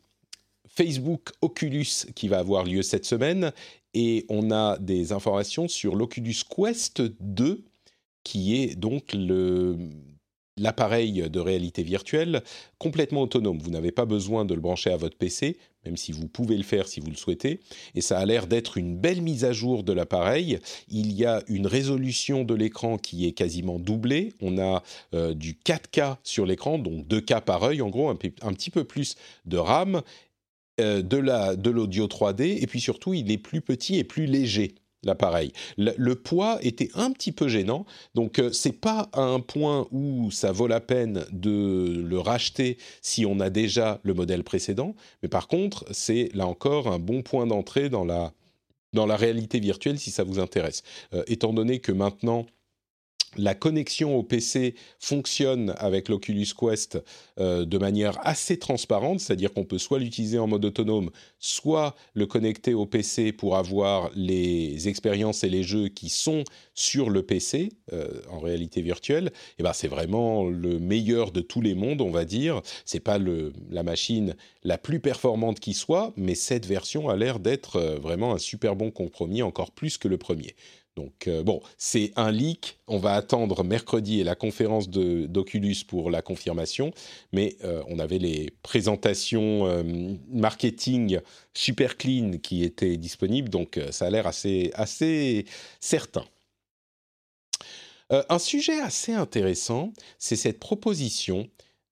Facebook 0.75 1.31
Oculus 1.43 2.07
qui 2.15 2.29
va 2.29 2.39
avoir 2.39 2.65
lieu 2.65 2.83
cette 2.83 3.05
semaine 3.05 3.53
et 3.95 4.25
on 4.29 4.51
a 4.51 4.79
des 4.79 5.13
informations 5.13 5.69
sur 5.69 5.95
l'Oculus 5.95 6.37
Quest 6.49 7.03
2 7.21 7.65
qui 8.25 8.57
est 8.57 8.75
donc 8.75 9.15
l'appareil 10.57 11.29
de 11.29 11.41
réalité 11.41 11.83
virtuelle 11.83 12.43
complètement 12.79 13.23
autonome. 13.23 13.59
Vous 13.59 13.71
n'avez 13.71 13.93
pas 13.93 14.07
besoin 14.07 14.45
de 14.45 14.55
le 14.55 14.61
brancher 14.61 14.91
à 14.91 14.97
votre 14.97 15.17
PC, 15.17 15.59
même 15.85 15.97
si 15.97 16.13
vous 16.13 16.29
pouvez 16.29 16.57
le 16.57 16.63
faire 16.63 16.89
si 16.89 17.01
vous 17.01 17.11
le 17.11 17.17
souhaitez. 17.17 17.61
Et 17.95 18.01
ça 18.01 18.19
a 18.19 18.25
l'air 18.25 18.47
d'être 18.47 18.79
une 18.79 18.97
belle 18.97 19.21
mise 19.21 19.45
à 19.45 19.53
jour 19.53 19.83
de 19.83 19.93
l'appareil. 19.93 20.59
Il 20.89 21.13
y 21.13 21.27
a 21.27 21.43
une 21.49 21.67
résolution 21.67 22.45
de 22.45 22.55
l'écran 22.55 22.97
qui 22.97 23.27
est 23.27 23.33
quasiment 23.33 23.79
doublée. 23.79 24.33
On 24.41 24.59
a 24.59 24.83
euh, 25.15 25.35
du 25.35 25.55
4K 25.55 26.17
sur 26.23 26.47
l'écran, 26.47 26.79
donc 26.79 27.07
2K 27.09 27.43
par 27.43 27.63
œil 27.65 27.83
en 27.83 27.91
gros, 27.91 28.09
un, 28.09 28.19
un 28.43 28.53
petit 28.53 28.71
peu 28.71 28.85
plus 28.85 29.17
de 29.45 29.59
RAM 29.59 30.03
de 30.79 31.71
l'audio 31.71 32.07
3D 32.07 32.63
et 32.63 32.67
puis 32.67 32.81
surtout 32.81 33.15
il 33.15 33.31
est 33.31 33.39
plus 33.39 33.61
petit 33.61 33.99
et 33.99 34.05
plus 34.05 34.27
léger 34.27 34.75
l'appareil. 35.05 35.53
Le, 35.77 36.15
poids 36.15 36.59
était 36.63 36.91
un 36.95 37.11
petit 37.11 37.33
peu 37.33 37.49
gênant, 37.49 37.87
donc 38.15 38.39
euh, 38.39 38.53
c'est 38.53 38.73
pas 38.73 39.09
à 39.13 39.23
un 39.23 39.41
point 39.41 39.87
où 39.91 40.31
ça 40.31 40.53
vaut 40.53 40.69
la 40.69 40.81
peine 40.81 41.25
de 41.33 42.03
le 42.07 42.19
racheter 42.19 42.79
si 43.01 43.27
on 43.27 43.41
a 43.41 43.51
déjà 43.51 44.01
le 44.03 44.15
modèle 44.15 44.45
précédent, 44.45 44.95
mais 45.23 45.29
par 45.29 45.49
contre 45.49 45.85
c'est 45.91 46.31
là 46.35 46.47
encore 46.47 46.87
un 46.87 46.99
bon 46.99 47.23
point 47.23 47.47
d'entrée 47.47 47.89
dans 47.89 48.05
la 48.05 48.33
dans 48.93 49.07
la 49.07 49.17
réalité 49.17 49.59
virtuelle 49.59 49.99
si 49.99 50.11
ça 50.11 50.23
vous 50.23 50.39
intéresse. 50.39 50.83
Euh, 51.15 51.25
étant 51.27 51.53
donné 51.53 51.81
que 51.81 51.93
maintenant 51.93 52.47
la 53.37 53.55
connexion 53.55 54.17
au 54.17 54.23
PC 54.23 54.75
fonctionne 54.99 55.75
avec 55.79 56.09
l'Oculus 56.09 56.49
Quest 56.59 56.99
euh, 57.39 57.65
de 57.65 57.79
manière 57.79 58.19
assez 58.27 58.59
transparente, 58.59 59.21
c'est-à-dire 59.21 59.53
qu'on 59.53 59.65
peut 59.65 59.79
soit 59.79 59.99
l'utiliser 59.99 60.39
en 60.39 60.47
mode 60.47 60.65
autonome, 60.65 61.11
soit 61.39 61.95
le 62.15 62.27
connecter 62.27 62.75
au 62.75 62.87
PC 62.87 63.33
pour 63.33 63.57
avoir 63.57 64.11
les 64.15 64.89
expériences 64.89 65.45
et 65.45 65.49
les 65.49 65.63
jeux 65.63 65.89
qui 65.89 66.09
sont 66.09 66.45
sur 66.75 67.11
le 67.11 67.23
PC 67.23 67.71
euh, 67.93 68.21
en 68.31 68.41
réalité 68.41 68.83
virtuelle. 68.83 69.29
Et 69.29 69.61
eh 69.61 69.63
ben 69.63 69.73
c'est 69.73 69.89
vraiment 69.89 70.45
le 70.45 70.79
meilleur 70.79 71.33
de 71.33 71.41
tous 71.41 71.61
les 71.61 71.75
mondes, 71.75 72.01
on 72.01 72.11
va 72.11 72.25
dire. 72.25 72.61
C'est 72.85 73.01
pas 73.01 73.19
la 73.19 73.83
machine 73.83 74.35
la 74.65 74.79
plus 74.79 75.01
performante 75.01 75.61
qui 75.61 75.75
soit, 75.75 76.13
mais 76.17 76.35
cette 76.35 76.67
version 76.67 77.09
a 77.09 77.17
l'air 77.17 77.39
d'être 77.39 77.77
euh, 77.77 77.99
vraiment 77.99 78.33
un 78.33 78.39
super 78.39 78.77
bon 78.77 78.91
compromis, 78.91 79.43
encore 79.43 79.71
plus 79.71 79.99
que 79.99 80.09
le 80.09 80.19
premier. 80.19 80.55
Donc 80.97 81.27
euh, 81.27 81.43
bon, 81.43 81.63
c'est 81.79 82.13
un 82.17 82.31
leak. 82.31 82.79
On 82.87 82.99
va 82.99 83.15
attendre 83.15 83.65
mercredi 83.65 84.21
et 84.21 84.25
la 84.25 84.35
conférence 84.35 84.91
d'Oculus 84.91 85.77
pour 85.87 86.11
la 86.11 86.21
confirmation. 86.21 86.93
Mais 87.33 87.57
euh, 87.65 87.83
on 87.89 87.99
avait 87.99 88.19
les 88.19 88.51
présentations 88.63 89.67
euh, 89.67 89.83
marketing 90.29 91.21
super 91.55 91.97
clean 91.97 92.33
qui 92.43 92.63
étaient 92.65 92.97
disponibles, 92.97 93.49
donc 93.49 93.79
ça 93.91 94.07
a 94.07 94.11
l'air 94.11 94.27
assez, 94.27 94.71
assez 94.75 95.45
certain. 95.81 96.25
un 98.11 98.39
sujet 98.39 98.81
assez 98.81 99.13
intéressant, 99.13 99.93
c'est 100.19 100.37
cette 100.37 100.59
proposition 100.59 101.49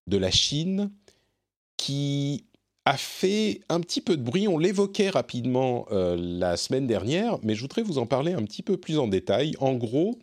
de 0.06 0.16
la 0.16 0.30
Chine 0.30 0.90
qui 1.76 2.44
a 2.84 2.96
fait 2.96 3.60
un 3.68 3.80
petit 3.80 4.00
peu 4.00 4.16
de 4.16 4.22
bruit. 4.22 4.48
On 4.48 4.58
l'évoquait 4.58 5.10
rapidement 5.10 5.86
euh, 5.92 6.16
la 6.18 6.56
semaine 6.56 6.86
dernière, 6.86 7.38
mais 7.42 7.54
je 7.54 7.60
voudrais 7.60 7.82
vous 7.82 7.98
en 7.98 8.06
parler 8.06 8.32
un 8.32 8.42
petit 8.42 8.62
peu 8.62 8.76
plus 8.76 8.98
en 8.98 9.06
détail. 9.06 9.54
En 9.60 9.74
gros, 9.74 10.18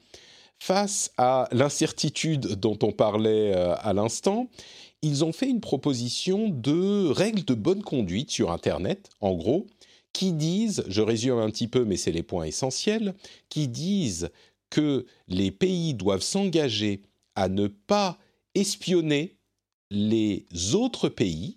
face 0.59 1.11
à 1.17 1.47
l'incertitude 1.51 2.55
dont 2.55 2.77
on 2.81 2.91
parlait 2.91 3.55
euh, 3.55 3.75
à 3.77 3.93
l'instant, 3.93 4.49
ils 5.01 5.23
ont 5.23 5.31
fait 5.31 5.49
une 5.49 5.61
proposition 5.61 6.49
de 6.49 7.07
règles 7.09 7.45
de 7.45 7.53
bonne 7.53 7.83
conduite 7.83 8.31
sur 8.31 8.51
Internet, 8.51 9.09
en 9.21 9.35
gros, 9.35 9.67
qui 10.11 10.33
disent, 10.33 10.83
je 10.87 11.01
résume 11.01 11.37
un 11.37 11.51
petit 11.51 11.67
peu, 11.67 11.85
mais 11.85 11.97
c'est 11.97 12.11
les 12.11 12.23
points 12.23 12.45
essentiels, 12.45 13.13
qui 13.49 13.67
disent 13.67 14.29
que 14.71 15.05
les 15.27 15.51
pays 15.51 15.93
doivent 15.93 16.23
s'engager 16.23 17.03
à 17.35 17.49
ne 17.49 17.67
pas 17.67 18.17
espionner 18.55 19.37
les 19.91 20.45
autres 20.73 21.09
pays 21.09 21.56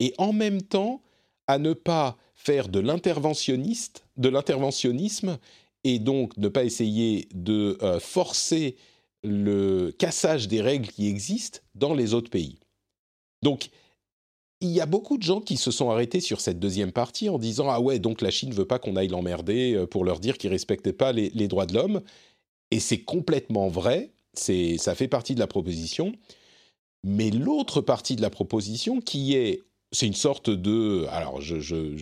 et 0.00 0.12
en 0.18 0.32
même 0.32 0.62
temps 0.62 1.02
à 1.46 1.58
ne 1.58 1.72
pas 1.72 2.16
faire 2.34 2.68
de 2.68 2.80
l'interventionnisme 2.80 5.38
et 5.84 5.98
donc 5.98 6.36
ne 6.36 6.48
pas 6.48 6.64
essayer 6.64 7.28
de 7.34 7.78
euh, 7.82 8.00
forcer 8.00 8.76
le 9.22 9.94
cassage 9.98 10.48
des 10.48 10.60
règles 10.60 10.88
qui 10.88 11.08
existent 11.08 11.60
dans 11.74 11.94
les 11.94 12.14
autres 12.14 12.30
pays. 12.30 12.58
Donc, 13.42 13.70
il 14.62 14.70
y 14.70 14.80
a 14.80 14.86
beaucoup 14.86 15.16
de 15.16 15.22
gens 15.22 15.40
qui 15.40 15.56
se 15.56 15.70
sont 15.70 15.90
arrêtés 15.90 16.20
sur 16.20 16.40
cette 16.40 16.58
deuxième 16.58 16.92
partie 16.92 17.28
en 17.28 17.38
disant 17.38 17.70
ah 17.70 17.80
ouais 17.80 17.98
donc 17.98 18.20
la 18.20 18.30
Chine 18.30 18.52
veut 18.52 18.66
pas 18.66 18.78
qu'on 18.78 18.96
aille 18.96 19.08
l'emmerder 19.08 19.74
euh, 19.74 19.86
pour 19.86 20.04
leur 20.04 20.20
dire 20.20 20.36
qu'ils 20.36 20.50
respectaient 20.50 20.92
pas 20.92 21.12
les, 21.12 21.30
les 21.30 21.48
droits 21.48 21.66
de 21.66 21.74
l'homme 21.74 22.02
et 22.70 22.78
c'est 22.78 23.00
complètement 23.00 23.68
vrai 23.68 24.10
c'est, 24.34 24.78
ça 24.78 24.94
fait 24.94 25.08
partie 25.08 25.34
de 25.34 25.40
la 25.40 25.46
proposition. 25.46 26.12
Mais 27.04 27.30
l'autre 27.30 27.80
partie 27.80 28.16
de 28.16 28.22
la 28.22 28.30
proposition 28.30 29.00
qui 29.00 29.34
est, 29.34 29.62
c'est 29.92 30.06
une 30.06 30.14
sorte 30.14 30.50
de, 30.50 31.06
alors 31.10 31.40
je, 31.40 31.60
je, 31.60 31.96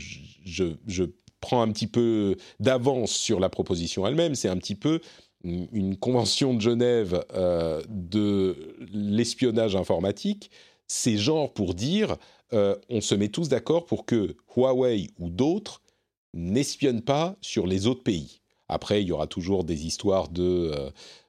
je, 0.45 0.65
je 0.87 1.05
prends 1.41 1.63
un 1.63 1.73
petit 1.73 1.87
peu 1.87 2.37
d'avance 2.61 3.13
sur 3.13 3.41
la 3.41 3.49
proposition 3.49 4.07
elle-même, 4.07 4.35
c'est 4.35 4.49
un 4.49 4.57
petit 4.57 4.75
peu 4.75 5.01
une 5.45 5.97
convention 5.97 6.55
de 6.55 6.61
Genève 6.61 7.25
euh, 7.33 7.83
de 7.89 8.77
l'espionnage 8.93 9.77
informatique, 9.77 10.51
c'est 10.89 11.17
genre 11.17 11.53
pour 11.53 11.75
dire 11.75 12.17
euh, 12.53 12.75
on 12.89 13.01
se 13.01 13.15
met 13.15 13.29
tous 13.29 13.49
d'accord 13.49 13.87
pour 13.87 14.05
que 14.05 14.37
Huawei 14.57 15.09
ou 15.19 15.31
d'autres 15.31 15.83
n'espionnent 16.35 17.03
pas 17.03 17.37
sur 17.41 17.67
les 17.67 17.87
autres 17.87 18.03
pays. 18.03 18.41
Après, 18.69 19.03
il 19.03 19.09
y 19.09 19.13
aura 19.13 19.27
toujours 19.27 19.65
des 19.65 19.87
histoires 19.87 20.29
de 20.29 20.73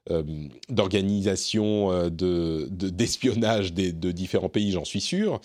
euh, 0.10 0.24
d'organisation 0.70 2.10
d'espionnage 2.10 3.74
de, 3.74 3.91
de, 3.91 4.12
différents 4.12 4.49
pays, 4.49 4.72
j'en 4.72 4.86
suis 4.86 5.01
sûr. 5.01 5.39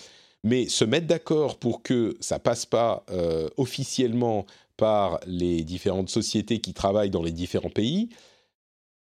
Mais 0.45 0.69
se 0.69 0.85
mettre 0.85 1.07
d'accord 1.07 1.59
pour 1.59 1.83
que 1.83 2.17
ça 2.21 2.39
passe 2.39 2.67
pas 2.67 3.05
officiellement 3.57 4.47
par 4.77 5.19
les 5.27 5.65
différentes 5.65 6.11
sociétés 6.11 6.61
qui 6.61 6.75
travaillent 6.75 7.11
dans 7.11 7.23
les 7.23 7.33
différents 7.33 7.71
pays, 7.71 8.11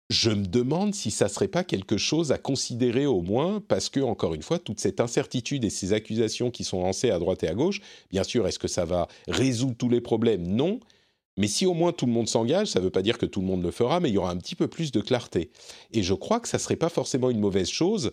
je 0.09 0.31
me 0.31 0.47
demande 0.47 0.95
si 0.95 1.11
ça 1.11 1.29
serait 1.29 1.49
pas 1.49 1.65
quelque 1.65 1.97
chose 1.97 2.31
à 2.31 2.39
considérer 2.39 3.07
au 3.07 3.23
moins, 3.23 3.61
parce 3.67 3.89
que 3.89 3.99
encore 3.99 4.35
une 4.35 4.43
fois, 4.43 4.61
toute 4.61 4.79
cette 4.79 5.01
incertitude 5.01 5.65
et 5.65 5.71
ces 5.71 5.93
accusations 5.93 6.53
qui 6.53 6.63
sont 6.63 6.81
lancées 6.81 7.11
à 7.11 7.19
droite 7.19 7.43
et 7.43 7.49
à 7.49 7.55
gauche, 7.55 7.81
bien 8.11 8.23
sûr, 8.23 8.47
est-ce 8.47 8.61
que 8.61 8.69
ça 8.69 8.85
va 8.85 9.09
résoudre 9.27 9.75
tous 9.77 9.89
les 9.89 10.01
problèmes? 10.01 10.47
Non. 10.47 10.79
Mais 11.39 11.49
si 11.49 11.67
au 11.67 11.75
moins 11.75 11.93
tout 11.93 12.07
le 12.07 12.13
monde 12.13 12.29
s'engage, 12.29 12.69
ça 12.69 12.79
ne 12.79 12.85
veut 12.85 12.91
pas 12.91 13.03
dire 13.03 13.19
que 13.19 13.27
tout 13.27 13.41
le 13.41 13.47
monde 13.47 13.65
le 13.65 13.73
fera, 13.73 13.99
mais 13.99 14.09
il 14.09 14.15
y 14.15 14.19
aura 14.19 14.31
un 14.31 14.37
petit 14.37 14.55
peu 14.55 14.69
plus 14.69 14.93
de 14.93 15.01
clarté. 15.01 15.51
Et 15.91 16.05
je 16.05 16.15
crois 16.15 16.39
que 16.39 16.47
ça 16.47 16.61
serait 16.61 16.77
pas 16.77 16.89
forcément 16.89 17.29
une 17.29 17.41
mauvaise 17.41 17.69
chose. 17.69 18.13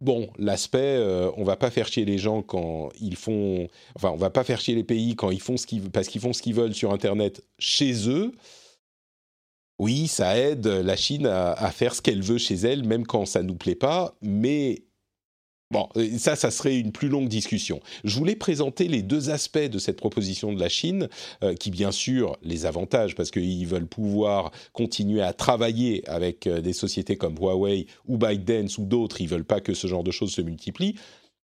Bon, 0.00 0.28
l'aspect, 0.38 0.78
euh, 0.78 1.30
on 1.38 1.44
va 1.44 1.56
pas 1.56 1.70
faire 1.70 1.88
chier 1.88 2.04
les 2.04 2.18
gens 2.18 2.42
quand 2.42 2.90
ils 3.00 3.16
font, 3.16 3.68
enfin, 3.94 4.10
on 4.10 4.16
va 4.16 4.28
pas 4.28 4.44
faire 4.44 4.60
chier 4.60 4.74
les 4.74 4.84
pays 4.84 5.16
quand 5.16 5.30
ils 5.30 5.40
font 5.40 5.56
ce 5.56 5.66
qu'ils, 5.66 5.90
parce 5.90 6.08
qu'ils 6.08 6.20
font 6.20 6.34
ce 6.34 6.42
qu'ils 6.42 6.54
veulent 6.54 6.74
sur 6.74 6.92
Internet 6.92 7.42
chez 7.58 8.08
eux. 8.08 8.32
Oui, 9.78 10.06
ça 10.06 10.38
aide 10.38 10.66
la 10.66 10.96
Chine 10.96 11.26
à, 11.26 11.70
faire 11.70 11.94
ce 11.94 12.00
qu'elle 12.00 12.22
veut 12.22 12.38
chez 12.38 12.54
elle, 12.54 12.84
même 12.84 13.06
quand 13.06 13.26
ça 13.26 13.42
nous 13.42 13.56
plaît 13.56 13.74
pas, 13.74 14.14
mais 14.22 14.85
bon, 15.70 15.88
ça, 16.18 16.36
ça 16.36 16.50
serait 16.50 16.78
une 16.78 16.92
plus 16.92 17.08
longue 17.08 17.28
discussion. 17.28 17.80
Je 18.04 18.16
voulais 18.16 18.36
présenter 18.36 18.88
les 18.88 19.02
deux 19.02 19.30
aspects 19.30 19.58
de 19.58 19.78
cette 19.78 19.96
proposition 19.96 20.52
de 20.52 20.60
la 20.60 20.68
Chine, 20.68 21.08
euh, 21.42 21.54
qui 21.54 21.70
bien 21.70 21.92
sûr 21.92 22.36
les 22.42 22.66
avantages, 22.66 23.14
parce 23.14 23.30
qu'ils 23.30 23.66
veulent 23.66 23.86
pouvoir 23.86 24.52
continuer 24.72 25.22
à 25.22 25.32
travailler 25.32 26.08
avec 26.08 26.46
euh, 26.46 26.60
des 26.60 26.72
sociétés 26.72 27.16
comme 27.16 27.36
Huawei 27.36 27.86
ou 28.06 28.18
ByteDance 28.18 28.78
ou 28.78 28.84
d'autres, 28.84 29.20
ils 29.20 29.28
veulent 29.28 29.44
pas 29.44 29.60
que 29.60 29.74
ce 29.74 29.86
genre 29.86 30.04
de 30.04 30.10
choses 30.10 30.32
se 30.32 30.40
multiplient 30.40 30.96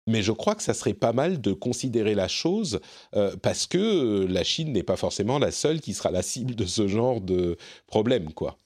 mais 0.06 0.22
je 0.22 0.32
crois 0.32 0.54
que 0.54 0.62
ça 0.62 0.74
serait 0.74 0.94
pas 0.94 1.12
mal 1.12 1.40
de 1.40 1.52
considérer 1.52 2.14
la 2.14 2.28
chose 2.28 2.80
euh, 3.14 3.36
parce 3.36 3.66
que 3.66 4.26
la 4.28 4.42
Chine 4.44 4.72
n'est 4.72 4.82
pas 4.82 4.96
forcément 4.96 5.38
la 5.38 5.50
seule 5.50 5.80
qui 5.80 5.94
sera 5.94 6.10
la 6.10 6.22
cible 6.22 6.54
de 6.54 6.66
ce 6.66 6.88
genre 6.88 7.20
de 7.20 7.56
problème, 7.86 8.32
quoi. 8.32 8.58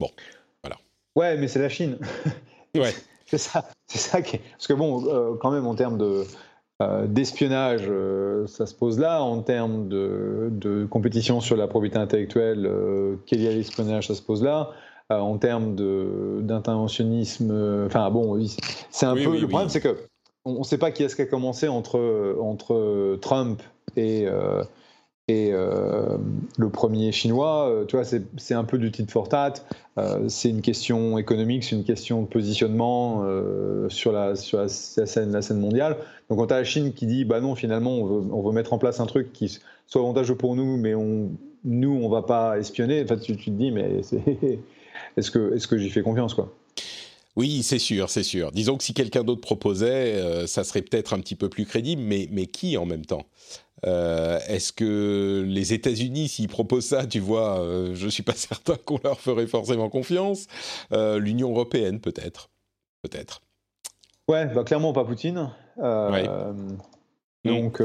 Bon, 0.00 0.10
voilà. 0.62 0.78
Ouais, 1.14 1.36
mais 1.36 1.48
c'est 1.48 1.60
la 1.60 1.68
Chine. 1.68 1.98
ouais. 2.74 2.94
c'est 3.26 3.38
ça, 3.38 3.64
c'est 3.86 3.98
ça 3.98 4.22
qui 4.22 4.36
est... 4.36 4.40
Parce 4.52 4.66
que 4.66 4.74
bon, 4.74 5.06
euh, 5.06 5.34
quand 5.40 5.50
même 5.50 5.66
en 5.66 5.74
termes 5.74 5.98
de 5.98 6.24
d'espionnage, 7.06 7.90
ça 8.48 8.66
se 8.66 8.74
pose 8.74 8.98
là. 8.98 9.22
En 9.22 9.40
termes 9.40 9.88
de, 9.88 10.50
de 10.50 10.84
compétition 10.84 11.40
sur 11.40 11.56
la 11.56 11.68
probité 11.68 11.96
intellectuelle, 11.96 12.70
quel 13.24 13.42
est 13.46 13.54
l'espionnage, 13.54 14.08
ça 14.08 14.14
se 14.14 14.20
pose 14.20 14.42
là. 14.42 14.74
Euh, 15.12 15.18
en 15.18 15.38
termes 15.38 15.76
d'interventionnisme. 16.42 17.50
Euh, 17.52 17.86
enfin 17.86 18.10
bon, 18.10 18.44
c'est 18.90 19.06
un 19.06 19.14
peu. 19.14 19.38
le 19.38 19.46
problème, 19.46 19.68
c'est 19.68 19.80
que 19.80 19.96
on 20.44 20.58
ne 20.58 20.64
sait 20.64 20.78
pas 20.78 20.90
qui 20.90 21.04
est-ce 21.04 21.14
qui 21.14 21.22
a 21.22 21.26
commencé 21.26 21.68
entre, 21.68 22.36
entre 22.40 23.16
Trump 23.20 23.62
et, 23.96 24.26
euh, 25.28 26.18
et 26.18 26.20
le 26.56 26.68
premier 26.68 27.10
chinois. 27.10 27.84
tu 27.88 27.96
vois, 27.96 28.04
c'est 28.04 28.54
un 28.54 28.64
peu 28.64 28.78
du 28.78 28.90
tit 28.90 29.06
for 29.08 29.28
tat. 29.28 29.54
c'est 30.28 30.50
une 30.50 30.62
question 30.62 31.18
économique, 31.18 31.64
c'est 31.64 31.74
une 31.74 31.84
question 31.84 32.22
de 32.22 32.26
positionnement 32.26 33.24
sur, 33.88 34.12
la, 34.12 34.36
sur 34.36 34.58
la, 34.58 34.68
scène, 34.68 35.58
mondiale. 35.58 35.96
Donc, 36.30 36.38
quand 36.38 36.46
tu 36.46 36.54
as 36.54 36.58
la 36.58 36.64
Chine 36.64 36.92
qui 36.92 37.06
dit, 37.06 37.24
bah 37.24 37.40
non, 37.40 37.54
finalement, 37.54 37.96
on 37.96 38.42
veut, 38.42 38.52
mettre 38.52 38.72
en 38.72 38.78
place 38.78 39.00
un 39.00 39.06
truc 39.06 39.32
qui 39.32 39.58
soit 39.86 40.00
avantageux 40.00 40.36
pour 40.36 40.54
nous, 40.54 40.76
mais 40.76 40.94
nous, 41.64 42.00
on 42.02 42.08
va 42.08 42.22
pas 42.22 42.58
espionner. 42.58 43.02
En 43.02 43.06
fait, 43.06 43.18
tu, 43.18 43.36
tu 43.36 43.50
te 43.50 43.56
dis, 43.56 43.72
mais 43.72 44.00
est-ce 45.16 45.30
que, 45.30 45.54
est 45.54 45.66
que 45.66 45.78
j'y 45.78 45.90
fais 45.90 46.02
confiance 46.02 46.34
quoi? 46.34 46.55
Oui, 47.36 47.62
c'est 47.62 47.78
sûr, 47.78 48.08
c'est 48.08 48.22
sûr. 48.22 48.50
Disons 48.50 48.78
que 48.78 48.84
si 48.84 48.94
quelqu'un 48.94 49.22
d'autre 49.22 49.42
proposait, 49.42 50.14
euh, 50.14 50.46
ça 50.46 50.64
serait 50.64 50.80
peut-être 50.80 51.12
un 51.12 51.20
petit 51.20 51.34
peu 51.34 51.50
plus 51.50 51.66
crédible, 51.66 52.00
mais, 52.00 52.28
mais 52.30 52.46
qui 52.46 52.78
en 52.78 52.86
même 52.86 53.04
temps? 53.04 53.26
Euh, 53.86 54.40
Est-ce 54.48 54.72
que 54.72 55.44
les 55.46 55.74
États-Unis, 55.74 56.28
s'ils 56.28 56.48
proposent 56.48 56.86
ça, 56.86 57.06
tu 57.06 57.20
vois, 57.20 57.60
euh, 57.60 57.94
je 57.94 58.06
ne 58.06 58.10
suis 58.10 58.22
pas 58.22 58.32
certain 58.36 58.76
qu'on 58.76 58.98
leur 59.04 59.20
ferait 59.20 59.46
forcément 59.46 59.90
confiance. 59.90 60.46
L'Union 60.90 61.50
européenne, 61.50 62.00
peut-être. 62.00 62.48
Peut-être. 63.02 63.42
Ouais, 64.28 64.46
bah, 64.46 64.64
clairement 64.64 64.94
pas 64.94 65.04
Poutine. 65.04 65.50
Donc, 67.44 67.80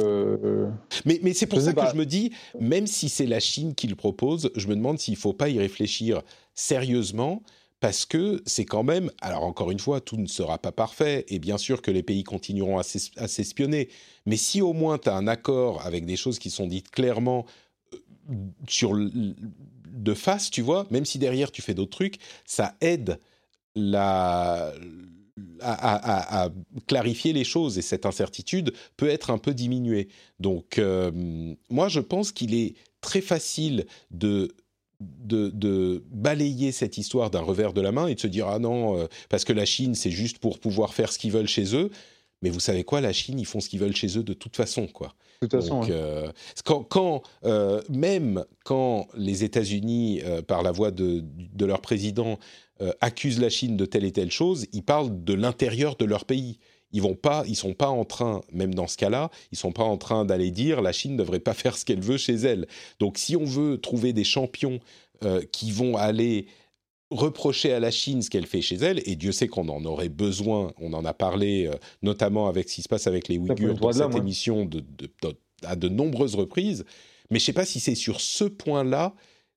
mais, 1.05 1.19
mais 1.21 1.33
c'est 1.33 1.45
pour 1.45 1.59
ça 1.59 1.73
que 1.73 1.85
je 1.91 1.95
me 1.95 2.05
dis, 2.05 2.31
même 2.59 2.87
si 2.87 3.09
c'est 3.09 3.27
la 3.27 3.41
Chine 3.41 3.75
qui 3.75 3.87
le 3.87 3.95
propose, 3.95 4.49
je 4.55 4.67
me 4.67 4.75
demande 4.75 4.97
s'il 4.97 5.15
ne 5.15 5.19
faut 5.19 5.33
pas 5.33 5.49
y 5.49 5.59
réfléchir 5.59 6.21
sérieusement 6.55 7.43
parce 7.81 8.05
que 8.05 8.41
c'est 8.45 8.63
quand 8.63 8.83
même, 8.83 9.11
alors 9.21 9.43
encore 9.43 9.71
une 9.71 9.79
fois, 9.79 10.01
tout 10.01 10.15
ne 10.15 10.27
sera 10.27 10.59
pas 10.59 10.71
parfait, 10.71 11.25
et 11.29 11.39
bien 11.39 11.57
sûr 11.57 11.81
que 11.81 11.89
les 11.89 12.03
pays 12.03 12.23
continueront 12.23 12.77
à 12.77 12.83
s'espionner, 12.83 13.89
mais 14.27 14.37
si 14.37 14.61
au 14.61 14.71
moins 14.71 14.99
tu 14.99 15.09
as 15.09 15.15
un 15.15 15.27
accord 15.27 15.83
avec 15.83 16.05
des 16.05 16.15
choses 16.15 16.37
qui 16.37 16.51
sont 16.51 16.67
dites 16.67 16.91
clairement 16.91 17.47
euh, 17.93 17.97
sur 18.67 18.93
de 18.93 20.13
face, 20.13 20.51
tu 20.51 20.61
vois, 20.61 20.85
même 20.91 21.05
si 21.05 21.17
derrière 21.17 21.51
tu 21.51 21.63
fais 21.63 21.73
d'autres 21.73 21.97
trucs, 21.97 22.19
ça 22.45 22.75
aide 22.81 23.19
à, 23.75 24.71
clarifier 26.85 27.33
les 27.33 27.43
choses, 27.43 27.79
et 27.79 27.81
cette 27.81 28.05
incertitude 28.05 28.73
peut 28.95 29.09
être 29.09 29.31
un 29.31 29.39
peu 29.39 29.55
diminuée. 29.55 30.07
Donc, 30.39 30.77
euh, 30.77 31.11
moi, 31.71 31.87
je 31.87 31.99
pense 31.99 32.31
qu'il 32.31 32.53
est 32.53 32.75
très 33.01 33.21
facile 33.21 33.87
de 34.11 34.53
de, 35.01 36.03
balayer 36.11 36.71
cette 36.71 36.97
histoire 36.97 37.29
d'un 37.29 37.41
revers 37.41 37.73
de 37.73 37.81
la 37.81 37.91
main 37.91 38.07
et 38.07 38.15
de 38.15 38.19
se 38.19 38.27
dire 38.27 38.47
ah 38.47 38.59
non 38.59 38.97
euh, 38.97 39.07
parce 39.29 39.43
que 39.43 39.53
la 39.53 39.65
Chine 39.65 39.95
c'est 39.95 40.11
juste 40.11 40.39
pour 40.39 40.59
pouvoir 40.59 40.93
faire 40.93 41.11
ce 41.11 41.19
qu'ils 41.19 41.31
veulent 41.31 41.47
chez 41.47 41.75
eux. 41.75 41.89
Mais 42.43 42.49
vous 42.49 42.59
savez 42.59 42.83
quoi 42.83 43.01
la 43.01 43.13
Chine 43.13 43.39
ils 43.39 43.45
font 43.45 43.59
ce 43.59 43.69
qu'ils 43.69 43.79
veulent 43.79 43.95
chez 43.95 44.17
eux 44.17 44.23
de 44.23 44.33
toute 44.33 44.55
façon 44.55 44.87
quoi. 44.87 45.13
De 45.41 45.47
toute 45.47 45.59
façon, 45.59 45.81
euh, 45.89 46.31
quand, 46.63 47.23
euh, 47.45 47.81
même 47.89 48.45
quand 48.63 49.07
les 49.15 49.43
États-Unis 49.43 50.21
par 50.47 50.61
la 50.61 50.71
voix 50.71 50.91
de, 50.91 51.23
de 51.53 51.65
leur 51.65 51.81
président 51.81 52.37
accusent 52.99 53.39
la 53.39 53.49
Chine 53.49 53.77
de 53.77 53.85
telle 53.85 54.05
et 54.05 54.11
telle 54.11 54.31
chose 54.31 54.65
ils 54.73 54.83
parlent 54.83 55.23
de 55.23 55.33
l'intérieur 55.33 55.95
de 55.95 56.05
leur 56.05 56.25
pays 56.25 56.59
ils 56.93 57.01
vont 57.01 57.15
pas, 57.15 57.43
ils 57.47 57.55
sont 57.55 57.73
pas 57.73 57.89
en 57.89 58.05
train, 58.05 58.41
même 58.51 58.73
dans 58.73 58.87
ce 58.87 58.97
cas-là, 58.97 59.29
ils 59.51 59.57
sont 59.57 59.71
pas 59.71 59.83
en 59.83 59.97
train 59.97 60.25
d'aller 60.25 60.51
dire 60.51 60.81
la 60.81 60.91
Chine 60.91 61.13
ne 61.13 61.17
devrait 61.17 61.39
pas 61.39 61.53
faire 61.55 61.77
ce 61.77 61.85
qu'elle 61.85 62.01
veut 62.01 62.17
chez 62.17 62.35
elle. 62.35 62.67
Donc, 62.99 63.17
si 63.17 63.35
on 63.35 63.45
veut 63.45 63.79
trouver 63.79 64.13
des 64.13 64.23
champions 64.23 64.79
euh, 65.23 65.41
qui 65.51 65.71
vont 65.71 65.95
aller 65.97 66.47
reprocher 67.09 67.73
à 67.73 67.79
la 67.79 67.91
Chine 67.91 68.21
ce 68.21 68.29
qu'elle 68.29 68.47
fait 68.47 68.61
chez 68.61 68.75
elle, 68.75 69.01
et 69.05 69.15
Dieu 69.15 69.31
sait 69.31 69.47
qu'on 69.47 69.67
en 69.69 69.83
aurait 69.85 70.09
besoin, 70.09 70.71
on 70.79 70.93
en 70.93 71.03
a 71.03 71.13
parlé 71.13 71.67
euh, 71.67 71.75
notamment 72.01 72.47
avec 72.47 72.69
ce 72.69 72.75
qui 72.75 72.81
se 72.81 72.89
passe 72.89 73.07
avec 73.07 73.27
les 73.27 73.37
Ouïghurs 73.37 73.75
dans 73.75 73.91
cette 73.91 74.15
émission 74.15 74.69
à 75.63 75.75
de 75.75 75.89
nombreuses 75.89 76.35
reprises, 76.35 76.85
mais 77.29 77.39
je 77.39 77.43
ne 77.43 77.45
sais 77.47 77.53
pas 77.53 77.65
si 77.65 77.79
c'est 77.79 77.95
sur 77.95 78.21
ce 78.21 78.45
point-là 78.45 79.13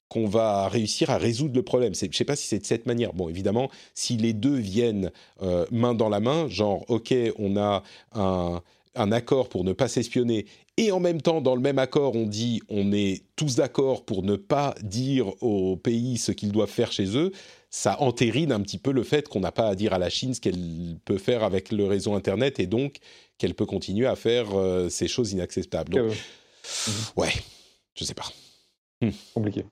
qu'on 0.08 0.26
va 0.26 0.68
réussir 0.68 1.10
à 1.10 1.18
résoudre 1.18 1.54
le 1.54 1.62
problème. 1.62 1.94
Je 1.94 2.06
ne 2.06 2.12
sais 2.12 2.24
pas 2.24 2.36
si 2.36 2.46
c'est 2.46 2.58
de 2.58 2.66
cette 2.66 2.86
manière. 2.86 3.12
Bon, 3.12 3.28
évidemment, 3.28 3.70
si 3.94 4.16
les 4.16 4.32
deux 4.32 4.56
viennent 4.56 5.10
euh, 5.42 5.66
main 5.70 5.94
dans 5.94 6.08
la 6.08 6.20
main, 6.20 6.48
genre, 6.48 6.84
OK, 6.88 7.14
on 7.38 7.56
a 7.56 7.82
un, 8.14 8.62
accord 8.94 9.48
pour 9.48 9.64
ne 9.64 9.72
pas 9.72 9.88
s'espionner, 9.88 10.46
et 10.76 10.92
en 10.92 11.00
même 11.00 11.20
temps, 11.20 11.40
dans 11.40 11.54
le 11.54 11.60
même 11.60 11.78
accord, 11.78 12.14
on 12.16 12.26
dit 12.26 12.60
on 12.68 12.92
est 12.92 13.22
tous 13.36 13.56
d'accord 13.56 14.04
pour 14.04 14.22
ne 14.22 14.36
pas 14.36 14.74
dire 14.82 15.42
aux 15.42 15.76
pays 15.76 16.18
ce 16.18 16.32
qu'ils 16.32 16.52
doivent 16.52 16.70
faire 16.70 16.92
chez 16.92 17.16
eux, 17.16 17.32
ça 17.70 18.00
entérine 18.00 18.52
un 18.52 18.60
petit 18.60 18.78
peu 18.78 18.92
le 18.92 19.02
fait 19.02 19.28
qu'on 19.28 19.40
n'a 19.40 19.50
pas 19.50 19.68
à 19.68 19.74
dire 19.74 19.92
à 19.92 19.98
la 19.98 20.10
Chine 20.10 20.34
ce 20.34 20.40
qu'elle 20.40 20.96
peut 21.04 21.18
faire 21.18 21.42
avec 21.42 21.72
le 21.72 21.86
réseau 21.86 22.14
Internet, 22.14 22.60
et 22.60 22.66
donc 22.66 22.98
qu'elle 23.38 23.54
peut 23.54 23.66
continuer 23.66 24.06
à 24.06 24.14
faire 24.14 24.56
euh, 24.56 24.88
ces 24.88 25.08
choses 25.08 25.32
inacceptables. 25.32 25.92
Donc, 25.92 26.12
ouais, 27.16 27.32
je 27.96 28.04
sais 28.04 28.14
pas. 28.14 28.32
Hmm. 29.00 29.10
Compliqué. 29.34 29.64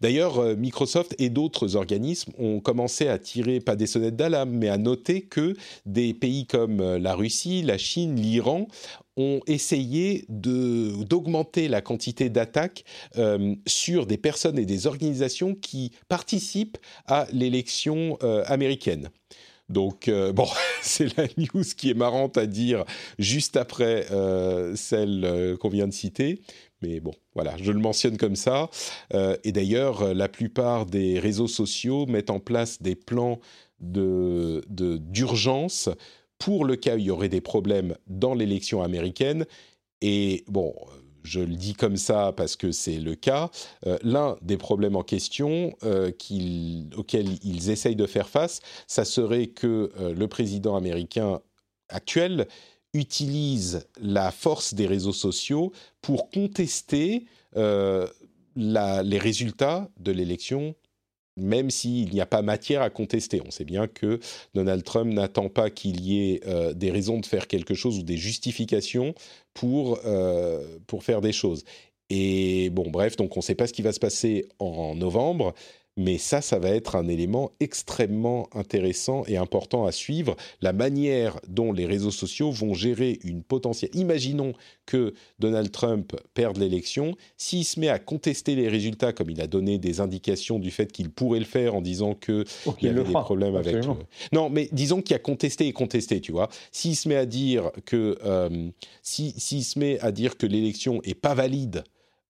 D'ailleurs, 0.00 0.38
euh, 0.38 0.56
Microsoft 0.56 1.14
et 1.18 1.28
d'autres 1.28 1.76
organismes 1.76 2.32
ont 2.38 2.60
commencé 2.60 3.08
à 3.08 3.18
tirer, 3.18 3.60
pas 3.60 3.76
des 3.76 3.86
sonnettes 3.86 4.16
d'alarme, 4.16 4.50
mais 4.50 4.68
à 4.68 4.78
noter 4.78 5.22
que 5.22 5.54
des 5.86 6.14
pays 6.14 6.46
comme 6.46 6.80
euh, 6.80 6.98
la 6.98 7.14
Russie, 7.14 7.62
la 7.62 7.78
Chine, 7.78 8.16
l'Iran 8.16 8.68
ont 9.16 9.40
essayé 9.46 10.24
d'augmenter 10.28 11.68
la 11.68 11.82
quantité 11.82 12.30
d'attaques 12.30 12.84
euh, 13.18 13.54
sur 13.66 14.06
des 14.06 14.16
personnes 14.16 14.58
et 14.58 14.64
des 14.64 14.86
organisations 14.86 15.54
qui 15.54 15.92
participent 16.08 16.78
à 17.06 17.26
l'élection 17.32 18.16
américaine. 18.46 19.10
Donc, 19.68 20.10
bon, 20.32 20.48
c'est 20.82 21.14
la 21.18 21.24
news 21.36 21.64
qui 21.76 21.90
est 21.90 21.94
marrante 21.94 22.38
à 22.38 22.46
dire 22.46 22.84
juste 23.18 23.56
après 23.56 24.06
celle 24.74 25.56
qu'on 25.60 25.68
vient 25.68 25.88
de 25.88 25.92
citer. 25.92 26.40
Mais 26.82 27.00
bon, 27.00 27.12
voilà, 27.34 27.56
je 27.58 27.72
le 27.72 27.78
mentionne 27.78 28.16
comme 28.16 28.36
ça. 28.36 28.70
et 29.44 29.52
d'ailleurs, 29.52 30.14
la 30.14 30.28
plupart 30.28 30.86
des 30.86 31.18
réseaux 31.18 31.48
sociaux 31.48 32.06
mettent 32.06 32.30
en 32.30 32.40
place 32.40 32.80
des 32.80 32.94
plans 32.94 33.38
d'urgence 33.80 35.88
de, 35.88 35.94
pour 36.38 36.64
le 36.64 36.76
cas 36.76 36.96
où 36.96 36.98
il 36.98 37.04
y 37.04 37.10
aurait 37.10 37.28
des 37.28 37.42
problèmes 37.42 37.96
dans 38.06 38.34
l'élection 38.34 38.82
américaine. 38.82 39.44
Et 40.00 40.44
bon, 40.48 40.74
je 41.22 41.40
le 41.40 41.54
dis 41.54 41.74
comme 41.74 41.96
ça 41.96 42.32
parce 42.36 42.56
que 42.56 42.72
c'est 42.72 42.98
le 42.98 43.14
cas. 43.14 43.50
Euh, 43.86 43.98
l'un 44.02 44.36
des 44.42 44.56
problèmes 44.56 44.96
en 44.96 45.02
question 45.02 45.74
euh, 45.84 46.10
auxquels 46.96 47.44
ils 47.44 47.70
essayent 47.70 47.96
de 47.96 48.06
faire 48.06 48.28
face, 48.28 48.60
ça 48.86 49.04
serait 49.04 49.48
que 49.48 49.90
euh, 49.98 50.14
le 50.14 50.28
président 50.28 50.76
américain 50.76 51.40
actuel 51.88 52.46
utilise 52.92 53.86
la 54.00 54.30
force 54.30 54.74
des 54.74 54.86
réseaux 54.86 55.12
sociaux 55.12 55.72
pour 56.00 56.30
contester 56.30 57.26
les 57.54 59.18
résultats 59.18 59.88
de 59.98 60.12
l'élection 60.12 60.74
même 61.40 61.70
s'il 61.70 62.10
n'y 62.10 62.20
a 62.20 62.26
pas 62.26 62.42
matière 62.42 62.82
à 62.82 62.90
contester. 62.90 63.40
On 63.46 63.50
sait 63.50 63.64
bien 63.64 63.86
que 63.86 64.20
Donald 64.54 64.84
Trump 64.84 65.12
n'attend 65.12 65.48
pas 65.48 65.70
qu'il 65.70 66.00
y 66.00 66.32
ait 66.32 66.40
euh, 66.46 66.72
des 66.72 66.90
raisons 66.90 67.18
de 67.18 67.26
faire 67.26 67.46
quelque 67.46 67.74
chose 67.74 67.98
ou 67.98 68.02
des 68.02 68.16
justifications 68.16 69.14
pour, 69.54 70.00
euh, 70.04 70.78
pour 70.86 71.02
faire 71.02 71.20
des 71.20 71.32
choses. 71.32 71.64
Et 72.10 72.70
bon, 72.70 72.90
bref, 72.90 73.16
donc 73.16 73.36
on 73.36 73.40
ne 73.40 73.44
sait 73.44 73.54
pas 73.54 73.66
ce 73.66 73.72
qui 73.72 73.82
va 73.82 73.92
se 73.92 74.00
passer 74.00 74.46
en 74.58 74.94
novembre. 74.96 75.54
Mais 75.96 76.18
ça, 76.18 76.40
ça 76.40 76.58
va 76.58 76.70
être 76.70 76.96
un 76.96 77.08
élément 77.08 77.50
extrêmement 77.60 78.48
intéressant 78.52 79.24
et 79.26 79.36
important 79.36 79.86
à 79.86 79.92
suivre. 79.92 80.36
La 80.62 80.72
manière 80.72 81.38
dont 81.48 81.72
les 81.72 81.84
réseaux 81.84 82.10
sociaux 82.10 82.50
vont 82.50 82.74
gérer 82.74 83.18
une 83.24 83.42
potentielle. 83.42 83.90
Imaginons 83.94 84.54
que 84.86 85.14
Donald 85.38 85.70
Trump 85.70 86.16
perde 86.32 86.58
l'élection. 86.58 87.16
S'il 87.36 87.64
se 87.64 87.78
met 87.80 87.88
à 87.88 87.98
contester 87.98 88.54
les 88.54 88.68
résultats, 88.68 89.12
comme 89.12 89.30
il 89.30 89.40
a 89.40 89.46
donné 89.46 89.78
des 89.78 90.00
indications 90.00 90.58
du 90.58 90.70
fait 90.70 90.90
qu'il 90.90 91.10
pourrait 91.10 91.40
le 91.40 91.44
faire 91.44 91.74
en 91.74 91.82
disant 91.82 92.14
qu'il 92.14 92.44
y 92.82 92.88
avait 92.88 93.04
des 93.04 93.12
problèmes 93.12 93.56
avec. 93.56 93.74
Euh, 93.74 93.94
non, 94.32 94.48
mais 94.48 94.68
disons 94.72 95.02
qu'il 95.02 95.16
a 95.16 95.18
contesté 95.18 95.66
et 95.66 95.72
contesté, 95.72 96.20
tu 96.20 96.32
vois. 96.32 96.48
S'il 96.72 96.96
se 96.96 97.08
met 97.08 97.16
à 97.16 97.26
dire 97.26 97.70
que. 97.84 98.16
Euh, 98.24 98.70
s'il 99.02 99.64
se 99.64 99.78
met 99.78 99.98
à 100.00 100.12
dire 100.12 100.36
que 100.36 100.46
l'élection 100.46 101.00
est 101.02 101.14
pas 101.14 101.34
valide 101.34 101.84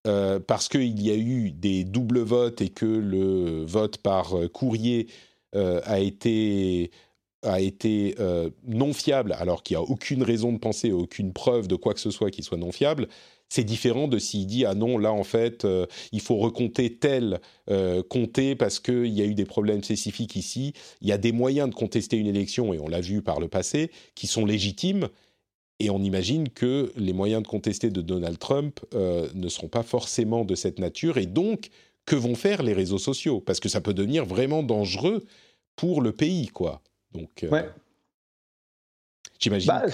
euh, 0.06 0.40
parce 0.40 0.68
qu'il 0.68 1.02
y 1.02 1.10
a 1.10 1.16
eu 1.16 1.50
des 1.50 1.84
doubles 1.84 2.20
votes 2.20 2.62
et 2.62 2.70
que 2.70 2.86
le 2.86 3.64
vote 3.66 3.98
par 3.98 4.34
euh, 4.34 4.48
courrier 4.48 5.08
euh, 5.54 5.82
a 5.84 6.00
été, 6.00 6.90
a 7.42 7.60
été 7.60 8.14
non 8.66 8.94
fiable, 8.94 9.34
alors 9.38 9.62
qu'il 9.62 9.76
n'y 9.76 9.82
a 9.82 9.86
aucune 9.86 10.22
raison 10.22 10.52
de 10.52 10.58
penser, 10.58 10.90
aucune 10.90 11.32
preuve 11.34 11.68
de 11.68 11.76
quoi 11.76 11.92
que 11.92 12.00
ce 12.00 12.10
soit 12.10 12.30
qui 12.30 12.42
soit 12.42 12.56
non 12.56 12.72
fiable, 12.72 13.08
c'est 13.50 13.64
différent 13.64 14.08
de 14.08 14.18
s'il 14.18 14.46
dit 14.46 14.64
ah 14.64 14.74
non 14.74 14.96
là 14.96 15.12
en 15.12 15.24
fait 15.24 15.66
il 16.12 16.20
faut 16.20 16.36
recompter 16.36 16.94
tel 16.94 17.40
comté 18.08 18.54
parce 18.54 18.78
qu'il 18.78 19.08
y 19.08 19.22
a 19.22 19.24
eu 19.24 19.34
des 19.34 19.44
problèmes 19.44 19.82
spécifiques 19.82 20.36
ici. 20.36 20.72
Il 21.00 21.08
y 21.08 21.12
a 21.12 21.18
des 21.18 21.32
moyens 21.32 21.68
de 21.68 21.74
contester 21.74 22.16
une 22.16 22.28
élection 22.28 22.72
et 22.72 22.78
on 22.78 22.88
l'a 22.88 23.00
vu 23.00 23.22
par 23.22 23.40
le 23.40 23.48
passé 23.48 23.90
qui 24.14 24.28
sont 24.28 24.46
légitimes 24.46 25.08
et 25.80 25.88
on 25.90 25.98
imagine 25.98 26.48
que 26.50 26.92
les 26.96 27.14
moyens 27.14 27.42
de 27.42 27.48
contester 27.48 27.90
de 27.90 28.02
Donald 28.02 28.38
Trump 28.38 28.80
euh, 28.94 29.26
ne 29.34 29.48
seront 29.48 29.68
pas 29.68 29.82
forcément 29.82 30.44
de 30.44 30.54
cette 30.54 30.78
nature. 30.78 31.16
Et 31.16 31.26
donc, 31.26 31.70
que 32.04 32.14
vont 32.14 32.34
faire 32.34 32.62
les 32.62 32.74
réseaux 32.74 32.98
sociaux? 32.98 33.40
Parce 33.40 33.60
que 33.60 33.70
ça 33.70 33.80
peut 33.80 33.94
devenir 33.94 34.26
vraiment 34.26 34.62
dangereux 34.62 35.24
pour 35.76 36.02
le 36.02 36.12
pays, 36.12 36.48
quoi. 36.48 36.82
Donc, 37.12 37.44
euh, 37.44 37.62
J'imagine. 39.38 39.68
Bah, 39.68 39.84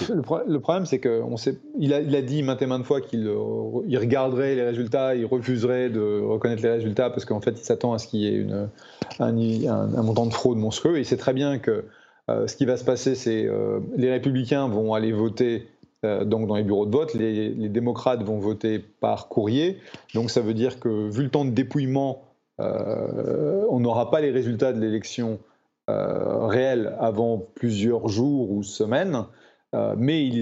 le, 0.45 0.59
problème, 0.59 0.85
c'est 0.85 0.99
qu'il 0.99 1.93
a, 1.93 2.01
il 2.01 2.15
a 2.15 2.21
dit 2.21 2.43
maintes 2.43 2.61
et 2.61 2.65
maintes 2.65 2.83
fois 2.83 2.99
qu'il 2.99 3.25
euh, 3.25 3.81
il 3.87 3.97
regarderait 3.97 4.55
les 4.55 4.63
résultats, 4.63 5.15
il 5.15 5.25
refuserait 5.25 5.89
de 5.89 6.21
reconnaître 6.21 6.63
les 6.63 6.71
résultats 6.71 7.09
parce 7.09 7.23
qu'en 7.23 7.39
fait, 7.39 7.51
il 7.51 7.63
s'attend 7.63 7.93
à 7.93 7.97
ce 7.97 8.07
qu'il 8.07 8.19
y 8.19 8.27
ait 8.27 8.35
une, 8.35 8.69
un, 9.19 10.03
montant 10.03 10.25
de 10.25 10.33
fraude 10.33 10.57
monstrueux. 10.57 10.97
Et 10.97 11.01
il 11.01 11.05
sait 11.05 11.15
très 11.15 11.33
bien 11.33 11.59
que 11.59 11.85
ce 12.27 12.53
qui 12.57 12.65
va 12.65 12.75
se 12.75 12.83
passer, 12.83 13.15
c'est 13.15 13.47
les 13.95 14.11
républicains 14.11 14.67
vont 14.67 14.93
aller 14.93 15.13
voter 15.13 15.65
donc 16.25 16.47
dans 16.47 16.55
les 16.55 16.63
bureaux 16.63 16.85
de 16.85 16.91
vote, 16.91 17.13
les, 17.13 17.69
démocrates 17.69 18.23
vont 18.23 18.39
voter 18.39 18.79
par 18.79 19.27
courrier. 19.27 19.77
Donc 20.13 20.29
ça 20.29 20.41
veut 20.41 20.53
dire 20.53 20.79
que 20.79 21.09
vu 21.09 21.23
le 21.23 21.29
temps 21.29 21.45
de 21.45 21.51
dépouillement, 21.51 22.23
euh, 22.59 23.63
on 23.69 23.79
n'aura 23.79 24.09
pas 24.09 24.21
les 24.21 24.31
résultats 24.31 24.73
de 24.73 24.79
l'élection 24.79 25.39
euh, 25.89 26.45
réels 26.47 26.95
avant 26.99 27.45
plusieurs 27.55 28.07
jours 28.07 28.51
ou 28.51 28.63
semaines. 28.63 29.25
mais 29.97 30.25
il 30.25 30.39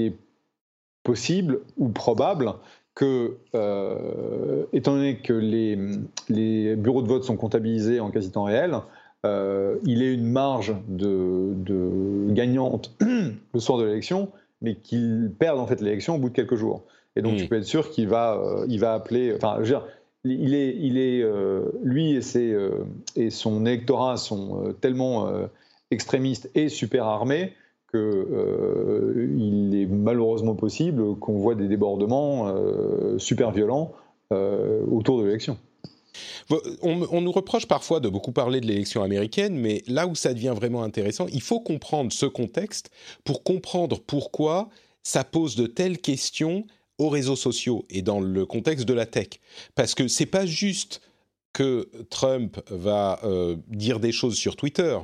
est, 0.00 0.14
possible 1.02 1.60
ou 1.76 1.88
probable 1.88 2.54
que, 2.96 3.36
étant 4.72 4.94
donné 4.94 5.18
que 5.18 5.32
les, 5.32 6.76
bureaux 6.76 7.02
de 7.02 7.08
vote 7.08 7.22
sont 7.22 7.36
comptabilisés 7.36 8.00
en 8.00 8.10
quasi 8.10 8.32
temps 8.32 8.44
réel, 8.44 8.80
il 9.24 10.02
ait 10.02 10.12
une 10.12 10.30
marge 10.30 10.74
de 10.88 12.26
gagnante 12.30 12.90
le 13.00 13.60
soir 13.60 13.78
de 13.78 13.84
l'élection 13.84 14.30
mais 14.66 14.74
qu'il 14.74 15.30
perde 15.38 15.60
en 15.60 15.66
fait 15.66 15.80
l'élection 15.80 16.16
au 16.16 16.18
bout 16.18 16.28
de 16.28 16.34
quelques 16.34 16.56
jours. 16.56 16.82
Et 17.14 17.22
donc, 17.22 17.36
tu 17.36 17.44
hmm. 17.44 17.48
peux 17.48 17.56
être 17.56 17.64
sûr 17.64 17.88
qu'il 17.90 18.08
va, 18.08 18.34
euh, 18.34 18.66
il 18.68 18.80
va 18.80 18.94
appeler. 18.94 19.32
Enfin, 19.34 19.54
je 19.58 19.60
veux 19.60 19.66
dire, 19.68 19.86
il 20.24 20.54
est, 20.54 20.76
il 20.76 20.98
est, 20.98 21.22
euh, 21.22 21.70
lui 21.84 22.16
et, 22.16 22.20
ses, 22.20 22.52
euh, 22.52 22.84
et 23.14 23.30
son 23.30 23.64
électorat 23.64 24.16
sont 24.16 24.74
tellement 24.80 25.30
extrémistes 25.92 26.50
et 26.56 26.68
super 26.68 27.06
armés 27.06 27.52
qu'il 27.92 29.70
est 29.72 29.86
malheureusement 29.86 30.56
possible 30.56 31.14
qu'on 31.20 31.38
voit 31.38 31.54
des 31.54 31.68
débordements 31.68 32.52
super 33.18 33.52
violents 33.52 33.92
autour 34.32 35.20
de 35.20 35.26
l'élection. 35.26 35.56
On, 36.82 37.20
nous 37.20 37.32
reproche 37.32 37.66
parfois 37.66 38.00
de 38.00 38.08
beaucoup 38.08 38.32
parler 38.32 38.60
de 38.60 38.66
l'élection 38.66 39.02
américaine, 39.02 39.56
mais 39.56 39.82
là 39.86 40.06
où 40.06 40.14
ça 40.14 40.34
devient 40.34 40.54
vraiment 40.54 40.82
intéressant, 40.82 41.26
il 41.32 41.42
faut 41.42 41.60
comprendre 41.60 42.12
ce 42.12 42.26
contexte 42.26 42.90
pour 43.24 43.42
comprendre 43.42 44.00
pourquoi 44.00 44.68
ça 45.02 45.24
pose 45.24 45.56
de 45.56 45.66
telles 45.66 45.98
questions 45.98 46.66
aux 46.98 47.08
réseaux 47.08 47.36
sociaux 47.36 47.84
et 47.90 48.02
dans 48.02 48.20
le 48.20 48.46
contexte 48.46 48.86
de 48.86 48.94
la 48.94 49.06
tech. 49.06 49.28
Parce 49.74 49.94
que 49.94 50.08
c'est 50.08 50.26
pas 50.26 50.46
juste 50.46 51.00
que 51.52 51.88
Trump 52.10 52.60
va 52.70 53.20
euh, 53.24 53.56
dire 53.68 54.00
des 54.00 54.12
choses 54.12 54.36
sur 54.36 54.56
Twitter, 54.56 54.98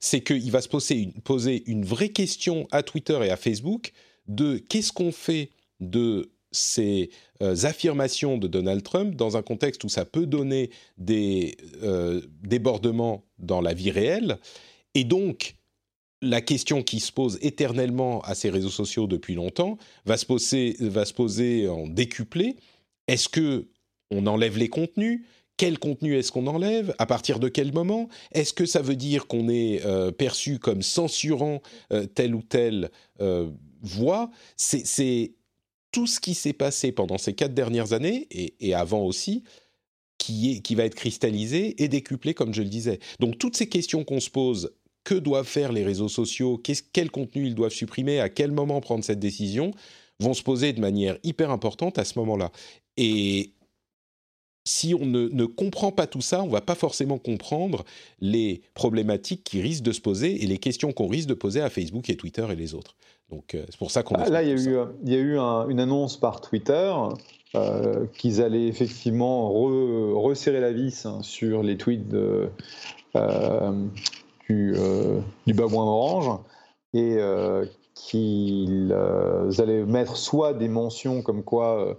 c'est 0.00 0.20
qu'il 0.20 0.50
va 0.50 0.60
se 0.60 0.68
poser 0.68 1.12
poser 1.24 1.64
une 1.66 1.84
vraie 1.84 2.10
question 2.10 2.68
à 2.70 2.82
Twitter 2.82 3.18
et 3.24 3.30
à 3.30 3.36
Facebook 3.36 3.92
de 4.28 4.58
qu'est-ce 4.58 4.92
qu'on 4.92 5.12
fait 5.12 5.50
de 5.80 6.30
ces 6.50 7.10
euh, 7.42 7.54
affirmations 7.64 8.38
de 8.38 8.48
Donald 8.48 8.82
Trump 8.82 9.14
dans 9.14 9.36
un 9.36 9.42
contexte 9.42 9.84
où 9.84 9.88
ça 9.88 10.04
peut 10.04 10.26
donner 10.26 10.70
des 10.96 11.56
euh, 11.82 12.22
débordements 12.42 13.24
dans 13.38 13.60
la 13.60 13.74
vie 13.74 13.90
réelle. 13.90 14.38
Et 14.94 15.04
donc, 15.04 15.56
la 16.20 16.40
question 16.40 16.82
qui 16.82 17.00
se 17.00 17.12
pose 17.12 17.38
éternellement 17.42 18.20
à 18.22 18.34
ces 18.34 18.50
réseaux 18.50 18.70
sociaux 18.70 19.06
depuis 19.06 19.34
longtemps 19.34 19.78
va 20.04 20.16
se 20.16 20.26
poser, 20.26 20.76
va 20.80 21.04
se 21.04 21.14
poser 21.14 21.68
en 21.68 21.86
décuplé. 21.86 22.56
Est-ce 23.06 23.28
que 23.28 23.68
on 24.10 24.26
enlève 24.26 24.58
les 24.58 24.68
contenus? 24.68 25.22
Quel 25.58 25.78
contenu 25.78 26.16
est-ce 26.16 26.32
qu'on 26.32 26.46
enlève? 26.46 26.94
À 26.98 27.06
partir 27.06 27.40
de 27.40 27.48
quel 27.48 27.72
moment? 27.72 28.08
Est-ce 28.32 28.52
que 28.52 28.64
ça 28.64 28.80
veut 28.80 28.96
dire 28.96 29.26
qu'on 29.26 29.48
est, 29.48 29.84
euh, 29.84 30.12
perçu 30.12 30.58
comme 30.58 30.82
censurant 30.82 31.60
telle 32.14 32.34
ou 32.34 32.42
telle 32.42 32.90
voix? 33.82 34.30
C'est 34.56 35.32
tout 35.98 36.06
ce 36.06 36.20
qui 36.20 36.34
s'est 36.34 36.52
passé 36.52 36.92
pendant 36.92 37.18
ces 37.18 37.32
quatre 37.32 37.54
dernières 37.54 37.92
années, 37.92 38.28
et, 38.30 38.72
avant 38.72 39.02
aussi, 39.02 39.42
qui, 40.16 40.52
est, 40.52 40.60
qui 40.60 40.76
va 40.76 40.84
être 40.84 40.94
cristallisé 40.94 41.82
et 41.82 41.88
décuplé, 41.88 42.34
comme 42.34 42.54
je 42.54 42.62
le 42.62 42.68
disais. 42.68 43.00
Donc 43.18 43.36
toutes 43.36 43.56
ces 43.56 43.68
questions 43.68 44.04
qu'on 44.04 44.20
se 44.20 44.30
pose, 44.30 44.70
que 45.02 45.16
doivent 45.16 45.48
faire 45.48 45.72
les 45.72 45.82
réseaux 45.82 46.08
sociaux, 46.08 46.62
quel 46.92 47.10
contenu 47.10 47.48
ils 47.48 47.56
doivent 47.56 47.72
supprimer, 47.72 48.20
à 48.20 48.28
quel 48.28 48.52
moment 48.52 48.80
prendre 48.80 49.02
cette 49.02 49.18
décision, 49.18 49.72
vont 50.20 50.34
se 50.34 50.44
poser 50.44 50.72
de 50.72 50.80
manière 50.80 51.18
hyper 51.24 51.50
importante 51.50 51.98
à 51.98 52.04
ce 52.04 52.16
moment-là. 52.20 52.52
Et 52.96 53.54
si 54.64 54.94
on 54.94 55.04
ne, 55.04 55.26
ne, 55.26 55.46
comprend 55.46 55.90
pas 55.90 56.06
tout 56.06 56.20
ça, 56.20 56.44
on 56.44 56.48
va 56.48 56.60
pas 56.60 56.76
forcément 56.76 57.18
comprendre 57.18 57.84
les 58.20 58.62
problématiques 58.74 59.42
qui 59.42 59.60
risquent 59.60 59.82
de 59.82 59.92
se 59.92 60.00
poser 60.00 60.44
et 60.44 60.46
les 60.46 60.58
questions 60.58 60.92
qu'on 60.92 61.08
risque 61.08 61.28
de 61.28 61.34
poser 61.34 61.60
à 61.60 61.70
Facebook 61.70 62.08
et 62.08 62.16
Twitter 62.16 62.46
et 62.52 62.54
les 62.54 62.74
autres. 62.74 62.94
Donc 63.30 63.54
euh, 63.54 63.64
c'est 63.68 63.78
pour 63.78 63.90
ça 63.90 64.02
qu'on. 64.02 64.14
Ah, 64.14 64.28
là, 64.28 64.42
il 64.42 64.48
y 64.48 64.52
a 64.52 64.54
eu, 64.54 64.76
il 65.04 65.12
y 65.12 65.16
a 65.16 65.18
eu 65.18 65.36
une 65.70 65.80
annonce 65.80 66.16
par 66.16 66.40
Twitter 66.40 66.94
euh, 67.54 68.06
qu'ils 68.16 68.42
allaient 68.42 68.66
effectivement 68.66 69.50
resserrer 69.50 70.60
la 70.60 70.72
vis 70.72 71.04
hein, 71.06 71.18
sur 71.22 71.62
les 71.62 71.76
tweets 71.76 72.08
de, 72.08 72.48
euh, 73.16 73.86
du, 74.48 74.74
du 75.46 75.54
babouin 75.54 75.84
orange 75.84 76.38
et 76.94 77.18
qu'ils 77.94 78.94
allaient 79.58 79.84
mettre 79.84 80.16
soit 80.16 80.54
des 80.54 80.68
mentions 80.68 81.20
comme 81.22 81.42
quoi 81.42 81.98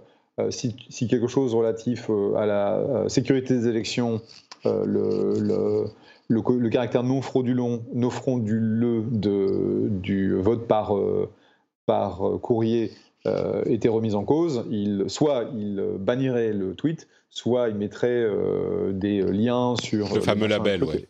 si, 0.50 0.74
quelque 1.08 1.28
chose 1.28 1.54
relatif 1.54 2.10
à 2.36 2.46
la 2.46 3.04
sécurité 3.08 3.54
des 3.54 3.68
élections, 3.68 4.20
le, 4.64 5.38
le, 5.38 5.84
caractère 6.70 7.02
non 7.02 7.22
frauduleux, 7.22 7.80
non 7.94 8.10
frauduleux 8.10 9.04
de, 9.10 9.88
du 9.90 10.34
vote 10.34 10.66
par, 10.66 10.94
par 11.86 12.20
courrier 12.40 12.92
euh, 13.26 13.62
était 13.66 13.88
remise 13.88 14.14
en 14.14 14.24
cause, 14.24 14.64
il, 14.70 15.04
soit 15.08 15.44
il 15.54 15.76
bannirait 15.98 16.54
le 16.54 16.74
tweet, 16.74 17.06
soit 17.28 17.68
il 17.68 17.74
mettrait 17.74 18.08
euh, 18.08 18.92
des 18.92 19.20
liens 19.20 19.74
sur 19.76 20.14
le 20.14 20.22
fameux 20.22 20.46
label, 20.46 20.84
ouais. 20.84 21.06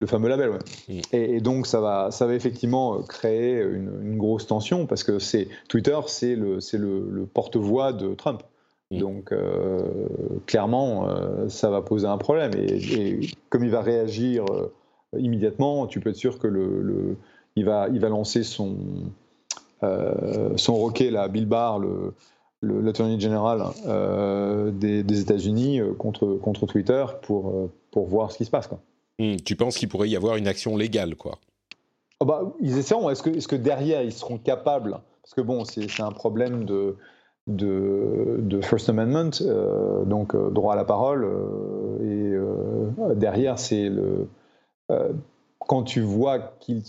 Le 0.00 0.08
fameux 0.08 0.28
label, 0.28 0.50
ouais. 0.50 0.58
Mm. 0.88 1.00
Et, 1.12 1.40
donc 1.40 1.68
ça 1.68 1.80
va, 1.80 2.10
ça 2.10 2.26
va 2.26 2.34
effectivement 2.34 3.00
créer 3.02 3.62
une, 3.62 4.16
grosse 4.18 4.48
tension 4.48 4.86
parce 4.86 5.04
que 5.04 5.20
c'est 5.20 5.46
Twitter, 5.68 5.96
c'est 6.08 6.34
le, 6.34 6.58
c'est 6.58 6.78
le, 6.78 7.24
porte-voix 7.32 7.92
de 7.92 8.14
Trump. 8.14 8.42
Mm. 8.94 8.98
Donc 8.98 9.32
euh, 9.32 9.82
clairement, 10.46 11.08
ça 11.48 11.70
va 11.70 11.82
poser 11.82 12.06
un 12.06 12.18
problème. 12.18 12.52
Et, 12.56 13.20
comme 13.50 13.64
il 13.64 13.70
va 13.70 13.82
réagir 13.82 14.44
immédiatement, 15.16 15.86
tu 15.86 16.00
peux 16.00 16.10
être 16.10 16.16
sûr 16.16 16.38
que 16.38 16.46
le, 16.46 17.16
il 17.56 17.64
va, 17.64 17.88
il 17.88 18.00
va 18.00 18.08
lancer 18.08 18.42
son 18.42 18.76
euh, 19.84 20.56
son 20.56 20.74
roquet, 20.74 21.10
là, 21.10 21.28
Bill 21.28 21.46
Barr, 21.46 21.78
le, 21.78 22.14
l'attorney 22.62 23.20
général 23.20 23.62
euh, 23.86 24.70
des, 24.70 25.20
États-Unis 25.20 25.80
euh, 25.80 25.92
contre, 25.92 26.36
contre 26.36 26.66
Twitter 26.66 27.04
pour, 27.22 27.70
pour 27.90 28.06
voir 28.06 28.32
ce 28.32 28.38
qui 28.38 28.44
se 28.44 28.50
passe. 28.50 28.66
Quoi. 28.66 28.80
Hmm, 29.18 29.36
tu 29.36 29.56
penses 29.56 29.76
qu'il 29.76 29.88
pourrait 29.88 30.08
y 30.08 30.16
avoir 30.16 30.36
une 30.36 30.48
action 30.48 30.76
légale, 30.76 31.14
quoi? 31.14 31.38
Oh 32.20 32.24
bah, 32.24 32.42
Ils 32.60 32.78
essaieront. 32.78 33.10
Est-ce 33.10 33.22
que, 33.22 33.30
est 33.30 33.46
que 33.46 33.56
derrière, 33.56 34.02
ils 34.02 34.12
seront 34.12 34.38
capables? 34.38 34.98
Parce 35.22 35.34
que 35.34 35.40
bon, 35.40 35.64
c'est 35.64 36.00
un 36.00 36.12
problème 36.12 36.64
de, 36.64 36.96
de, 37.46 38.38
de 38.40 38.60
First 38.60 38.88
Amendment, 38.88 39.30
donc 40.06 40.34
droit 40.52 40.74
à 40.74 40.76
la 40.76 40.84
parole. 40.84 41.26
et 42.02 42.34
derrière, 43.16 43.58
c'est 43.58 43.88
le. 43.88 44.28
quand 45.58 45.82
tu 45.82 46.00
vois 46.00 46.38
qu'ils 46.60 46.82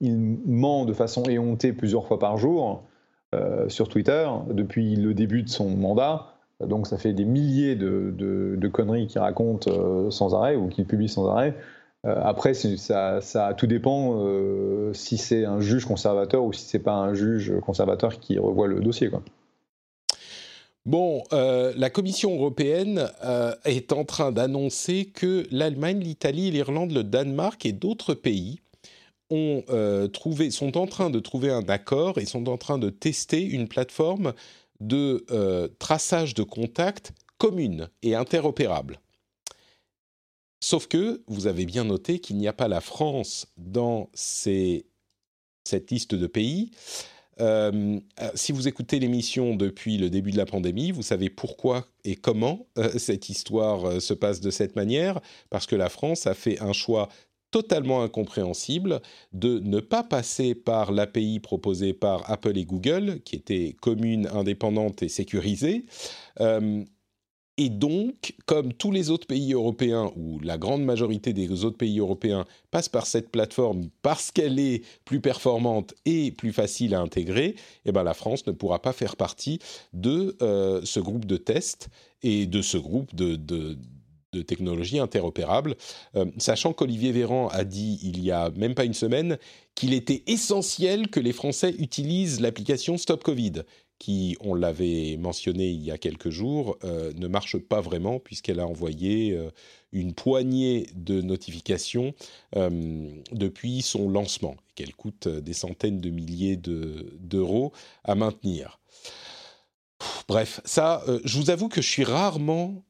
il 0.00 0.16
ment 0.46 0.84
de 0.84 0.92
façon 0.92 1.24
éhontée 1.24 1.72
plusieurs 1.72 2.06
fois 2.06 2.18
par 2.18 2.36
jour 2.36 2.82
euh, 3.34 3.68
sur 3.68 3.88
Twitter 3.88 4.28
depuis 4.50 4.96
le 4.96 5.14
début 5.14 5.42
de 5.42 5.48
son 5.48 5.70
mandat. 5.70 6.26
Donc 6.60 6.86
ça 6.86 6.96
fait 6.96 7.12
des 7.12 7.24
milliers 7.24 7.76
de, 7.76 8.68
conneries 8.72 9.06
qu'il 9.06 9.20
raconte 9.20 9.68
euh, 9.68 10.10
sans 10.10 10.34
arrêt 10.34 10.56
ou 10.56 10.68
qu'il 10.68 10.86
publie 10.86 11.08
sans 11.08 11.28
arrêt. 11.28 11.54
Euh, 12.06 12.20
après, 12.22 12.54
ça, 12.54 13.20
ça, 13.20 13.54
tout 13.54 13.66
dépend 13.66 14.22
si 14.92 15.18
c'est 15.18 15.44
un 15.44 15.60
juge 15.60 15.84
conservateur 15.84 16.44
ou 16.44 16.52
si 16.52 16.64
c'est 16.64 16.78
pas 16.78 16.94
un 16.94 17.14
juge 17.14 17.52
conservateur 17.60 18.20
qui 18.20 18.38
revoit 18.38 18.68
le 18.68 18.80
dossier. 18.80 19.10
Quoi. 19.10 19.22
Bon, 20.84 21.24
la 21.32 21.90
Commission 21.90 22.34
européenne 22.34 23.08
est 23.64 23.92
en 23.92 24.04
train 24.04 24.30
d'annoncer 24.30 25.06
que 25.06 25.46
l'Allemagne, 25.50 25.98
l'Italie, 25.98 26.52
l'Irlande, 26.52 26.92
le 26.92 27.02
Danemark 27.02 27.66
et 27.66 27.72
d'autres 27.72 28.14
pays 28.14 28.60
ont 29.30 29.62
euh, 29.70 30.08
trouvé, 30.08 30.50
sont 30.50 30.76
en 30.76 30.86
train 30.86 31.10
de 31.10 31.18
trouver 31.18 31.50
un 31.50 31.68
accord 31.68 32.18
et 32.18 32.26
sont 32.26 32.48
en 32.48 32.56
train 32.56 32.78
de 32.78 32.90
tester 32.90 33.42
une 33.42 33.68
plateforme 33.68 34.32
de 34.80 35.24
euh, 35.30 35.68
traçage 35.78 36.34
de 36.34 36.42
contacts 36.42 37.12
commune 37.38 37.88
et 38.02 38.14
interopérable. 38.14 39.00
Sauf 40.60 40.86
que 40.86 41.22
vous 41.26 41.46
avez 41.46 41.66
bien 41.66 41.84
noté 41.84 42.18
qu'il 42.18 42.36
n'y 42.36 42.48
a 42.48 42.52
pas 42.52 42.68
la 42.68 42.80
France 42.80 43.46
dans 43.56 44.10
ces, 44.14 44.86
cette 45.64 45.90
liste 45.90 46.14
de 46.14 46.26
pays. 46.26 46.70
Euh, 47.38 48.00
si 48.34 48.52
vous 48.52 48.66
écoutez 48.66 48.98
l'émission 48.98 49.54
depuis 49.54 49.98
le 49.98 50.08
début 50.08 50.30
de 50.30 50.38
la 50.38 50.46
pandémie, 50.46 50.90
vous 50.90 51.02
savez 51.02 51.28
pourquoi 51.28 51.86
et 52.04 52.16
comment 52.16 52.66
cette 52.96 53.28
histoire 53.28 54.00
se 54.00 54.14
passe 54.14 54.40
de 54.40 54.50
cette 54.50 54.74
manière, 54.74 55.20
parce 55.50 55.66
que 55.66 55.76
la 55.76 55.90
France 55.90 56.26
a 56.26 56.34
fait 56.34 56.60
un 56.62 56.72
choix 56.72 57.08
totalement 57.50 58.02
incompréhensible 58.02 59.00
de 59.32 59.60
ne 59.60 59.80
pas 59.80 60.02
passer 60.02 60.54
par 60.54 60.92
l'API 60.92 61.40
proposée 61.40 61.92
par 61.92 62.28
Apple 62.30 62.58
et 62.58 62.64
Google, 62.64 63.20
qui 63.24 63.36
était 63.36 63.76
commune, 63.80 64.28
indépendante 64.32 65.02
et 65.02 65.08
sécurisée. 65.08 65.86
Et 67.58 67.70
donc, 67.70 68.34
comme 68.44 68.74
tous 68.74 68.90
les 68.92 69.10
autres 69.10 69.26
pays 69.26 69.54
européens, 69.54 70.12
ou 70.14 70.38
la 70.40 70.58
grande 70.58 70.84
majorité 70.84 71.32
des 71.32 71.64
autres 71.64 71.78
pays 71.78 71.98
européens 71.98 72.44
passent 72.70 72.90
par 72.90 73.06
cette 73.06 73.30
plateforme 73.30 73.88
parce 74.02 74.30
qu'elle 74.30 74.58
est 74.58 74.84
plus 75.06 75.20
performante 75.20 75.94
et 76.04 76.32
plus 76.32 76.52
facile 76.52 76.94
à 76.94 77.00
intégrer, 77.00 77.56
eh 77.86 77.92
ben 77.92 78.02
la 78.02 78.12
France 78.12 78.46
ne 78.46 78.52
pourra 78.52 78.82
pas 78.82 78.92
faire 78.92 79.16
partie 79.16 79.58
de 79.94 80.36
euh, 80.42 80.82
ce 80.84 81.00
groupe 81.00 81.24
de 81.24 81.38
tests 81.38 81.88
et 82.22 82.44
de 82.44 82.60
ce 82.60 82.76
groupe 82.76 83.14
de, 83.14 83.36
de 83.36 84.42
technologies 84.42 84.98
interopérables, 84.98 85.76
euh, 86.14 86.26
sachant 86.38 86.72
qu'Olivier 86.72 87.12
Véran 87.12 87.48
a 87.48 87.64
dit 87.64 87.98
il 88.02 88.22
y 88.22 88.30
a 88.30 88.50
même 88.50 88.74
pas 88.74 88.84
une 88.84 88.94
semaine 88.94 89.38
qu'il 89.74 89.92
était 89.92 90.22
essentiel 90.26 91.08
que 91.08 91.20
les 91.20 91.32
Français 91.32 91.74
utilisent 91.78 92.40
l'application 92.40 92.96
Stop 92.96 93.24
Covid, 93.24 93.62
qui, 93.98 94.36
on 94.40 94.54
l'avait 94.54 95.16
mentionné 95.16 95.68
il 95.70 95.82
y 95.82 95.90
a 95.90 95.98
quelques 95.98 96.30
jours, 96.30 96.76
euh, 96.84 97.12
ne 97.14 97.28
marche 97.28 97.56
pas 97.58 97.80
vraiment 97.80 98.18
puisqu'elle 98.20 98.60
a 98.60 98.66
envoyé 98.66 99.32
euh, 99.32 99.50
une 99.92 100.12
poignée 100.12 100.88
de 100.94 101.20
notifications 101.22 102.14
depuis 103.32 103.80
son 103.80 104.10
lancement, 104.10 104.56
qu'elle 104.74 104.94
coûte 104.94 105.28
des 105.28 105.54
centaines 105.54 106.00
de 106.00 106.10
milliers 106.10 106.56
d'euros 106.56 107.72
à 108.04 108.14
maintenir. 108.14 108.78
Bref, 110.28 110.60
ça, 110.64 111.02
je 111.24 111.38
vous 111.38 111.48
avoue 111.48 111.68
que 111.68 111.80
je 111.80 111.88
suis 111.88 112.04
rarement 112.04 112.84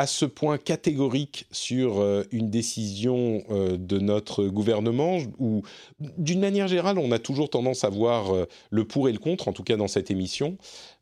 à 0.00 0.06
ce 0.06 0.24
point 0.24 0.56
catégorique 0.56 1.46
sur 1.50 2.00
euh, 2.00 2.24
une 2.32 2.48
décision 2.48 3.44
euh, 3.50 3.76
de 3.76 3.98
notre 3.98 4.46
gouvernement, 4.46 5.18
où 5.38 5.60
d'une 6.16 6.40
manière 6.40 6.68
générale, 6.68 6.96
on 6.98 7.12
a 7.12 7.18
toujours 7.18 7.50
tendance 7.50 7.84
à 7.84 7.90
voir 7.90 8.34
euh, 8.34 8.48
le 8.70 8.86
pour 8.86 9.10
et 9.10 9.12
le 9.12 9.18
contre, 9.18 9.46
en 9.46 9.52
tout 9.52 9.62
cas 9.62 9.76
dans 9.76 9.88
cette 9.88 10.10
émission. 10.10 10.56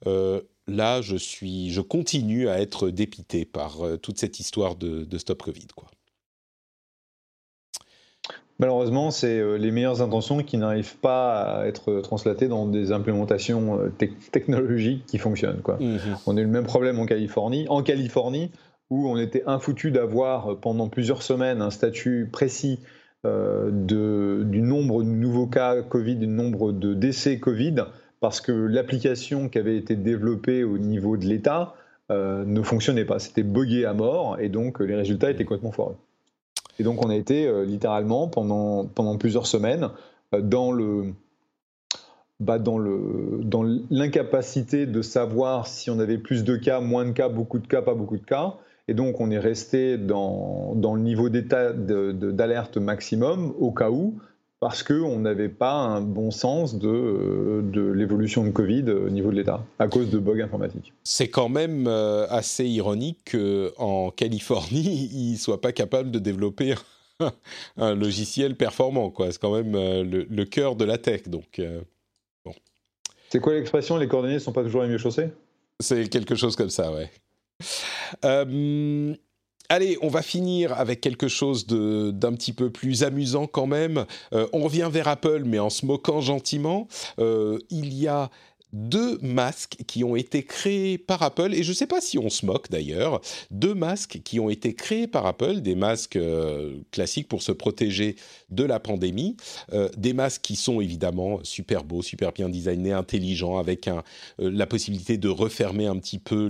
là, 0.05 1.01
je, 1.01 1.15
suis, 1.15 1.71
je 1.71 1.81
continue 1.81 2.49
à 2.49 2.61
être 2.61 2.91
dépité 2.91 3.45
par 3.45 3.79
toute 4.03 4.19
cette 4.19 4.41
histoire 4.41 4.75
de, 4.75 5.07
Stop 5.17 5.43
Covid. 5.43 5.69
Quoi. 5.77 5.89
Malheureusement, 8.59 9.13
c'est 9.13 9.59
les 9.59 9.71
meilleures 9.71 10.03
intentions 10.03 10.43
qui 10.43 10.59
n'arrivent 10.59 10.97
pas 10.97 11.61
à 11.61 11.67
être 11.67 12.01
translatées 12.01 12.49
dans 12.49 12.67
des 12.67 12.91
implémentations 12.91 13.79
technologiques 14.33 15.07
qui 15.07 15.19
fonctionnent. 15.19 15.63
Quoi. 15.63 15.77
Mmh 15.81 15.99
on 16.27 16.37
a 16.37 16.41
eu 16.41 16.45
le 16.45 16.51
même 16.51 16.67
problème 16.67 16.99
en 16.99 17.07
Californie. 17.07 17.67
En 17.69 17.83
Californie, 17.83 18.51
où 18.91 19.09
on 19.09 19.17
était 19.19 19.43
infoutu 19.47 19.91
d'avoir 19.91 20.59
pendant 20.59 20.89
plusieurs 20.89 21.23
semaines 21.23 21.63
un 21.63 21.71
statut 21.71 22.29
précis 22.31 22.81
euh, 23.27 23.71
du 23.73 24.63
nombre 24.63 25.03
de 25.03 25.09
nouveaux 25.09 25.49
cas 25.49 25.83
Covid, 25.83 26.17
du 26.17 26.29
nombre 26.29 26.71
de 26.71 26.95
décès 26.95 27.39
Covid, 27.39 27.85
parce 28.21 28.41
que 28.41 28.53
l'application 28.53 29.49
qui 29.49 29.59
avait 29.59 29.77
été 29.77 29.97
développée 29.97 30.63
au 30.63 30.79
niveau 30.79 31.17
de 31.17 31.27
l'État 31.27 31.75
euh, 32.11 32.45
ne 32.45 32.63
fonctionnait 32.63 33.05
pas. 33.05 33.19
C'était 33.19 33.43
buggé 33.43 33.85
à 33.85 33.93
mort 33.93 34.39
et 34.39 34.49
donc 34.49 34.79
les 34.79 34.95
résultats 34.95 35.31
étaient 35.31 35.45
complètement 35.45 35.73
foireux. 35.73 35.97
Et 36.79 36.85
donc 36.85 37.05
on 37.05 37.11
a 37.11 37.17
été 37.17 37.49
euh, 37.49 37.65
littéralement 37.65 38.29
pendant, 38.29 38.87
pendant 38.87 39.19
plusieurs 39.19 39.47
semaines 39.47 39.89
dans 40.33 40.73
le 40.73 41.13
bah 42.41 42.61
dans 42.61 42.79
l'incapacité 43.91 44.87
de 44.87 45.03
savoir 45.03 45.67
si 45.67 45.91
on 45.91 45.99
avait 45.99 46.19
plus 46.19 46.45
de 46.45 46.55
cas, 46.55 46.79
moins 46.79 47.05
de 47.05 47.11
cas, 47.11 47.29
beaucoup 47.29 47.59
de 47.59 47.67
cas, 47.67 47.83
pas 47.83 47.95
beaucoup 47.95 48.17
de 48.17 48.25
cas, 48.25 48.55
et 48.89 48.95
donc, 48.95 49.21
on 49.21 49.31
est 49.31 49.39
resté 49.39 49.99
dans, 49.99 50.73
dans 50.75 50.95
le 50.95 51.03
niveau 51.03 51.29
d'état 51.29 51.73
d'alerte 51.75 52.79
maximum 52.79 53.55
au 53.59 53.71
cas 53.71 53.91
où, 53.91 54.19
parce 54.61 54.83
qu'on 54.83 55.19
n'avait 55.19 55.51
pas 55.51 55.75
un 55.75 56.01
bon 56.01 56.31
sens 56.31 56.79
de, 56.79 57.63
de 57.63 57.93
l'évolution 57.93 58.45
de 58.45 58.51
Covid 58.51 58.91
au 58.91 59.11
niveau 59.11 59.31
de 59.31 59.37
l'État, 59.37 59.63
à 59.79 59.89
cause 59.89 60.09
de 60.11 60.19
bugs 60.19 60.41
informatiques. 60.41 60.95
C'est 61.05 61.29
quand 61.29 61.51
même 61.51 61.87
euh, 61.87 62.27
assez 62.31 62.65
ironique 62.65 63.33
qu'en 63.33 64.11
Californie, 64.11 65.11
ils 65.13 65.33
ne 65.33 65.37
soient 65.37 65.61
pas 65.61 65.73
capables 65.73 66.11
de 66.11 66.19
développer 66.19 66.75
un 67.77 67.95
logiciel 67.95 68.57
performant. 68.57 69.13
C'est 69.31 69.39
quand 69.39 69.55
même 69.55 69.75
euh, 69.75 70.03
le, 70.03 70.45
cœur 70.45 70.77
de 70.77 70.87
la 70.87 70.97
tech. 70.97 71.29
Donc, 71.29 71.59
euh, 71.59 71.83
bon. 72.45 72.55
C'est 73.29 73.41
quoi 73.41 73.53
l'expression 73.53 73.99
Les 73.99 74.09
coordonnées 74.09 74.35
ne 74.35 74.39
sont 74.39 74.53
pas 74.53 74.63
toujours 74.63 74.83
les 74.83 74.89
mieux 74.89 74.99
chaussées? 74.99 75.29
C'est 75.79 76.09
quelque 76.09 76.35
chose 76.35 76.57
comme 76.57 76.71
ça, 76.71 76.91
ouais. 76.91 77.11
Euh, 78.25 79.15
allez, 79.69 79.99
on 80.03 80.09
va 80.09 80.23
finir 80.23 80.73
avec 80.73 81.01
quelque 81.01 81.29
chose 81.29 81.67
d'un 81.67 82.33
petit 82.33 82.53
peu 82.53 82.71
plus 82.71 83.03
amusant 83.03 83.47
quand 83.47 83.67
même. 83.67 84.07
Euh, 84.33 84.47
on 84.53 84.63
revient 84.63 84.89
vers 84.91 85.09
Apple, 85.09 85.43
mais 85.45 85.59
en 85.59 85.71
se 85.71 85.87
moquant 85.87 86.21
gentiment. 86.21 86.89
Euh, 87.19 87.59
il 87.71 87.95
y 87.95 88.09
a 88.09 88.31
deux 88.73 89.19
masques 89.23 89.79
qui 89.87 90.05
ont 90.05 90.17
été 90.17 90.43
créés 90.43 90.99
par 90.99 91.23
Apple, 91.23 91.55
et 91.55 91.63
je 91.63 91.71
ne 91.71 91.75
sais 91.75 91.87
pas 91.87 92.01
si 92.01 92.19
on 92.19 92.29
se 92.29 92.45
moque 92.45 92.71
d'ailleurs, 92.71 93.21
deux 93.51 93.75
masques 93.75 94.21
qui 94.25 94.41
ont 94.41 94.51
été 94.51 94.75
créés 94.75 95.07
par 95.07 95.27
Apple, 95.27 95.61
des 95.61 95.75
masques 95.75 96.17
euh, 96.17 96.77
classiques 96.91 97.29
pour 97.29 97.43
se 97.43 97.53
protéger 97.53 98.17
de 98.51 98.65
la 98.65 98.79
pandémie, 98.79 99.37
euh, 99.73 99.89
des 99.97 100.13
masques 100.13 100.43
qui 100.43 100.57
sont 100.57 100.81
évidemment 100.81 101.41
super 101.45 101.85
beaux, 101.85 102.03
super 102.03 102.33
bien 102.33 102.49
designés, 102.49 102.93
intelligents, 102.93 103.59
avec 103.59 103.89
euh, 103.89 104.03
la 104.39 104.67
possibilité 104.67 105.17
de 105.17 105.29
refermer 105.29 105.87
un 105.87 105.97
petit 105.97 106.19
peu 106.19 106.47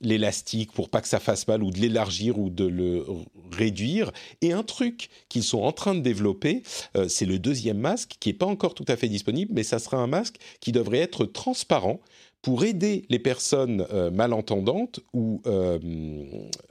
l'élastique 0.00 0.70
le, 0.70 0.74
pour 0.74 0.88
pas 0.88 1.00
que 1.02 1.08
ça 1.08 1.20
fasse 1.20 1.46
mal, 1.46 1.62
ou 1.62 1.70
de 1.70 1.78
l'élargir 1.78 2.38
ou 2.38 2.48
de 2.48 2.64
le 2.64 3.04
réduire. 3.52 4.12
Et 4.40 4.52
un 4.52 4.62
truc 4.62 5.10
qu'ils 5.28 5.42
sont 5.42 5.60
en 5.60 5.72
train 5.72 5.94
de 5.94 6.00
développer, 6.00 6.62
c'est 7.08 7.26
le 7.26 7.38
deuxième 7.38 7.78
masque 7.78 8.16
qui 8.20 8.28
n'est 8.30 8.34
pas 8.34 8.46
encore 8.46 8.74
tout 8.74 8.84
à 8.88 8.96
fait 8.96 9.08
disponible, 9.08 9.52
mais 9.54 9.62
ça 9.62 9.78
sera 9.78 9.98
un 9.98 10.06
masque 10.06 10.36
qui 10.60 10.69
devrait 10.72 10.98
être 10.98 11.24
transparent 11.24 12.00
pour 12.42 12.64
aider 12.64 13.04
les 13.08 13.18
personnes 13.18 13.86
euh, 13.92 14.10
malentendantes 14.10 15.00
ou, 15.12 15.42
euh, 15.46 15.78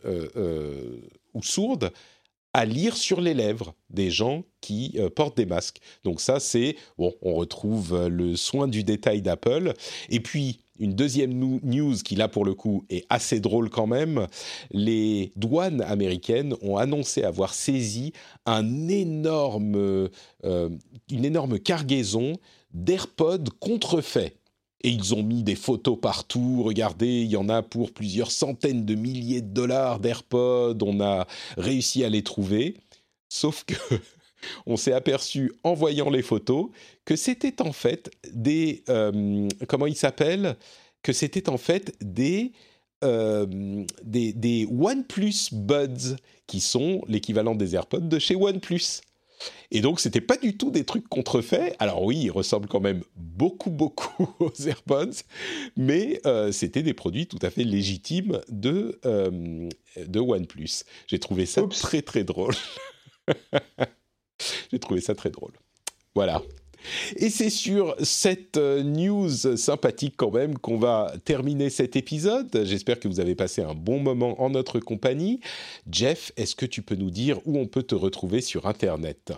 euh, 0.05 1.01
ou 1.33 1.43
sourdes 1.43 1.91
à 2.53 2.65
lire 2.65 2.97
sur 2.97 3.21
les 3.21 3.35
lèvres 3.35 3.75
des 3.91 4.09
gens 4.09 4.43
qui 4.59 4.97
portent 5.15 5.37
des 5.37 5.45
masques. 5.45 5.77
Donc 6.03 6.19
ça, 6.19 6.39
c'est 6.39 6.77
bon, 6.97 7.13
on 7.21 7.35
retrouve 7.35 8.07
le 8.07 8.35
soin 8.35 8.67
du 8.67 8.83
détail 8.83 9.21
d'Apple. 9.21 9.73
Et 10.09 10.19
puis 10.19 10.61
une 10.79 10.95
deuxième 10.95 11.31
news 11.31 11.95
qui 12.03 12.15
là 12.15 12.27
pour 12.27 12.45
le 12.45 12.55
coup 12.55 12.85
est 12.89 13.05
assez 13.09 13.39
drôle 13.39 13.69
quand 13.69 13.85
même. 13.85 14.25
Les 14.71 15.31
douanes 15.35 15.81
américaines 15.81 16.55
ont 16.63 16.77
annoncé 16.77 17.21
avoir 17.21 17.53
saisi 17.53 18.13
un 18.47 18.87
énorme, 18.87 20.09
une 20.43 21.25
énorme 21.25 21.59
cargaison 21.59 22.33
d'AirPods 22.73 23.49
contrefaits. 23.59 24.35
Et 24.81 24.89
ils 24.89 25.13
ont 25.13 25.23
mis 25.23 25.43
des 25.43 25.55
photos 25.55 25.97
partout. 25.99 26.63
Regardez, 26.63 27.21
il 27.21 27.29
y 27.29 27.35
en 27.35 27.49
a 27.49 27.61
pour 27.61 27.91
plusieurs 27.91 28.31
centaines 28.31 28.85
de 28.85 28.95
milliers 28.95 29.41
de 29.41 29.53
dollars 29.53 29.99
d'AirPods. 29.99 30.77
On 30.81 31.01
a 31.01 31.27
réussi 31.57 32.03
à 32.05 32.09
les 32.09 32.23
trouver. 32.23 32.77
Sauf 33.27 33.65
que 33.65 33.75
on 34.65 34.77
s'est 34.77 34.93
aperçu 34.93 35.51
en 35.63 35.73
voyant 35.73 36.09
les 36.09 36.21
photos 36.21 36.67
que 37.03 37.15
c'était 37.15 37.61
en 37.61 37.73
fait 37.73 38.09
des 38.31 38.83
euh, 38.87 39.49
comment 39.67 39.85
ils 39.85 39.97
s'appellent 39.97 40.55
que 41.03 41.11
c'était 41.11 41.49
en 41.49 41.57
fait 41.57 41.93
des 42.01 42.53
euh, 43.03 43.85
des, 44.03 44.33
des 44.33 44.65
OnePlus 44.69 45.53
Buds 45.53 46.17
qui 46.47 46.59
sont 46.59 47.01
l'équivalent 47.07 47.55
des 47.55 47.75
AirPods 47.75 47.99
de 47.99 48.19
chez 48.19 48.35
OnePlus. 48.35 49.01
Et 49.71 49.81
donc, 49.81 49.99
c'était 49.99 50.21
pas 50.21 50.37
du 50.37 50.57
tout 50.57 50.71
des 50.71 50.83
trucs 50.83 51.07
contrefaits. 51.07 51.75
Alors 51.79 52.03
oui, 52.03 52.17
ils 52.23 52.31
ressemblent 52.31 52.67
quand 52.67 52.79
même 52.79 53.03
beaucoup, 53.15 53.69
beaucoup 53.69 54.29
aux 54.39 54.53
AirPods, 54.53 55.23
mais 55.77 56.19
euh, 56.25 56.51
c'était 56.51 56.83
des 56.83 56.93
produits 56.93 57.27
tout 57.27 57.39
à 57.41 57.49
fait 57.49 57.63
légitimes 57.63 58.41
de, 58.49 58.99
euh, 59.05 59.69
de 59.97 60.19
OnePlus. 60.19 60.83
J'ai 61.07 61.19
trouvé 61.19 61.45
ça 61.45 61.63
très, 61.67 62.01
très 62.01 62.23
drôle. 62.23 62.55
J'ai 64.71 64.79
trouvé 64.79 65.01
ça 65.01 65.15
très 65.15 65.29
drôle. 65.29 65.53
Voilà. 66.15 66.41
Et 67.17 67.29
c'est 67.29 67.49
sur 67.49 67.95
cette 68.01 68.57
euh, 68.57 68.83
news 68.83 69.29
sympathique 69.29 70.15
quand 70.17 70.31
même 70.31 70.57
qu'on 70.57 70.77
va 70.77 71.13
terminer 71.25 71.69
cet 71.69 71.95
épisode. 71.95 72.63
J'espère 72.63 72.99
que 72.99 73.07
vous 73.07 73.19
avez 73.19 73.35
passé 73.35 73.61
un 73.61 73.73
bon 73.73 73.99
moment 73.99 74.41
en 74.41 74.49
notre 74.49 74.79
compagnie. 74.79 75.39
Jeff, 75.89 76.31
est-ce 76.37 76.55
que 76.55 76.65
tu 76.65 76.81
peux 76.81 76.95
nous 76.95 77.11
dire 77.11 77.39
où 77.45 77.57
on 77.57 77.67
peut 77.67 77.83
te 77.83 77.95
retrouver 77.95 78.41
sur 78.41 78.67
Internet? 78.67 79.33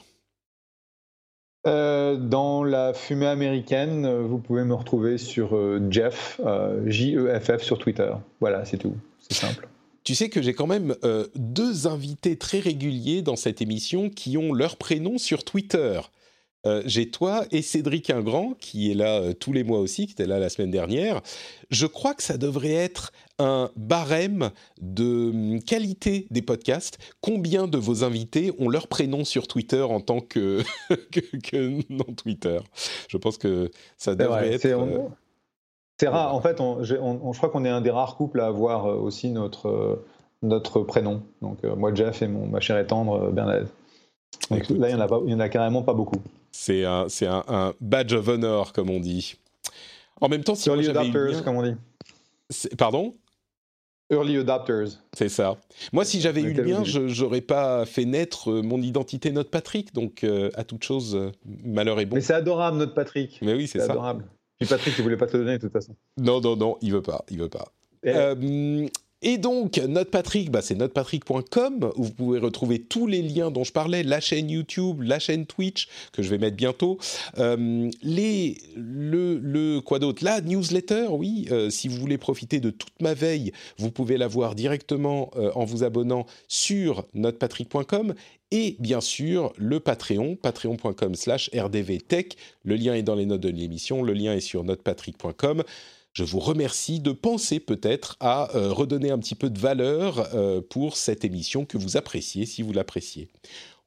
Euh, 1.68 2.18
dans 2.18 2.64
la 2.64 2.94
fumée 2.94 3.28
américaine, 3.28 4.24
vous 4.24 4.40
pouvez 4.40 4.64
me 4.64 4.74
retrouver 4.74 5.20
sur 5.20 5.56
euh, 5.56 5.80
Jeff, 5.92 6.42
J-E-F-F 6.86 7.62
sur 7.62 7.78
Twitter. 7.78 8.12
Voilà, 8.40 8.66
c'est 8.66 8.78
tout. 8.78 8.96
C'est 9.20 9.36
simple. 9.36 9.68
Tu 10.04 10.16
sais 10.16 10.30
que 10.30 10.42
j'ai 10.42 10.54
quand 10.54 10.66
même 10.66 10.96
deux 11.36 11.86
invités 11.86 12.36
très 12.36 12.60
réguliers 12.60 13.22
dans 13.22 13.36
cette 13.36 13.62
émission 13.62 14.10
qui 14.10 14.36
ont 14.36 14.52
leur 14.52 14.78
prénom 14.78 15.20
sur 15.20 15.44
Twitter. 15.44 16.02
Euh, 16.68 16.84
j'ai 16.86 17.10
toi 17.10 17.44
et 17.52 17.64
Cédric 17.64 18.12
Ingrand, 18.12 18.54
qui 18.60 18.92
est 18.92 18.94
là 18.94 19.20
euh, 19.20 19.34
tous 19.34 19.52
les 19.52 19.64
mois 19.64 19.80
aussi, 19.80 20.06
qui 20.06 20.14
était 20.14 20.28
là 20.28 20.38
la 20.38 20.50
semaine 20.50 20.70
dernière. 20.70 21.22
Je 21.72 21.88
crois 21.88 22.14
que 22.14 22.22
ça 22.22 22.38
devrait 22.38 22.74
être 22.74 23.12
un 23.40 23.72
barème 23.76 24.52
de 24.80 25.32
hum, 25.32 25.64
qualité 25.64 26.28
des 26.30 26.44
podcasts. 26.44 27.00
Combien 27.22 27.68
de 27.68 27.80
vos 27.80 28.04
invités 28.04 28.52
ont 28.60 28.70
leur 28.70 28.88
prénom 28.88 29.24
sur 29.26 29.48
Twitter 29.48 29.82
en 29.82 30.02
tant 30.02 30.20
que, 30.20 30.62
que, 31.12 31.82
non 31.92 32.14
Twitter? 32.16 32.60
Je 33.08 33.18
pense 33.18 33.38
que 33.38 33.72
ça 33.98 34.14
devrait 34.14 34.54
être... 34.54 34.66
Euh, 34.66 35.08
c'est 36.00 36.08
rare. 36.08 36.34
En 36.34 36.42
fait, 36.42 36.58
je 36.82 36.96
crois 37.38 37.50
qu'on 37.50 37.66
est 37.66 37.70
un 37.70 37.82
des 37.82 37.92
rares 37.92 38.16
couples 38.18 38.40
à 38.40 38.48
avoir 38.48 38.86
aussi 38.86 39.30
notre, 39.30 40.04
notre 40.42 40.82
prénom. 40.82 41.22
Donc, 41.44 41.64
moi, 41.64 41.94
Jeff 41.94 42.24
et 42.24 42.28
mon, 42.28 42.48
ma 42.48 42.60
chère 42.60 42.80
et 42.80 42.88
tendre 42.88 43.30
Bernadette. 43.32 43.72
Donc, 44.50 44.68
là, 44.70 44.90
il 44.90 44.96
n'y 44.96 45.02
en, 45.02 45.06
en, 45.06 45.40
a 45.40 45.50
carrément 45.50 45.84
pas 45.84 45.94
beaucoup. 45.94 46.18
C'est 46.52 46.86
un, 46.86 47.08
un, 47.22 47.44
un, 47.48 47.74
badge 47.80 48.14
of 48.14 48.28
honor, 48.28 48.74
comme 48.74 48.90
on 48.90 49.00
dit. 49.00 49.36
En 50.20 50.30
même 50.30 50.44
temps, 50.44 50.56
si 50.56 50.70
Early 50.70 50.88
adopters, 50.90 51.44
comme 51.44 51.56
on 51.56 51.64
dit. 51.64 51.76
Pardon? 52.78 53.16
Early 54.12 54.38
adopters. 54.38 55.00
C'est 55.14 55.30
ça. 55.30 55.58
Moi, 55.94 56.04
si 56.04 56.20
j'avais 56.20 56.42
eu 56.42 56.54
le 56.54 56.64
mien, 56.64 56.84
je 56.84 57.24
n'aurais 57.24 57.42
pas 57.42 57.86
fait 57.86 58.06
naître 58.06 58.52
euh, 58.52 58.62
mon 58.62 58.82
identité 58.82 59.32
Notre 59.32 59.50
Patrick. 59.50 59.94
Donc, 59.94 60.24
euh, 60.24 60.50
à 60.56 60.66
toute 60.66 60.84
chose, 60.84 61.16
euh, 61.16 61.32
malheur 61.64 62.00
est 62.00 62.06
bon. 62.06 62.16
Mais 62.16 62.22
c'est 62.22 62.34
adorable, 62.34 62.78
Notre 62.78 62.94
Patrick. 62.94 63.40
Mais 63.42 63.54
oui, 63.54 63.68
c'est 63.68 63.80
ça. 63.80 63.86
adorable. 63.86 64.26
Puis 64.60 64.68
Patrick, 64.68 64.94
il 64.98 65.02
voulait 65.02 65.18
pas 65.18 65.28
te 65.28 65.38
le 65.38 65.44
donner 65.44 65.58
de 65.58 65.62
toute 65.62 65.72
façon. 65.72 65.96
Non, 66.18 66.42
non, 66.42 66.56
non, 66.56 66.78
il 66.82 66.92
veut 66.92 67.02
pas. 67.02 67.24
Il 67.32 67.40
veut 67.40 67.50
pas. 67.50 67.66
Euh, 68.06 68.88
et 69.22 69.38
donc, 69.38 69.78
NotePatrick, 69.78 70.50
bah, 70.50 70.62
c'est 70.62 70.76
notepatrick.com 70.76 71.92
où 71.96 72.04
vous 72.04 72.12
pouvez 72.12 72.40
retrouver 72.40 72.80
tous 72.80 73.06
les 73.06 73.22
liens 73.22 73.52
dont 73.52 73.64
je 73.64 73.72
parlais, 73.72 74.02
la 74.02 74.20
chaîne 74.20 74.50
YouTube, 74.50 75.02
la 75.04 75.20
chaîne 75.20 75.46
Twitch, 75.46 75.88
que 76.12 76.24
je 76.24 76.30
vais 76.30 76.40
mettre 76.40 76.58
bientôt, 76.58 76.98
euh, 77.38 77.90
le, 78.04 79.80
quoi 79.82 80.00
d'autre? 80.00 80.24
La 80.24 80.42
newsletter, 80.42 81.08
oui, 81.12 81.48
euh, 81.52 81.70
si 81.70 81.88
vous 81.88 81.98
voulez 81.98 82.18
profiter 82.18 82.60
de 82.60 82.72
toute 82.72 83.00
ma 83.00 83.14
veille, 83.14 83.52
vous 83.78 83.92
pouvez 83.92 84.18
la 84.18 84.28
voir 84.28 84.56
directement 84.56 85.30
euh, 85.36 85.52
en 85.54 85.66
vous 85.66 85.84
abonnant 85.84 86.26
sur 86.48 87.06
notepatrick.com 87.14 88.16
et 88.52 88.76
bien 88.80 89.02
sûr 89.02 89.54
le 89.58 89.80
Patreon, 89.80 90.36
patreon.com 90.36 91.16
slash 91.16 91.50
rdvtech. 91.56 92.36
Le 92.64 92.76
lien 92.76 92.96
est 92.96 93.04
dans 93.04 93.16
les 93.16 93.26
notes 93.26 93.42
de 93.42 93.50
l'émission, 93.50 94.04
le 94.04 94.14
lien 94.14 94.34
est 94.34 94.42
sur 94.42 94.64
notepatrick.com 94.64 95.64
je 96.14 96.24
vous 96.24 96.40
remercie 96.40 97.00
de 97.00 97.12
penser 97.12 97.60
peut-être 97.60 98.18
à 98.20 98.56
euh, 98.56 98.72
redonner 98.74 99.12
un 99.12 99.20
petit 99.20 99.36
peu 99.36 99.50
de 99.50 99.60
valeur 99.60 100.36
euh, 100.36 100.62
pour 100.62 100.98
cette 100.98 101.24
émission 101.24 101.66
que 101.66 101.78
vous 101.78 101.96
appréciez 101.96 102.46
si 102.46 102.62
vous 102.62 102.74
l'appréciez. 102.74 103.30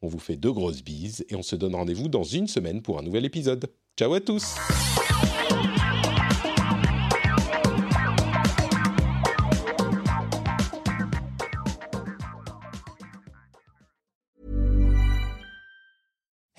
On 0.00 0.08
vous 0.08 0.18
fait 0.18 0.36
de 0.36 0.48
grosses 0.48 0.82
bises 0.82 1.24
et 1.28 1.36
on 1.36 1.42
se 1.42 1.56
donne 1.56 1.74
rendez-vous 1.74 2.08
dans 2.08 2.24
une 2.24 2.48
semaine 2.48 2.82
pour 2.82 2.98
un 2.98 3.02
nouvel 3.02 3.24
épisode. 3.24 3.66
Ciao 3.98 4.12
à 4.14 4.20
tous 4.20 4.54